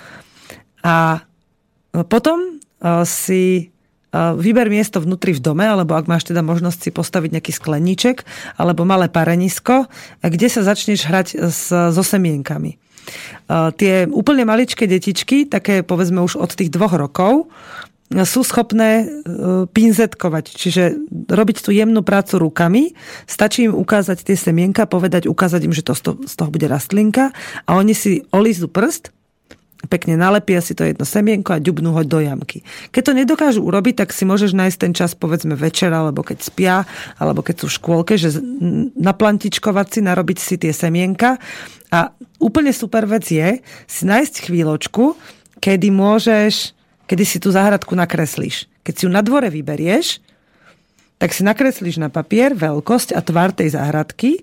a 0.82 1.22
potom 2.06 2.38
e, 2.38 2.50
si 3.08 3.71
vyber 4.12 4.68
miesto 4.68 5.00
vnútri 5.00 5.32
v 5.32 5.40
dome, 5.40 5.64
alebo 5.64 5.96
ak 5.96 6.04
máš 6.04 6.28
teda 6.28 6.44
možnosť 6.44 6.78
si 6.84 6.90
postaviť 6.92 7.40
nejaký 7.40 7.52
skleníček, 7.56 8.28
alebo 8.60 8.84
malé 8.84 9.08
parenisko, 9.08 9.88
kde 10.20 10.48
sa 10.52 10.60
začneš 10.60 11.08
hrať 11.08 11.28
s, 11.48 11.72
so 11.72 12.04
semienkami. 12.04 12.76
Tie 13.50 13.94
úplne 14.08 14.46
maličké 14.46 14.86
detičky, 14.86 15.48
také 15.48 15.82
povedzme 15.82 16.22
už 16.22 16.38
od 16.38 16.52
tých 16.54 16.70
dvoch 16.70 16.94
rokov, 16.94 17.50
sú 18.12 18.44
schopné 18.44 18.90
e, 19.00 19.04
pinzetkovať, 19.72 20.44
čiže 20.52 21.00
robiť 21.32 21.64
tú 21.64 21.72
jemnú 21.72 22.04
prácu 22.04 22.44
rukami. 22.44 22.92
Stačí 23.24 23.64
im 23.64 23.72
ukázať 23.72 24.28
tie 24.28 24.36
semienka, 24.36 24.84
povedať, 24.84 25.24
ukázať 25.24 25.60
im, 25.64 25.72
že 25.72 25.80
to 25.80 25.96
z 25.96 26.34
toho 26.36 26.52
bude 26.52 26.68
rastlinka 26.68 27.32
a 27.64 27.70
oni 27.80 27.96
si 27.96 28.20
olízu 28.28 28.68
prst 28.68 29.16
pekne 29.86 30.14
nalepia 30.14 30.62
si 30.62 30.74
to 30.76 30.86
jedno 30.86 31.02
semienko 31.02 31.54
a 31.54 31.62
ďubnú 31.62 31.94
ho 31.94 32.02
do 32.06 32.22
jamky. 32.22 32.62
Keď 32.94 33.02
to 33.02 33.12
nedokážu 33.18 33.60
urobiť, 33.62 34.04
tak 34.04 34.14
si 34.14 34.22
môžeš 34.22 34.54
nájsť 34.54 34.78
ten 34.78 34.92
čas 34.94 35.14
povedzme 35.18 35.58
večer, 35.58 35.90
alebo 35.90 36.22
keď 36.22 36.38
spia, 36.42 36.86
alebo 37.18 37.42
keď 37.42 37.62
sú 37.62 37.66
v 37.70 37.76
škôlke, 37.78 38.14
že 38.14 38.38
naplantičkovať 38.94 39.86
si, 39.88 40.00
narobiť 40.02 40.38
si 40.38 40.54
tie 40.58 40.70
semienka. 40.70 41.38
A 41.92 42.14
úplne 42.38 42.70
super 42.70 43.04
vec 43.04 43.26
je 43.26 43.58
si 43.86 44.02
nájsť 44.06 44.48
chvíľočku, 44.48 45.18
kedy 45.62 45.88
môžeš, 45.94 46.74
kedy 47.06 47.24
si 47.26 47.38
tú 47.38 47.54
záhradku 47.54 47.94
nakreslíš. 47.94 48.70
Keď 48.82 48.94
si 48.94 49.02
ju 49.06 49.10
na 49.10 49.22
dvore 49.22 49.46
vyberieš, 49.50 50.18
tak 51.22 51.30
si 51.30 51.46
nakreslíš 51.46 52.02
na 52.02 52.10
papier 52.10 52.50
veľkosť 52.50 53.14
a 53.14 53.22
tvar 53.22 53.54
tej 53.54 53.78
záhradky, 53.78 54.42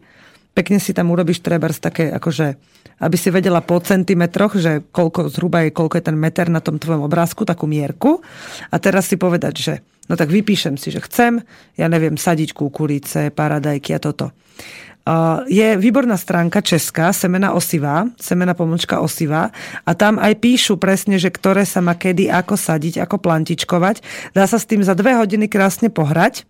pekne 0.60 0.84
si 0.84 0.92
tam 0.92 1.16
urobíš 1.16 1.40
trebárs 1.40 1.80
také 1.80 2.12
akože 2.12 2.60
aby 3.00 3.16
si 3.16 3.32
vedela 3.32 3.64
po 3.64 3.80
centimetroch, 3.80 4.60
že 4.60 4.84
koľko, 4.92 5.32
zhruba 5.32 5.64
je, 5.64 5.72
koľko 5.72 5.96
je 6.00 6.08
ten 6.12 6.18
meter 6.20 6.52
na 6.52 6.60
tom 6.60 6.76
tvojom 6.76 7.08
obrázku, 7.08 7.48
takú 7.48 7.64
mierku. 7.64 8.20
A 8.70 8.76
teraz 8.76 9.08
si 9.08 9.16
povedať, 9.16 9.54
že 9.56 9.74
no 10.12 10.20
tak 10.20 10.28
vypíšem 10.28 10.76
si, 10.76 10.92
že 10.92 11.00
chcem, 11.08 11.40
ja 11.80 11.88
neviem, 11.88 12.20
sadiť 12.20 12.52
kukurice, 12.52 13.32
paradajky 13.32 13.96
a 13.96 14.04
toto. 14.04 14.36
je 15.48 15.80
výborná 15.80 16.20
stránka 16.20 16.60
česká, 16.60 17.16
semena 17.16 17.56
osivá, 17.56 18.04
semena 18.20 18.52
pomočka 18.52 19.00
osivá 19.00 19.50
a 19.88 19.92
tam 19.96 20.20
aj 20.20 20.36
píšu 20.44 20.76
presne, 20.76 21.16
že 21.16 21.32
ktoré 21.32 21.64
sa 21.64 21.80
má 21.80 21.96
kedy, 21.96 22.28
ako 22.28 22.60
sadiť, 22.60 23.00
ako 23.00 23.16
plantičkovať. 23.24 24.04
Dá 24.36 24.44
sa 24.44 24.60
s 24.60 24.68
tým 24.68 24.84
za 24.84 24.92
dve 24.92 25.16
hodiny 25.16 25.48
krásne 25.48 25.88
pohrať. 25.88 26.44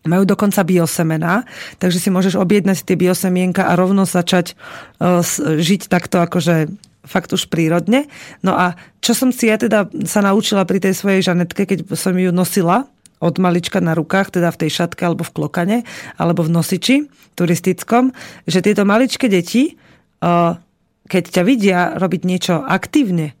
Majú 0.00 0.24
dokonca 0.24 0.64
biosemená, 0.64 1.44
takže 1.76 2.00
si 2.00 2.08
môžeš 2.08 2.40
objednať 2.40 2.88
tie 2.88 2.96
biosemienka 2.96 3.68
a 3.68 3.76
rovno 3.76 4.08
začať 4.08 4.56
uh, 4.96 5.20
žiť 5.60 5.92
takto 5.92 6.24
akože 6.24 6.72
fakt 7.04 7.32
už 7.32 7.52
prírodne. 7.52 8.08
No 8.40 8.56
a 8.56 8.80
čo 9.04 9.12
som 9.12 9.28
si 9.28 9.52
ja 9.52 9.60
teda 9.60 9.88
sa 10.08 10.24
naučila 10.24 10.64
pri 10.64 10.80
tej 10.80 10.96
svojej 10.96 11.20
žanetke, 11.20 11.68
keď 11.68 11.92
som 11.96 12.16
ju 12.16 12.32
nosila 12.32 12.88
od 13.20 13.36
malička 13.36 13.84
na 13.84 13.92
rukách, 13.92 14.40
teda 14.40 14.48
v 14.48 14.60
tej 14.64 14.70
šatke 14.80 15.04
alebo 15.04 15.24
v 15.24 15.34
klokane, 15.36 15.78
alebo 16.16 16.44
v 16.44 16.52
nosiči 16.52 16.96
turistickom, 17.36 18.16
že 18.48 18.64
tieto 18.64 18.88
maličké 18.88 19.28
deti, 19.28 19.76
uh, 20.24 20.56
keď 21.08 21.22
ťa 21.28 21.42
vidia 21.44 21.80
robiť 22.00 22.22
niečo 22.24 22.64
aktívne, 22.64 23.36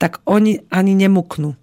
tak 0.00 0.20
oni 0.24 0.64
ani 0.72 0.92
nemuknú. 0.96 1.59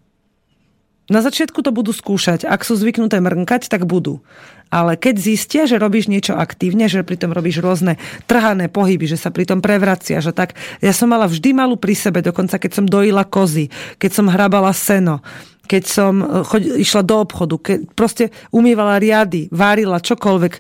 Na 1.08 1.24
začiatku 1.24 1.64
to 1.64 1.72
budú 1.72 1.96
skúšať. 1.96 2.44
Ak 2.44 2.68
sú 2.68 2.76
zvyknuté 2.76 3.24
mrnkať, 3.24 3.72
tak 3.72 3.88
budú. 3.88 4.20
Ale 4.68 5.00
keď 5.00 5.16
zistia, 5.16 5.64
že 5.64 5.80
robíš 5.80 6.12
niečo 6.12 6.36
aktívne, 6.36 6.92
že 6.92 7.08
pritom 7.08 7.32
robíš 7.32 7.64
rôzne 7.64 7.96
trhané 8.28 8.68
pohyby, 8.68 9.08
že 9.08 9.16
sa 9.16 9.32
pritom 9.32 9.64
prevracia, 9.64 10.20
že 10.20 10.36
tak... 10.36 10.60
Ja 10.84 10.92
som 10.92 11.08
mala 11.08 11.32
vždy 11.32 11.56
malú 11.56 11.80
pri 11.80 11.96
sebe, 11.96 12.20
dokonca 12.20 12.60
keď 12.60 12.72
som 12.76 12.86
dojila 12.86 13.24
kozy, 13.24 13.72
keď 13.96 14.12
som 14.12 14.28
hrabala 14.28 14.76
seno, 14.76 15.24
keď 15.68 15.84
som 15.84 16.24
e, 16.24 16.26
choď, 16.48 16.80
išla 16.80 17.04
do 17.04 17.16
obchodu, 17.20 17.56
keď 17.60 17.80
proste 17.92 18.26
umývala 18.56 18.98
riady, 18.98 19.52
várila 19.52 20.00
čokoľvek, 20.00 20.54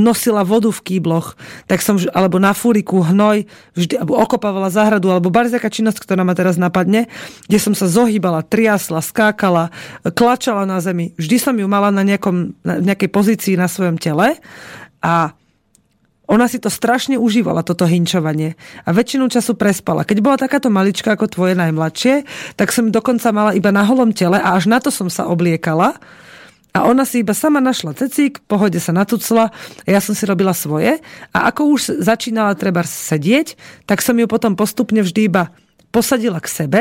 nosila 0.00 0.42
vodu 0.42 0.72
v 0.72 0.80
kýbloch, 0.80 1.36
tak 1.68 1.84
som, 1.84 2.00
alebo 2.16 2.40
na 2.40 2.56
fúriku 2.56 3.04
hnoj, 3.04 3.44
vždy, 3.76 4.00
alebo 4.00 4.16
okopávala 4.16 4.72
záhradu, 4.72 5.12
alebo 5.12 5.28
barziaká 5.28 5.68
činnosť, 5.68 6.00
ktorá 6.00 6.24
ma 6.24 6.32
teraz 6.32 6.56
napadne, 6.56 7.12
kde 7.44 7.58
som 7.60 7.76
sa 7.76 7.84
zohýbala, 7.84 8.40
triasla, 8.42 9.04
skákala, 9.04 9.68
klačala 10.16 10.64
na 10.64 10.80
zemi. 10.80 11.12
Vždy 11.20 11.36
som 11.36 11.54
ju 11.54 11.68
mala 11.68 11.92
na, 11.92 12.00
nejakom, 12.00 12.56
na 12.64 12.80
nejakej 12.80 13.10
pozícii 13.12 13.54
na 13.60 13.68
svojom 13.68 14.00
tele 14.00 14.40
a 15.04 15.36
ona 16.30 16.46
si 16.46 16.62
to 16.62 16.70
strašne 16.70 17.18
užívala, 17.18 17.66
toto 17.66 17.90
hinčovanie. 17.90 18.54
A 18.86 18.94
väčšinu 18.94 19.26
času 19.26 19.58
prespala. 19.58 20.06
Keď 20.06 20.22
bola 20.22 20.38
takáto 20.38 20.70
malička 20.70 21.18
ako 21.18 21.26
tvoje 21.26 21.58
najmladšie, 21.58 22.22
tak 22.54 22.70
som 22.70 22.94
dokonca 22.94 23.34
mala 23.34 23.50
iba 23.58 23.74
na 23.74 23.82
holom 23.82 24.14
tele 24.14 24.38
a 24.38 24.54
až 24.54 24.70
na 24.70 24.78
to 24.78 24.94
som 24.94 25.10
sa 25.10 25.26
obliekala. 25.26 25.98
A 26.70 26.86
ona 26.86 27.02
si 27.02 27.26
iba 27.26 27.34
sama 27.34 27.58
našla 27.58 27.98
cecík, 27.98 28.46
pohode 28.46 28.78
sa 28.78 28.94
natucla, 28.94 29.50
ja 29.90 29.98
som 29.98 30.14
si 30.14 30.22
robila 30.22 30.54
svoje. 30.54 31.02
A 31.34 31.50
ako 31.50 31.74
už 31.74 31.98
začínala 31.98 32.54
treba 32.54 32.86
sedieť, 32.86 33.58
tak 33.90 33.98
som 33.98 34.14
ju 34.14 34.30
potom 34.30 34.54
postupne 34.54 35.02
vždy 35.02 35.26
iba 35.26 35.50
posadila 35.90 36.38
k 36.38 36.46
sebe 36.46 36.80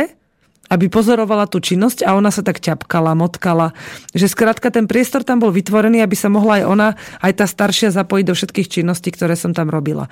aby 0.69 0.85
pozorovala 0.87 1.49
tú 1.49 1.57
činnosť 1.57 2.05
a 2.05 2.13
ona 2.13 2.29
sa 2.29 2.45
tak 2.45 2.61
ťapkala, 2.61 3.17
motkala. 3.17 3.73
Že 4.13 4.29
skrátka 4.29 4.69
ten 4.69 4.85
priestor 4.85 5.25
tam 5.25 5.41
bol 5.41 5.49
vytvorený, 5.49 6.05
aby 6.05 6.13
sa 6.13 6.29
mohla 6.29 6.61
aj 6.61 6.65
ona, 6.69 6.89
aj 7.25 7.33
tá 7.41 7.45
staršia 7.49 7.89
zapojiť 7.89 8.25
do 8.29 8.37
všetkých 8.37 8.71
činností, 8.79 9.09
ktoré 9.09 9.33
som 9.33 9.51
tam 9.51 9.73
robila. 9.73 10.07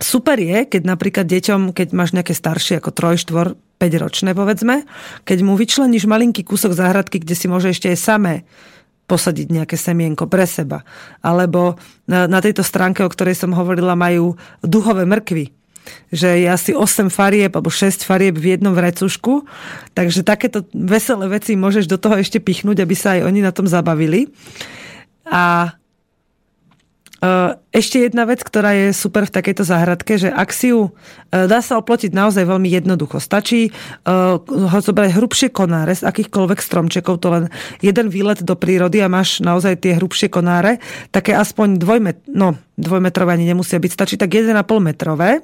Super 0.00 0.40
je, 0.40 0.64
keď 0.64 0.82
napríklad 0.88 1.28
deťom, 1.28 1.76
keď 1.76 1.92
máš 1.92 2.16
nejaké 2.16 2.32
staršie 2.32 2.80
ako 2.80 2.88
3, 2.96 3.20
4, 3.20 3.52
5 3.80 4.02
ročné 4.02 4.32
povedzme, 4.32 4.88
keď 5.28 5.38
mu 5.44 5.60
vyčleníš 5.60 6.08
malinký 6.08 6.40
kúsok 6.40 6.72
záhradky, 6.72 7.20
kde 7.20 7.36
si 7.36 7.46
môže 7.52 7.68
ešte 7.68 7.92
aj 7.92 7.98
samé 8.00 8.34
posadiť 9.04 9.52
nejaké 9.52 9.76
semienko 9.76 10.24
pre 10.30 10.48
seba. 10.48 10.86
Alebo 11.20 11.76
na, 12.08 12.24
na 12.30 12.40
tejto 12.40 12.64
stránke, 12.64 13.04
o 13.04 13.12
ktorej 13.12 13.36
som 13.36 13.52
hovorila, 13.52 13.98
majú 13.98 14.40
duhové 14.64 15.04
mrkvy 15.04 15.59
že 16.10 16.42
je 16.42 16.48
asi 16.50 16.70
8 16.74 17.08
farieb 17.08 17.54
alebo 17.54 17.70
6 17.70 18.02
farieb 18.02 18.34
v 18.34 18.58
jednom 18.58 18.74
vrecušku, 18.74 19.46
takže 19.94 20.26
takéto 20.26 20.66
veselé 20.74 21.30
veci 21.30 21.54
môžeš 21.54 21.86
do 21.86 21.98
toho 21.98 22.18
ešte 22.18 22.42
pichnúť, 22.42 22.82
aby 22.82 22.94
sa 22.98 23.18
aj 23.18 23.30
oni 23.30 23.40
na 23.40 23.54
tom 23.54 23.70
zabavili. 23.70 24.26
A 25.30 25.74
e, 27.22 27.30
ešte 27.70 28.02
jedna 28.02 28.26
vec, 28.26 28.42
ktorá 28.42 28.74
je 28.74 28.90
super 28.90 29.30
v 29.30 29.34
takejto 29.38 29.62
záhradke, 29.62 30.18
že 30.18 30.34
ak 30.34 30.50
si 30.50 30.74
ju 30.74 30.90
e, 31.30 31.46
dá 31.46 31.62
sa 31.62 31.78
oplotiť 31.78 32.10
naozaj 32.10 32.42
veľmi 32.42 32.66
jednoducho. 32.66 33.22
Stačí 33.22 33.70
uh, 33.70 34.42
ho 34.42 34.78
zobrať 34.82 35.14
hrubšie 35.14 35.48
konáre 35.54 35.94
z 35.94 36.02
akýchkoľvek 36.10 36.58
stromčekov, 36.58 37.22
to 37.22 37.28
len 37.30 37.44
jeden 37.78 38.10
výlet 38.10 38.42
do 38.42 38.58
prírody 38.58 38.98
a 38.98 39.06
máš 39.06 39.38
naozaj 39.38 39.86
tie 39.86 39.94
hrubšie 39.94 40.26
konáre, 40.26 40.82
také 41.14 41.38
aspoň 41.38 41.78
dvojmet, 41.78 42.18
no, 42.26 42.58
dvojmetrové 42.74 43.38
ani 43.38 43.46
nemusia 43.46 43.78
byť, 43.78 43.92
stačí 43.94 44.14
tak 44.18 44.34
1,5 44.34 44.58
metrové 44.82 45.38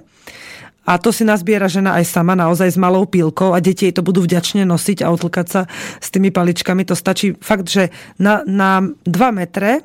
a 0.86 1.02
to 1.02 1.10
si 1.10 1.26
nazbiera 1.26 1.66
žena 1.66 1.98
aj 1.98 2.06
sama, 2.06 2.38
naozaj 2.38 2.72
s 2.72 2.78
malou 2.78 3.04
pílkou 3.10 3.52
a 3.52 3.58
deti 3.58 3.90
jej 3.90 3.94
to 3.94 4.06
budú 4.06 4.22
vďačne 4.22 4.62
nosiť 4.62 5.02
a 5.02 5.10
otlkať 5.10 5.46
sa 5.50 5.60
s 5.98 6.08
tými 6.14 6.30
paličkami. 6.30 6.86
To 6.86 6.94
stačí 6.94 7.34
fakt, 7.42 7.66
že 7.66 7.90
na, 8.22 8.46
na 8.46 8.86
2 9.02 9.10
metre 9.34 9.82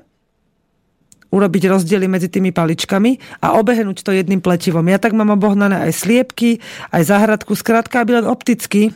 urobiť 1.31 1.63
rozdiely 1.71 2.05
medzi 2.11 2.27
tými 2.27 2.51
paličkami 2.51 3.41
a 3.41 3.57
obehnúť 3.57 4.03
to 4.03 4.11
jedným 4.11 4.43
pletivom. 4.43 4.83
Ja 4.85 4.99
tak 4.99 5.15
mám 5.15 5.31
obohnané 5.33 5.89
aj 5.89 6.05
sliepky, 6.05 6.59
aj 6.91 7.07
záhradku, 7.07 7.55
skrátka, 7.55 8.03
aby 8.03 8.21
len 8.21 8.27
opticky 8.27 8.91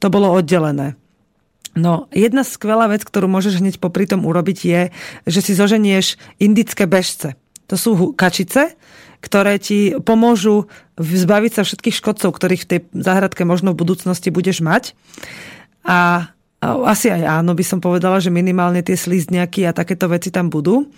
to 0.00 0.08
bolo 0.08 0.32
oddelené. 0.32 0.96
No, 1.76 2.08
jedna 2.08 2.40
skvelá 2.40 2.88
vec, 2.88 3.04
ktorú 3.04 3.28
môžeš 3.28 3.60
hneď 3.60 3.76
popri 3.76 4.08
tom 4.08 4.24
urobiť 4.24 4.58
je, 4.64 4.82
že 5.28 5.40
si 5.44 5.52
zoženieš 5.52 6.16
indické 6.40 6.88
bežce. 6.88 7.36
To 7.68 7.76
sú 7.76 8.16
kačice, 8.16 8.72
ktoré 9.20 9.60
ti 9.60 9.96
pomôžu 10.02 10.68
zbaviť 10.98 11.52
sa 11.56 11.62
všetkých 11.62 11.98
škodcov, 11.98 12.30
ktorých 12.32 12.62
v 12.64 12.70
tej 12.70 12.80
záhradke 12.92 13.44
možno 13.44 13.72
v 13.72 13.80
budúcnosti 13.84 14.32
budeš 14.32 14.64
mať. 14.64 14.96
A 15.86 16.30
asi 16.66 17.12
aj 17.12 17.44
áno, 17.44 17.52
by 17.52 17.64
som 17.64 17.78
povedala, 17.84 18.18
že 18.18 18.32
minimálne 18.32 18.80
tie 18.80 18.96
slízniaky 18.96 19.68
a 19.68 19.76
takéto 19.76 20.08
veci 20.08 20.32
tam 20.32 20.48
budú 20.48 20.88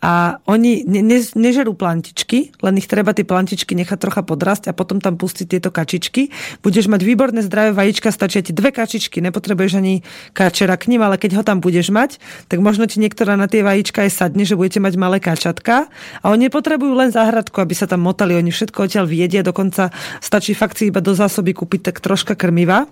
a 0.00 0.40
oni 0.48 0.88
ne, 0.88 1.04
ne, 1.04 1.20
nežerú 1.20 1.76
plantičky, 1.76 2.56
len 2.64 2.74
ich 2.80 2.88
treba 2.88 3.12
tie 3.12 3.28
plantičky 3.28 3.76
nechať 3.76 4.00
trocha 4.00 4.24
podrasť 4.24 4.72
a 4.72 4.76
potom 4.76 4.96
tam 4.96 5.20
pustiť 5.20 5.44
tieto 5.44 5.68
kačičky. 5.68 6.32
Budeš 6.64 6.88
mať 6.88 7.04
výborné 7.04 7.44
zdravé 7.44 7.76
vajíčka, 7.76 8.08
stačia 8.08 8.40
ti 8.40 8.56
dve 8.56 8.72
kačičky, 8.72 9.20
nepotrebuješ 9.20 9.76
ani 9.76 10.00
kačera 10.32 10.80
k 10.80 10.88
ním, 10.88 11.04
ale 11.04 11.20
keď 11.20 11.36
ho 11.36 11.42
tam 11.44 11.60
budeš 11.60 11.92
mať, 11.92 12.16
tak 12.48 12.64
možno 12.64 12.88
ti 12.88 12.96
niektorá 12.96 13.36
na 13.36 13.44
tie 13.44 13.60
vajíčka 13.60 14.08
aj 14.08 14.10
sadne, 14.24 14.48
že 14.48 14.56
budete 14.56 14.80
mať 14.80 14.96
malé 14.96 15.20
kačatka 15.20 15.92
a 16.24 16.24
oni 16.32 16.48
nepotrebujú 16.48 16.96
len 16.96 17.12
záhradku, 17.12 17.60
aby 17.60 17.76
sa 17.76 17.84
tam 17.84 18.00
motali, 18.00 18.32
oni 18.32 18.48
všetko 18.48 18.88
odtiaľ 18.88 19.04
viedia, 19.04 19.44
dokonca 19.44 19.92
stačí 20.24 20.56
fakt 20.56 20.80
si 20.80 20.88
iba 20.88 21.04
do 21.04 21.12
zásoby 21.12 21.52
kúpiť 21.52 21.92
tak 21.92 22.00
troška 22.00 22.32
krmiva. 22.40 22.88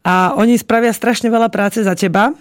A 0.00 0.32
oni 0.38 0.56
spravia 0.56 0.94
strašne 0.96 1.28
veľa 1.28 1.52
práce 1.52 1.84
za 1.84 1.92
teba, 1.92 2.32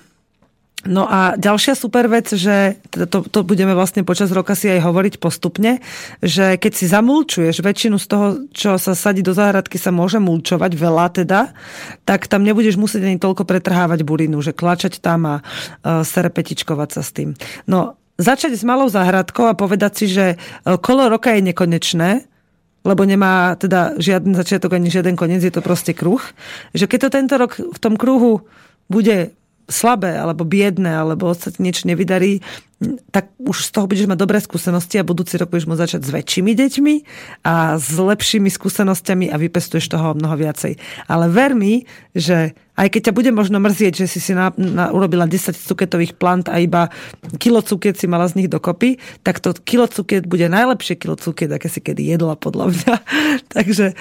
No 0.88 1.04
a 1.04 1.36
ďalšia 1.36 1.76
super 1.76 2.08
vec, 2.08 2.32
že 2.32 2.80
to, 3.12 3.28
to 3.28 3.44
budeme 3.44 3.76
vlastne 3.76 4.08
počas 4.08 4.32
roka 4.32 4.56
si 4.56 4.72
aj 4.72 4.80
hovoriť 4.80 5.20
postupne, 5.20 5.84
že 6.24 6.56
keď 6.56 6.72
si 6.72 6.88
zamulčuješ, 6.88 7.60
väčšinu 7.60 8.00
z 8.00 8.08
toho, 8.08 8.28
čo 8.56 8.80
sa 8.80 8.96
sadí 8.96 9.20
do 9.20 9.36
záhradky, 9.36 9.76
sa 9.76 9.92
môže 9.92 10.24
mulčovať, 10.24 10.72
veľa 10.80 11.08
teda, 11.20 11.52
tak 12.08 12.32
tam 12.32 12.48
nebudeš 12.48 12.80
musieť 12.80 13.12
ani 13.12 13.20
toľko 13.20 13.44
pretrhávať 13.44 14.08
burinu, 14.08 14.40
že 14.40 14.56
klačať 14.56 15.04
tam 15.04 15.28
a 15.28 15.36
uh, 15.44 16.00
serpetičkovať 16.08 16.90
sa 16.96 17.02
s 17.04 17.12
tým. 17.12 17.36
No, 17.68 18.00
začať 18.16 18.56
s 18.56 18.64
malou 18.64 18.88
záhradkou 18.88 19.52
a 19.52 19.60
povedať 19.60 19.92
si, 20.00 20.06
že 20.08 20.40
uh, 20.40 20.80
kolo 20.80 21.12
roka 21.12 21.36
je 21.36 21.44
nekonečné, 21.44 22.24
lebo 22.88 23.04
nemá 23.04 23.60
teda 23.60 24.00
žiaden 24.00 24.32
začiatok 24.32 24.80
ani 24.80 24.88
žiaden 24.88 25.20
koniec, 25.20 25.44
je 25.44 25.52
to 25.52 25.60
proste 25.60 25.92
kruh. 25.92 26.24
Že 26.72 26.88
keď 26.88 27.00
to 27.04 27.10
tento 27.12 27.36
rok 27.36 27.60
v 27.60 27.80
tom 27.84 28.00
kruhu 28.00 28.48
bude 28.88 29.36
slabé 29.70 30.18
alebo 30.18 30.44
biedné 30.44 30.90
alebo 30.90 31.32
sa 31.38 31.54
ti 31.54 31.62
niečo 31.62 31.86
nevydarí, 31.86 32.42
tak 33.12 33.36
už 33.44 33.68
z 33.68 33.72
toho 33.76 33.86
budeš 33.92 34.08
mať 34.08 34.20
dobré 34.20 34.40
skúsenosti 34.40 34.98
a 34.98 35.08
budúci 35.08 35.36
rok 35.36 35.52
budeš 35.52 35.68
môcť 35.68 35.84
začať 35.84 36.02
s 36.08 36.14
väčšími 36.16 36.52
deťmi 36.56 36.96
a 37.44 37.76
s 37.76 37.92
lepšími 37.92 38.48
skúsenosťami 38.48 39.28
a 39.30 39.36
vypestuješ 39.36 39.92
toho 39.92 40.16
mnoho 40.16 40.40
viacej. 40.40 40.80
Ale 41.12 41.28
ver 41.28 41.54
mi, 41.60 41.84
že 42.16 42.56
aj 42.80 42.88
keď 42.88 43.12
ťa 43.12 43.18
bude 43.20 43.32
možno 43.36 43.60
mrzieť, 43.60 43.94
že 44.00 44.08
si 44.08 44.24
si 44.24 44.32
na, 44.32 44.56
na, 44.56 44.96
urobila 44.96 45.28
10 45.28 45.52
cuketových 45.60 46.16
plant 46.16 46.48
a 46.48 46.64
iba 46.64 46.88
kilo 47.36 47.60
cukiet 47.60 48.00
si 48.00 48.08
mala 48.08 48.32
z 48.32 48.40
nich 48.40 48.48
dokopy, 48.48 48.96
tak 49.28 49.44
to 49.44 49.52
kilo 49.52 49.84
cukiet 49.92 50.24
bude 50.24 50.48
najlepšie 50.48 50.96
kilo 50.96 51.20
cukiet, 51.20 51.52
aké 51.52 51.68
si 51.68 51.84
kedy 51.84 52.16
jedla 52.16 52.40
podľa 52.40 52.72
mňa. 52.72 52.94
Takže 53.60 54.00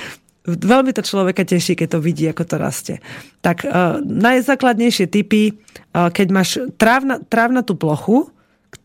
veľmi 0.49 0.97
to 0.97 1.05
človeka 1.05 1.45
teší, 1.45 1.77
keď 1.77 1.99
to 1.99 2.01
vidí, 2.01 2.25
ako 2.25 2.45
to 2.49 2.57
rastie. 2.57 2.97
Tak 3.45 3.69
uh, 3.69 4.01
najzákladnejšie 4.01 5.07
typy, 5.13 5.53
uh, 5.93 6.09
keď 6.09 6.27
máš 6.33 6.51
trávna, 6.81 7.21
trávnatú 7.21 7.77
plochu, 7.77 8.33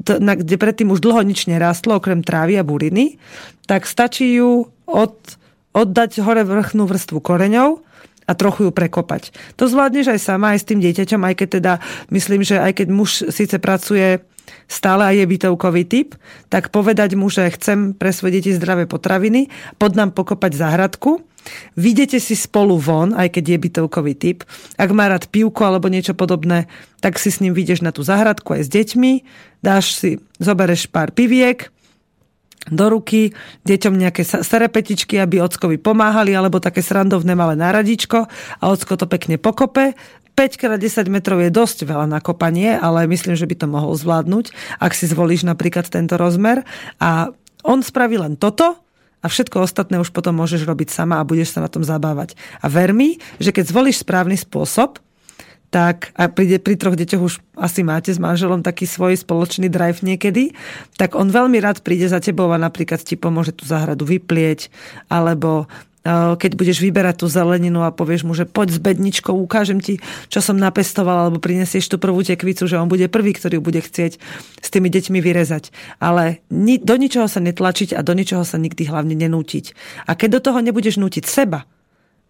na, 0.04 0.36
kde 0.36 0.60
predtým 0.60 0.92
už 0.92 1.00
dlho 1.00 1.24
nič 1.24 1.48
nerastlo, 1.48 1.96
okrem 2.00 2.24
trávy 2.24 2.60
a 2.60 2.68
buriny, 2.68 3.16
tak 3.68 3.88
stačí 3.88 4.36
ju 4.36 4.68
od, 4.88 5.16
oddať 5.72 6.20
hore 6.20 6.44
vrchnú 6.44 6.84
vrstvu 6.84 7.24
koreňov 7.24 7.80
a 8.24 8.32
trochu 8.36 8.68
ju 8.68 8.72
prekopať. 8.72 9.36
To 9.60 9.68
zvládneš 9.68 10.16
aj 10.16 10.20
sama, 10.20 10.56
aj 10.56 10.64
s 10.64 10.68
tým 10.68 10.80
dieťaťom, 10.80 11.22
aj 11.24 11.36
keď 11.40 11.48
teda, 11.60 11.74
myslím, 12.12 12.42
že 12.44 12.60
aj 12.60 12.84
keď 12.84 12.88
muž 12.92 13.28
síce 13.32 13.60
pracuje 13.60 14.24
stále 14.68 15.04
aj 15.06 15.16
je 15.24 15.26
bytovkový 15.28 15.84
typ, 15.88 16.10
tak 16.50 16.72
povedať 16.74 17.16
mu, 17.16 17.28
že 17.32 17.52
chcem 17.54 17.96
pre 17.96 18.12
svoje 18.12 18.42
deti 18.42 18.52
zdravé 18.56 18.90
potraviny, 18.90 19.48
pod 19.80 19.96
nám 19.96 20.16
pokopať 20.16 20.52
záhradku, 20.56 21.24
Vidíte 21.76 22.20
si 22.20 22.36
spolu 22.36 22.80
von, 22.80 23.12
aj 23.14 23.40
keď 23.40 23.44
je 23.56 23.58
bytovkový 23.58 24.14
typ. 24.16 24.44
Ak 24.80 24.90
má 24.96 25.10
rád 25.12 25.28
pivko 25.30 25.68
alebo 25.68 25.92
niečo 25.92 26.16
podobné, 26.16 26.72
tak 27.04 27.20
si 27.20 27.30
s 27.32 27.42
ním 27.44 27.52
vyjdeš 27.52 27.84
na 27.84 27.92
tú 27.92 28.06
záhradku 28.06 28.56
aj 28.56 28.68
s 28.68 28.70
deťmi, 28.72 29.12
dáš 29.60 29.98
si, 29.98 30.12
zobereš 30.40 30.88
pár 30.88 31.12
piviek, 31.12 31.74
do 32.72 32.88
ruky, 32.88 33.36
deťom 33.68 34.00
nejaké 34.00 34.24
serepetičky, 34.24 35.20
aby 35.20 35.44
ockovi 35.44 35.76
pomáhali, 35.76 36.32
alebo 36.32 36.64
také 36.64 36.80
srandovné 36.80 37.36
malé 37.36 37.60
náradičko 37.60 38.24
a 38.60 38.64
ocko 38.72 38.96
to 38.96 39.04
pekne 39.04 39.36
pokope. 39.36 39.92
5x10 40.34 41.14
metrov 41.14 41.44
je 41.44 41.54
dosť 41.54 41.86
veľa 41.86 42.10
na 42.10 42.18
kopanie, 42.18 42.74
ale 42.74 43.06
myslím, 43.06 43.38
že 43.38 43.46
by 43.46 43.56
to 43.60 43.68
mohol 43.70 43.94
zvládnuť, 43.94 44.56
ak 44.82 44.96
si 44.98 45.06
zvolíš 45.06 45.46
napríklad 45.46 45.86
tento 45.92 46.18
rozmer. 46.18 46.66
A 46.98 47.30
on 47.62 47.86
spraví 47.86 48.18
len 48.18 48.40
toto 48.40 48.82
a 49.24 49.32
všetko 49.32 49.64
ostatné 49.64 49.98
už 50.04 50.12
potom 50.12 50.36
môžeš 50.36 50.68
robiť 50.68 50.92
sama 50.92 51.24
a 51.24 51.28
budeš 51.28 51.56
sa 51.56 51.64
na 51.64 51.72
tom 51.72 51.82
zabávať. 51.82 52.36
A 52.60 52.68
ver 52.68 52.92
mi, 52.92 53.24
že 53.40 53.56
keď 53.56 53.72
zvolíš 53.72 54.04
správny 54.04 54.36
spôsob, 54.36 55.00
tak 55.74 56.14
a 56.14 56.30
pri, 56.30 56.62
pri 56.62 56.78
troch 56.78 56.94
deťoch 56.94 57.24
už 57.24 57.34
asi 57.58 57.82
máte 57.82 58.14
s 58.14 58.22
manželom 58.22 58.62
taký 58.62 58.86
svoj 58.86 59.18
spoločný 59.18 59.74
drive 59.74 60.06
niekedy, 60.06 60.54
tak 61.02 61.18
on 61.18 61.34
veľmi 61.34 61.58
rád 61.58 61.82
príde 61.82 62.06
za 62.06 62.22
tebou 62.22 62.54
a 62.54 62.62
napríklad 62.62 63.02
ti 63.02 63.18
pomôže 63.18 63.58
tú 63.58 63.66
záhradu 63.66 64.06
vyplieť, 64.06 64.70
alebo 65.10 65.66
keď 66.04 66.52
budeš 66.60 66.84
vyberať 66.84 67.24
tú 67.24 67.32
zeleninu 67.32 67.88
a 67.88 67.96
povieš 67.96 68.28
mu, 68.28 68.36
že 68.36 68.44
poď 68.44 68.76
s 68.76 68.80
bedničkou, 68.84 69.32
ukážem 69.32 69.80
ti, 69.80 70.04
čo 70.28 70.44
som 70.44 70.60
napestoval, 70.60 71.28
alebo 71.28 71.40
prinesieš 71.40 71.88
tú 71.88 71.96
prvú 71.96 72.28
tekvicu, 72.28 72.68
že 72.68 72.76
on 72.76 72.92
bude 72.92 73.08
prvý, 73.08 73.32
ktorý 73.32 73.64
bude 73.64 73.80
chcieť 73.80 74.20
s 74.60 74.68
tými 74.68 74.92
deťmi 74.92 75.24
vyrezať. 75.24 75.72
Ale 76.04 76.44
ni, 76.52 76.76
do 76.76 77.00
ničoho 77.00 77.32
sa 77.32 77.40
netlačiť 77.40 77.96
a 77.96 78.04
do 78.04 78.12
ničoho 78.12 78.44
sa 78.44 78.60
nikdy 78.60 78.84
hlavne 78.84 79.16
nenútiť. 79.16 79.72
A 80.04 80.20
keď 80.20 80.40
do 80.40 80.44
toho 80.52 80.60
nebudeš 80.60 81.00
nútiť 81.00 81.24
seba, 81.24 81.64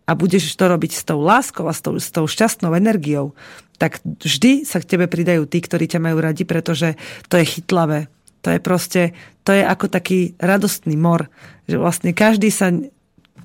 a 0.04 0.20
budeš 0.20 0.52
to 0.60 0.68
robiť 0.68 0.92
s 1.00 1.04
tou 1.08 1.24
láskou 1.24 1.64
a 1.64 1.72
s 1.72 1.80
tou, 1.80 1.96
s 1.96 2.12
tou 2.12 2.28
šťastnou 2.28 2.76
energiou, 2.76 3.32
tak 3.80 4.04
vždy 4.04 4.68
sa 4.68 4.84
k 4.84 4.96
tebe 4.96 5.08
pridajú 5.08 5.48
tí, 5.48 5.64
ktorí 5.64 5.88
ťa 5.88 6.04
majú 6.04 6.20
radi, 6.20 6.44
pretože 6.44 7.00
to 7.32 7.40
je 7.40 7.48
chytlavé. 7.48 8.12
To 8.44 8.52
je 8.52 8.60
proste, 8.60 9.16
to 9.48 9.56
je 9.56 9.64
ako 9.64 9.88
taký 9.88 10.36
radostný 10.44 11.00
mor, 11.00 11.32
že 11.72 11.80
vlastne 11.80 12.12
každý 12.12 12.52
sa 12.52 12.76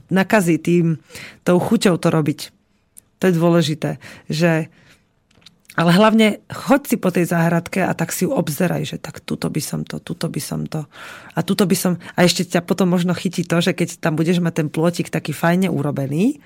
nakazí 0.09 0.57
tým, 0.61 1.01
tou 1.45 1.57
chuťou 1.61 1.97
to 2.01 2.09
robiť. 2.09 2.41
To 3.19 3.25
je 3.29 3.35
dôležité, 3.35 3.91
že 4.31 4.71
ale 5.79 5.95
hlavne 5.95 6.43
choď 6.51 6.81
si 6.91 6.97
po 6.99 7.15
tej 7.15 7.31
záhradke 7.31 7.79
a 7.87 7.95
tak 7.95 8.11
si 8.11 8.27
ju 8.27 8.35
obzeraj, 8.35 8.83
že 8.83 8.97
tak 8.99 9.23
tuto 9.23 9.47
by 9.47 9.63
som 9.63 9.87
to, 9.87 10.03
tuto 10.03 10.27
by 10.27 10.43
som 10.43 10.67
to. 10.67 10.91
A 11.39 11.47
tuto 11.47 11.71
by 11.71 11.77
som... 11.79 12.03
A 12.19 12.27
ešte 12.27 12.43
ťa 12.43 12.67
potom 12.67 12.91
možno 12.91 13.15
chytí 13.15 13.47
to, 13.47 13.63
že 13.63 13.79
keď 13.79 14.03
tam 14.03 14.19
budeš 14.19 14.43
mať 14.43 14.55
ten 14.59 14.69
plôtik 14.75 15.07
taký 15.07 15.31
fajne 15.31 15.71
urobený, 15.71 16.43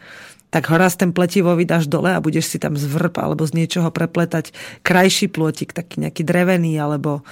tak 0.52 0.68
ho 0.68 0.76
raz 0.76 1.00
ten 1.00 1.16
pletivo 1.16 1.56
vydáš 1.56 1.88
dole 1.88 2.12
a 2.12 2.20
budeš 2.20 2.52
si 2.52 2.60
tam 2.60 2.76
z 2.76 2.84
vrb 2.84 3.16
alebo 3.24 3.48
z 3.48 3.56
niečoho 3.56 3.88
prepletať 3.88 4.52
krajší 4.84 5.32
plôtik, 5.32 5.72
taký 5.72 6.04
nejaký 6.04 6.28
drevený 6.28 6.76
alebo 6.76 7.24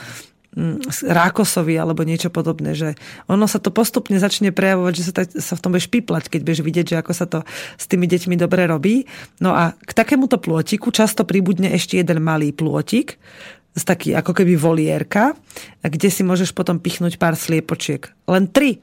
rákosovi 1.07 1.79
alebo 1.79 2.03
niečo 2.03 2.27
podobné, 2.27 2.75
že 2.75 2.99
ono 3.31 3.47
sa 3.47 3.63
to 3.63 3.71
postupne 3.71 4.19
začne 4.19 4.51
prejavovať, 4.51 4.93
že 4.99 5.05
sa, 5.07 5.13
ta, 5.15 5.23
sa 5.27 5.55
v 5.55 5.63
tom 5.63 5.71
budeš 5.71 5.87
píplať, 5.87 6.27
keď 6.27 6.41
budeš 6.43 6.63
vidieť, 6.67 6.87
že 6.91 6.97
ako 6.99 7.13
sa 7.15 7.27
to 7.31 7.39
s 7.79 7.85
tými 7.87 8.11
deťmi 8.11 8.35
dobre 8.35 8.67
robí. 8.67 9.07
No 9.39 9.55
a 9.55 9.79
k 9.79 9.93
takémuto 9.95 10.43
plôtiku 10.43 10.91
často 10.91 11.23
pribudne 11.23 11.71
ešte 11.71 12.03
jeden 12.03 12.19
malý 12.19 12.51
plôtik, 12.51 13.23
z 13.71 13.83
taký 13.87 14.19
ako 14.19 14.35
keby 14.35 14.59
volierka, 14.59 15.39
kde 15.87 16.11
si 16.11 16.27
môžeš 16.27 16.51
potom 16.51 16.83
pichnúť 16.83 17.23
pár 17.23 17.39
sliepočiek. 17.39 18.11
Len 18.27 18.51
tri 18.51 18.83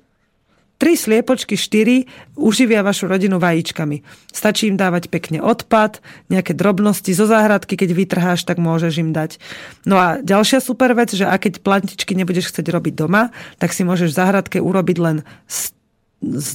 Tri 0.77 0.93
sliepočky, 0.93 1.57
štyri 1.57 2.05
uživia 2.37 2.85
vašu 2.85 3.09
rodinu 3.09 3.41
vajíčkami. 3.41 4.05
Stačí 4.29 4.69
im 4.69 4.77
dávať 4.77 5.09
pekne 5.09 5.41
odpad, 5.41 6.05
nejaké 6.29 6.53
drobnosti 6.53 7.09
zo 7.17 7.25
záhradky, 7.25 7.73
keď 7.73 7.97
vytrháš, 7.97 8.45
tak 8.45 8.61
môžeš 8.61 9.01
im 9.01 9.09
dať. 9.09 9.41
No 9.89 9.97
a 9.97 10.21
ďalšia 10.21 10.61
super 10.61 10.93
vec, 10.93 11.09
že 11.17 11.25
ak 11.25 11.49
keď 11.49 11.53
plantičky 11.65 12.13
nebudeš 12.13 12.53
chcieť 12.53 12.69
robiť 12.69 12.93
doma, 12.93 13.33
tak 13.57 13.73
si 13.73 13.81
môžeš 13.81 14.13
v 14.13 14.19
záhradke 14.21 14.57
urobiť 14.61 14.97
len 15.01 15.17
z, 15.49 15.73
z, 16.21 16.49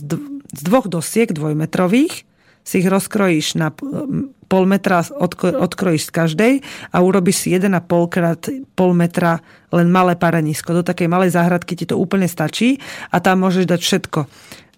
z 0.54 0.60
dvoch 0.70 0.86
dosiek 0.86 1.26
dvojmetrových, 1.34 2.22
si 2.62 2.82
ich 2.82 2.88
rozkrojíš 2.88 3.58
na 3.58 3.74
pol 4.46 4.64
metra, 4.68 5.02
odkrojíš 5.40 6.08
z 6.08 6.12
každej 6.12 6.52
a 6.92 6.96
urobíš 7.00 7.46
si 7.46 7.48
1,5 7.56 7.72
krát 8.12 8.42
pol 8.76 8.92
metra 8.92 9.42
len 9.72 9.88
malé 9.88 10.14
parenisko. 10.14 10.76
Do 10.76 10.82
takej 10.84 11.08
malej 11.08 11.34
záhradky 11.34 11.74
ti 11.74 11.88
to 11.88 11.96
úplne 11.96 12.28
stačí 12.28 12.78
a 13.10 13.18
tam 13.18 13.42
môžeš 13.42 13.64
dať 13.64 13.80
všetko 13.80 14.20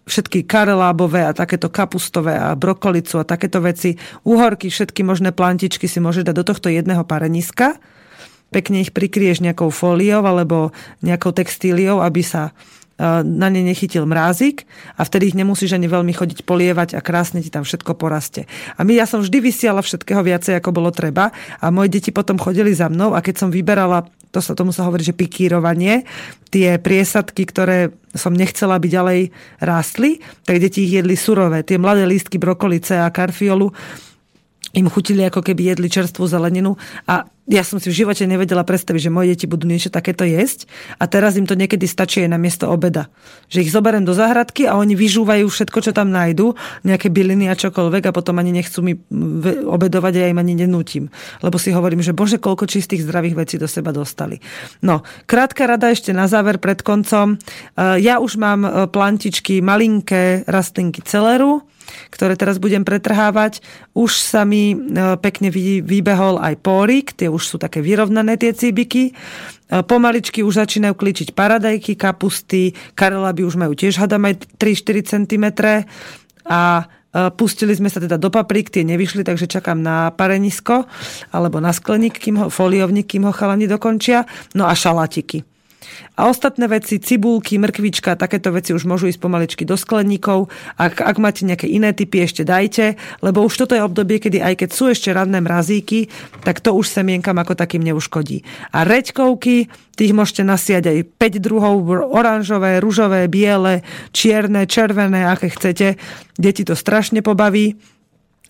všetky 0.04 0.44
karelábové 0.44 1.24
a 1.24 1.32
takéto 1.32 1.72
kapustové 1.72 2.36
a 2.36 2.52
brokolicu 2.52 3.20
a 3.20 3.24
takéto 3.24 3.64
veci, 3.64 3.96
uhorky, 4.28 4.68
všetky 4.68 5.00
možné 5.00 5.32
plantičky 5.32 5.88
si 5.88 5.96
môžeš 5.96 6.28
dať 6.28 6.36
do 6.36 6.44
tohto 6.44 6.68
jedného 6.68 7.08
pareniska. 7.08 7.80
Pekne 8.52 8.84
ich 8.84 8.92
prikrieš 8.92 9.40
nejakou 9.40 9.72
fóliou 9.72 10.22
alebo 10.22 10.76
nejakou 11.00 11.32
textíliou, 11.32 12.04
aby 12.04 12.20
sa 12.20 12.52
na 13.02 13.48
ne 13.50 13.62
nechytil 13.66 14.06
mrázik 14.06 14.70
a 14.94 15.02
vtedy 15.02 15.34
ich 15.34 15.38
nemusíš 15.38 15.74
ani 15.74 15.90
veľmi 15.90 16.14
chodiť 16.14 16.46
polievať 16.46 16.94
a 16.94 17.02
krásne 17.02 17.42
ti 17.42 17.50
tam 17.50 17.66
všetko 17.66 17.98
porastie. 17.98 18.46
A 18.78 18.86
my, 18.86 18.94
ja 18.94 19.06
som 19.06 19.18
vždy 19.18 19.38
vysiala 19.42 19.82
všetkého 19.82 20.22
viacej, 20.22 20.62
ako 20.62 20.70
bolo 20.70 20.94
treba 20.94 21.34
a 21.58 21.66
moje 21.74 21.90
deti 21.98 22.14
potom 22.14 22.38
chodili 22.38 22.70
za 22.70 22.86
mnou 22.86 23.18
a 23.18 23.18
keď 23.18 23.34
som 23.46 23.50
vyberala, 23.50 24.06
to 24.30 24.38
sa, 24.38 24.54
tomu 24.54 24.70
sa 24.70 24.86
hovorí, 24.86 25.02
že 25.02 25.14
pikírovanie, 25.14 26.06
tie 26.54 26.78
priesadky, 26.78 27.46
ktoré 27.46 27.90
som 28.14 28.30
nechcela, 28.30 28.78
aby 28.78 28.86
ďalej 28.86 29.20
rástli, 29.58 30.22
tak 30.46 30.62
deti 30.62 30.86
ich 30.86 30.94
jedli 30.94 31.18
surové. 31.18 31.66
Tie 31.66 31.82
mladé 31.82 32.06
lístky 32.06 32.38
brokolice 32.38 33.02
a 33.02 33.10
karfiolu 33.10 33.74
im 34.74 34.90
chutili 34.90 35.22
ako 35.24 35.40
keby 35.40 35.74
jedli 35.74 35.88
čerstvú 35.88 36.26
zeleninu 36.26 36.74
a 37.06 37.30
ja 37.44 37.60
som 37.60 37.76
si 37.76 37.92
v 37.92 38.04
živote 38.04 38.24
nevedela 38.24 38.64
predstaviť, 38.64 39.08
že 39.08 39.12
moje 39.12 39.36
deti 39.36 39.44
budú 39.44 39.68
niečo 39.68 39.92
takéto 39.92 40.24
jesť 40.24 40.64
a 40.96 41.04
teraz 41.04 41.36
im 41.36 41.44
to 41.44 41.52
niekedy 41.52 41.84
stačí 41.84 42.24
aj 42.24 42.32
na 42.32 42.40
miesto 42.40 42.72
obeda. 42.72 43.12
Že 43.52 43.68
ich 43.68 43.72
zoberiem 43.72 44.08
do 44.08 44.16
záhradky 44.16 44.64
a 44.64 44.80
oni 44.80 44.96
vyžúvajú 44.96 45.44
všetko, 45.44 45.78
čo 45.84 45.92
tam 45.92 46.08
nájdu, 46.08 46.56
nejaké 46.88 47.12
byliny 47.12 47.52
a 47.52 47.58
čokoľvek 47.58 48.08
a 48.08 48.16
potom 48.16 48.40
ani 48.40 48.48
nechcú 48.56 48.80
mi 48.80 48.96
obedovať 49.60 50.12
a 50.16 50.20
ja 50.24 50.32
im 50.32 50.40
ani 50.40 50.56
nenútim. 50.56 51.12
Lebo 51.44 51.60
si 51.60 51.68
hovorím, 51.68 52.00
že 52.00 52.16
bože, 52.16 52.40
koľko 52.40 52.64
čistých 52.64 53.04
zdravých 53.04 53.36
vecí 53.36 53.60
do 53.60 53.68
seba 53.68 53.92
dostali. 53.92 54.40
No, 54.80 55.04
krátka 55.28 55.68
rada 55.68 55.92
ešte 55.92 56.16
na 56.16 56.24
záver 56.24 56.56
pred 56.56 56.80
koncom. 56.80 57.36
E, 57.36 58.00
ja 58.00 58.24
už 58.24 58.40
mám 58.40 58.64
e, 58.64 58.70
plantičky 58.88 59.60
malinké 59.60 60.48
rastlinky 60.48 61.04
celeru, 61.04 61.60
ktoré 62.10 62.38
teraz 62.38 62.62
budem 62.62 62.82
pretrhávať. 62.82 63.60
Už 63.94 64.16
sa 64.16 64.46
mi 64.46 64.74
e, 64.74 64.76
pekne 65.18 65.50
vybehol 65.82 66.38
aj 66.38 66.54
pórik, 66.60 67.14
tie 67.14 67.30
už 67.30 67.42
sú 67.42 67.56
také 67.56 67.82
vyrovnané 67.82 68.36
tie 68.36 68.52
cíbiky. 68.52 69.10
E, 69.10 69.12
pomaličky 69.82 70.42
už 70.42 70.66
začínajú 70.66 70.94
kličiť 70.94 71.28
paradajky, 71.32 71.96
kapusty, 71.96 72.74
karelaby 72.94 73.42
už 73.46 73.56
majú 73.58 73.72
tiež 73.74 73.98
hadam 73.98 74.28
aj 74.28 74.44
3-4 74.58 75.10
cm 75.14 75.46
a 76.50 76.60
e, 76.82 76.84
Pustili 77.38 77.72
sme 77.78 77.88
sa 77.88 78.02
teda 78.02 78.18
do 78.18 78.28
paprík, 78.28 78.74
tie 78.74 78.82
nevyšli, 78.82 79.22
takže 79.22 79.46
čakám 79.46 79.78
na 79.78 80.10
parenisko 80.10 80.84
alebo 81.30 81.62
na 81.62 81.70
skleník, 81.70 82.18
kým 82.18 82.36
ho, 82.42 82.46
foliovník, 82.50 83.06
kým 83.06 83.24
ho 83.24 83.32
chalani 83.32 83.70
dokončia. 83.70 84.26
No 84.58 84.66
a 84.66 84.74
šalatiky. 84.74 85.53
A 86.14 86.30
ostatné 86.30 86.70
veci, 86.70 87.02
cibulky, 87.02 87.58
mrkvička, 87.58 88.14
takéto 88.14 88.54
veci 88.54 88.70
už 88.70 88.86
môžu 88.86 89.10
ísť 89.10 89.18
pomaličky 89.18 89.62
do 89.66 89.74
skleníkov. 89.74 90.46
Ak, 90.78 91.02
ak 91.02 91.16
máte 91.18 91.42
nejaké 91.42 91.66
iné 91.66 91.90
typy, 91.90 92.22
ešte 92.22 92.46
dajte, 92.46 92.94
lebo 93.18 93.42
už 93.42 93.66
toto 93.66 93.74
je 93.74 93.82
obdobie, 93.82 94.22
kedy 94.22 94.38
aj 94.38 94.54
keď 94.62 94.70
sú 94.70 94.90
ešte 94.90 95.10
radné 95.10 95.42
mrazíky, 95.42 96.06
tak 96.46 96.62
to 96.62 96.70
už 96.70 96.86
semienkam 96.86 97.34
ako 97.40 97.58
takým 97.58 97.82
neuškodí. 97.82 98.46
A 98.70 98.86
reďkovky, 98.86 99.66
tých 99.94 100.12
môžete 100.14 100.42
nasiať 100.42 100.90
aj 100.90 100.98
5 101.18 101.46
druhov, 101.46 101.86
oranžové, 102.10 102.82
ružové, 102.82 103.30
biele, 103.30 103.86
čierne, 104.10 104.66
červené, 104.66 105.26
aké 105.26 105.50
chcete. 105.50 105.98
Deti 106.34 106.66
to 106.66 106.74
strašne 106.74 107.22
pobaví. 107.22 107.78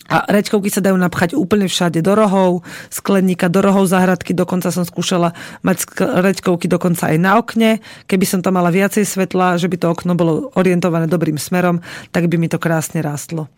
A 0.05 0.29
rečkovky 0.29 0.69
sa 0.69 0.85
dajú 0.85 1.01
napchať 1.01 1.33
úplne 1.33 1.65
všade, 1.65 2.05
do 2.05 2.13
rohov, 2.13 2.61
skleníka, 2.93 3.49
do 3.49 3.65
rohov 3.65 3.89
záhradky, 3.89 4.37
dokonca 4.37 4.69
som 4.69 4.85
skúšala 4.85 5.33
mať 5.65 5.89
rečkovky 6.21 6.69
dokonca 6.69 7.09
aj 7.09 7.17
na 7.17 7.41
okne. 7.41 7.81
Keby 8.05 8.25
som 8.29 8.41
tam 8.45 8.61
mala 8.61 8.69
viacej 8.69 9.09
svetla, 9.09 9.57
že 9.57 9.73
by 9.73 9.77
to 9.81 9.87
okno 9.89 10.13
bolo 10.13 10.53
orientované 10.61 11.09
dobrým 11.09 11.41
smerom, 11.41 11.81
tak 12.13 12.29
by 12.29 12.37
mi 12.37 12.53
to 12.53 12.61
krásne 12.61 13.01
rástlo. 13.01 13.49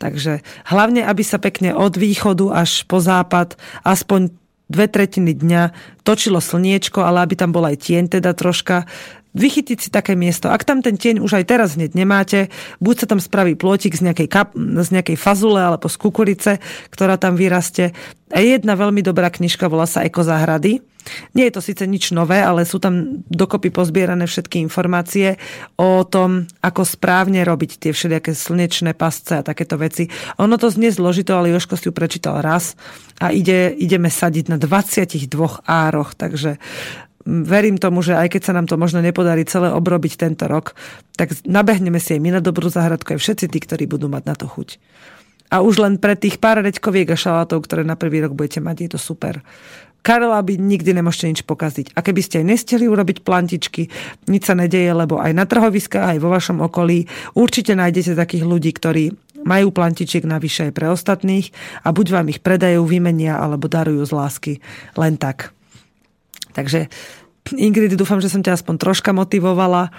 Takže 0.00 0.40
hlavne, 0.68 1.04
aby 1.04 1.20
sa 1.24 1.36
pekne 1.36 1.76
od 1.76 1.96
východu 1.96 2.52
až 2.56 2.88
po 2.88 3.00
západ, 3.00 3.56
aspoň 3.84 4.32
dve 4.70 4.86
tretiny 4.86 5.34
dňa 5.34 5.62
točilo 6.06 6.38
slniečko, 6.38 7.02
ale 7.02 7.26
aby 7.26 7.34
tam 7.34 7.50
bol 7.50 7.66
aj 7.66 7.90
tieň 7.90 8.20
teda 8.20 8.32
troška, 8.32 8.86
vychytiť 9.34 9.78
si 9.78 9.88
také 9.92 10.18
miesto. 10.18 10.50
Ak 10.50 10.66
tam 10.66 10.82
ten 10.82 10.98
tieň 10.98 11.22
už 11.22 11.42
aj 11.42 11.44
teraz 11.46 11.68
hneď 11.78 11.94
nemáte, 11.94 12.50
buď 12.82 13.04
sa 13.04 13.06
tam 13.10 13.20
spraví 13.22 13.54
plôtik 13.54 13.94
z 13.94 14.10
nejakej, 14.10 14.28
kap, 14.30 14.48
z 14.56 14.88
nejakej 14.90 15.16
fazule 15.18 15.62
alebo 15.62 15.86
z 15.86 15.96
kukurice, 15.98 16.52
ktorá 16.90 17.16
tam 17.20 17.38
vyrastie. 17.38 17.94
A 18.30 18.38
jedna 18.42 18.78
veľmi 18.78 19.02
dobrá 19.02 19.30
knižka 19.30 19.66
volá 19.66 19.90
sa 19.90 20.06
Ekozáhrady 20.06 20.78
Nie 21.34 21.48
je 21.48 21.54
to 21.58 21.62
síce 21.64 21.82
nič 21.86 22.12
nové, 22.12 22.38
ale 22.38 22.68
sú 22.68 22.78
tam 22.78 23.24
dokopy 23.26 23.72
pozbierané 23.72 24.28
všetky 24.28 24.60
informácie 24.62 25.40
o 25.80 26.04
tom, 26.04 26.46
ako 26.60 26.82
správne 26.84 27.42
robiť 27.42 27.80
tie 27.80 27.90
všelijaké 27.90 28.36
slnečné 28.36 28.94
pasce 28.94 29.40
a 29.40 29.46
takéto 29.46 29.80
veci. 29.80 30.06
Ono 30.38 30.54
to 30.60 30.68
znie 30.68 30.92
zložito, 30.92 31.34
ale 31.34 31.50
Joško 31.50 31.74
si 31.74 31.88
ju 31.88 31.92
prečítal 31.94 32.38
raz 32.44 32.76
a 33.18 33.32
ide, 33.32 33.72
ideme 33.74 34.12
sadiť 34.12 34.52
na 34.52 34.56
22 34.60 35.26
ároch, 35.66 36.14
takže 36.14 36.60
verím 37.26 37.76
tomu, 37.76 38.00
že 38.00 38.16
aj 38.16 38.32
keď 38.32 38.42
sa 38.50 38.56
nám 38.56 38.66
to 38.66 38.80
možno 38.80 39.04
nepodarí 39.04 39.44
celé 39.44 39.68
obrobiť 39.70 40.12
tento 40.16 40.48
rok, 40.48 40.72
tak 41.16 41.36
nabehneme 41.44 42.00
si 42.00 42.16
aj 42.16 42.20
my 42.20 42.30
na 42.38 42.40
dobrú 42.40 42.72
záhradku, 42.72 43.16
aj 43.16 43.20
všetci 43.20 43.46
tí, 43.48 43.58
ktorí 43.60 43.84
budú 43.84 44.08
mať 44.08 44.22
na 44.24 44.34
to 44.36 44.48
chuť. 44.48 44.80
A 45.50 45.66
už 45.66 45.82
len 45.82 45.98
pre 45.98 46.14
tých 46.14 46.38
pár 46.38 46.62
reďkoviek 46.62 47.10
a 47.10 47.18
šalátov, 47.18 47.66
ktoré 47.66 47.82
na 47.82 47.98
prvý 47.98 48.22
rok 48.22 48.38
budete 48.38 48.62
mať, 48.62 48.76
je 48.86 48.90
to 48.94 49.00
super. 49.02 49.42
Karela 50.00 50.40
by 50.40 50.56
nikdy 50.56 50.96
nemôžete 50.96 51.26
nič 51.28 51.40
pokaziť. 51.44 51.92
A 51.92 52.00
keby 52.00 52.24
ste 52.24 52.40
aj 52.40 52.46
nestihli 52.48 52.88
urobiť 52.88 53.20
plantičky, 53.20 53.92
nič 54.32 54.42
sa 54.48 54.56
nedeje, 54.56 54.88
lebo 54.96 55.20
aj 55.20 55.36
na 55.36 55.44
trhoviskách, 55.44 56.16
aj 56.16 56.18
vo 56.24 56.32
vašom 56.32 56.64
okolí 56.64 57.04
určite 57.36 57.76
nájdete 57.76 58.16
takých 58.16 58.44
ľudí, 58.48 58.72
ktorí 58.72 59.12
majú 59.44 59.72
plantičiek 59.72 60.24
navyše 60.24 60.68
aj 60.68 60.72
pre 60.72 60.86
ostatných 60.88 61.52
a 61.84 61.92
buď 61.92 62.06
vám 62.16 62.26
ich 62.32 62.40
predajú, 62.40 62.84
vymenia 62.84 63.36
alebo 63.36 63.68
darujú 63.68 64.04
z 64.08 64.12
lásky. 64.12 64.52
Len 64.96 65.20
tak. 65.20 65.52
Takže 66.56 66.90
Ingrid, 67.56 67.96
dúfam, 67.96 68.20
že 68.20 68.30
som 68.30 68.44
ťa 68.44 68.60
aspoň 68.60 68.74
troška 68.78 69.10
motivovala 69.10 69.90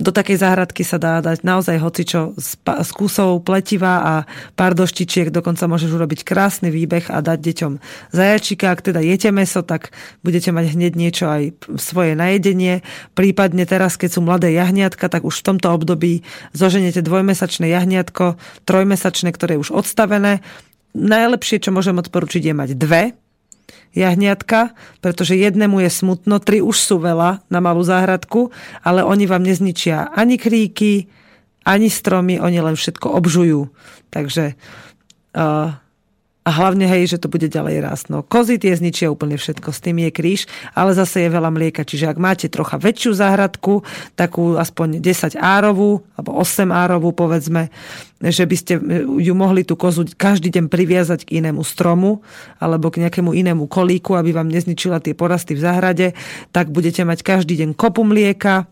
do 0.00 0.08
takej 0.08 0.40
záhradky 0.40 0.80
sa 0.80 0.96
dá 0.96 1.20
dať 1.20 1.44
naozaj 1.44 1.76
hocičo 1.76 2.32
z, 2.40 2.56
kusov 2.96 3.44
pletiva 3.44 4.00
a 4.00 4.14
pár 4.56 4.72
doštičiek, 4.72 5.28
dokonca 5.28 5.68
môžeš 5.68 5.92
urobiť 5.92 6.24
krásny 6.24 6.72
výbeh 6.72 7.12
a 7.12 7.20
dať 7.20 7.36
deťom 7.36 7.72
zajačika. 8.08 8.72
Ak 8.72 8.80
teda 8.80 9.04
jete 9.04 9.28
meso, 9.28 9.60
tak 9.60 9.92
budete 10.24 10.56
mať 10.56 10.72
hneď 10.72 10.92
niečo 10.96 11.28
aj 11.28 11.52
svoje 11.76 12.16
najedenie. 12.16 12.80
Prípadne 13.12 13.68
teraz, 13.68 14.00
keď 14.00 14.16
sú 14.16 14.20
mladé 14.24 14.56
jahniatka, 14.56 15.12
tak 15.12 15.28
už 15.28 15.44
v 15.44 15.46
tomto 15.52 15.68
období 15.68 16.24
zoženete 16.56 17.04
dvojmesačné 17.04 17.68
jahniatko, 17.68 18.40
trojmesačné, 18.64 19.36
ktoré 19.36 19.60
je 19.60 19.68
už 19.68 19.70
odstavené. 19.84 20.40
Najlepšie, 20.96 21.60
čo 21.60 21.76
môžem 21.76 22.00
odporučiť, 22.00 22.50
je 22.50 22.54
mať 22.56 22.70
dve, 22.74 23.12
jahniatka, 23.92 24.74
pretože 25.02 25.34
jednému 25.36 25.82
je 25.82 25.90
smutno, 25.90 26.38
tri 26.38 26.62
už 26.62 26.76
sú 26.76 26.96
veľa 27.02 27.42
na 27.50 27.58
malú 27.58 27.82
záhradku, 27.82 28.54
ale 28.84 29.02
oni 29.02 29.26
vám 29.26 29.42
nezničia 29.42 30.14
ani 30.14 30.38
kríky, 30.38 31.10
ani 31.66 31.92
stromy, 31.92 32.40
oni 32.40 32.58
len 32.62 32.76
všetko 32.78 33.06
obžujú. 33.20 33.68
Takže 34.10 34.54
uh, 35.36 35.74
a 36.40 36.50
hlavne, 36.56 36.88
hej, 36.88 37.12
že 37.12 37.20
to 37.20 37.28
bude 37.28 37.52
ďalej 37.52 37.84
rásť. 37.84 38.04
No, 38.08 38.24
kozy 38.24 38.56
tie 38.56 38.72
zničia 38.72 39.12
úplne 39.12 39.36
všetko, 39.36 39.76
s 39.76 39.84
tým 39.84 40.00
je 40.00 40.08
kríž, 40.08 40.48
ale 40.72 40.96
zase 40.96 41.28
je 41.28 41.30
veľa 41.30 41.52
mlieka. 41.52 41.84
Čiže 41.84 42.16
ak 42.16 42.18
máte 42.18 42.48
trocha 42.48 42.80
väčšiu 42.80 43.12
záhradku, 43.12 43.84
takú 44.16 44.56
aspoň 44.56 45.04
10 45.04 45.36
árovú, 45.36 46.00
alebo 46.16 46.40
8 46.40 46.72
árovú, 46.72 47.12
povedzme, 47.12 47.68
že 48.24 48.48
by 48.48 48.56
ste 48.56 48.80
ju 49.20 49.34
mohli 49.36 49.68
tú 49.68 49.76
kozu 49.76 50.08
každý 50.16 50.48
deň 50.48 50.72
priviazať 50.72 51.28
k 51.28 51.44
inému 51.44 51.60
stromu, 51.60 52.24
alebo 52.56 52.88
k 52.88 53.04
nejakému 53.04 53.36
inému 53.36 53.68
kolíku, 53.68 54.16
aby 54.16 54.32
vám 54.32 54.48
nezničila 54.48 55.04
tie 55.04 55.12
porasty 55.12 55.52
v 55.52 55.60
záhrade, 55.60 56.16
tak 56.56 56.72
budete 56.72 57.04
mať 57.04 57.20
každý 57.20 57.60
deň 57.60 57.76
kopu 57.76 58.00
mlieka, 58.00 58.64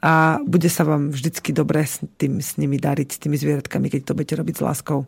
a 0.00 0.40
bude 0.48 0.72
sa 0.72 0.88
vám 0.88 1.12
vždycky 1.12 1.52
dobre 1.52 1.84
s, 1.84 2.00
tým, 2.16 2.40
s 2.40 2.56
nimi 2.56 2.80
dariť, 2.80 3.08
s 3.12 3.20
tými 3.20 3.36
zvieratkami, 3.36 3.92
keď 3.92 4.00
to 4.08 4.16
budete 4.16 4.34
robiť 4.40 4.54
s 4.56 4.64
láskou. 4.64 5.04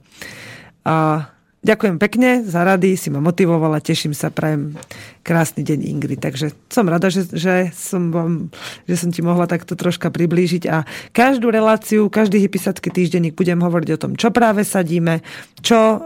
A 0.85 1.33
Ďakujem 1.63 1.95
pekne 2.03 2.43
za 2.43 2.67
rady, 2.67 2.99
si 2.99 3.07
ma 3.07 3.23
motivovala, 3.23 3.79
teším 3.79 4.19
sa, 4.19 4.35
prajem 4.35 4.75
krásny 5.23 5.63
deň 5.63 5.95
Ingrid. 5.95 6.19
Takže 6.19 6.51
som 6.67 6.91
rada, 6.91 7.07
že, 7.07 7.23
že, 7.31 7.71
som, 7.71 8.11
vám, 8.11 8.51
že 8.91 8.99
som 8.99 9.15
ti 9.15 9.23
mohla 9.23 9.47
takto 9.47 9.79
troška 9.79 10.11
priblížiť 10.11 10.67
a 10.67 10.83
každú 11.15 11.55
reláciu, 11.55 12.11
každý 12.11 12.43
hypisacký 12.43 12.91
týždenník 12.91 13.39
budem 13.39 13.63
hovoriť 13.63 13.89
o 13.95 14.01
tom, 14.03 14.19
čo 14.19 14.35
práve 14.35 14.67
sadíme, 14.67 15.23
čo 15.63 16.03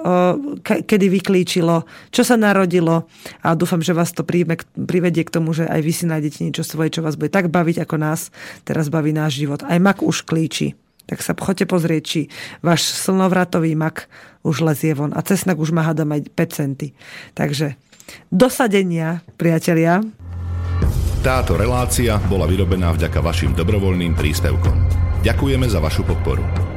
ke, 0.61 0.85
kedy 0.85 1.09
vyklíčilo, 1.09 1.89
čo 2.13 2.21
sa 2.21 2.37
narodilo 2.37 3.09
a 3.41 3.57
dúfam, 3.57 3.81
že 3.81 3.97
vás 3.97 4.13
to 4.13 4.29
príjme, 4.29 4.61
privedie 4.77 5.25
k 5.25 5.41
tomu, 5.41 5.57
že 5.57 5.65
aj 5.65 5.81
vy 5.81 5.93
si 5.97 6.05
nájdete 6.05 6.45
niečo 6.45 6.69
svoje, 6.69 6.93
čo 6.93 7.01
vás 7.01 7.17
bude 7.17 7.33
tak 7.33 7.49
baviť, 7.49 7.81
ako 7.81 7.97
nás 7.97 8.29
teraz 8.69 8.93
baví 8.93 9.17
náš 9.17 9.41
život. 9.41 9.65
Aj 9.65 9.81
mak 9.81 10.05
už 10.05 10.21
klíči 10.29 10.77
tak 11.07 11.23
sa 11.23 11.33
choďte 11.39 11.67
pozrieť, 11.71 12.03
či 12.03 12.21
váš 12.61 12.87
slnovratový 12.91 13.79
mak 13.79 14.11
už 14.43 14.67
lezie 14.67 14.95
von. 14.95 15.15
A 15.15 15.23
cesnak 15.23 15.59
už 15.59 15.75
má 15.75 15.87
hádam 15.87 16.15
aj 16.15 16.31
5 16.35 16.59
centy. 16.59 16.93
Takže 17.35 17.79
dosadenia, 18.31 19.23
priatelia. 19.39 20.03
Táto 21.27 21.59
relácia 21.59 22.23
bola 22.31 22.47
vyrobená 22.47 22.95
vďaka 22.95 23.19
vašim 23.19 23.51
dobrovoľným 23.59 24.15
príspevkom. 24.15 24.77
Ďakujeme 25.27 25.67
za 25.67 25.83
vašu 25.83 26.07
podporu. 26.07 26.76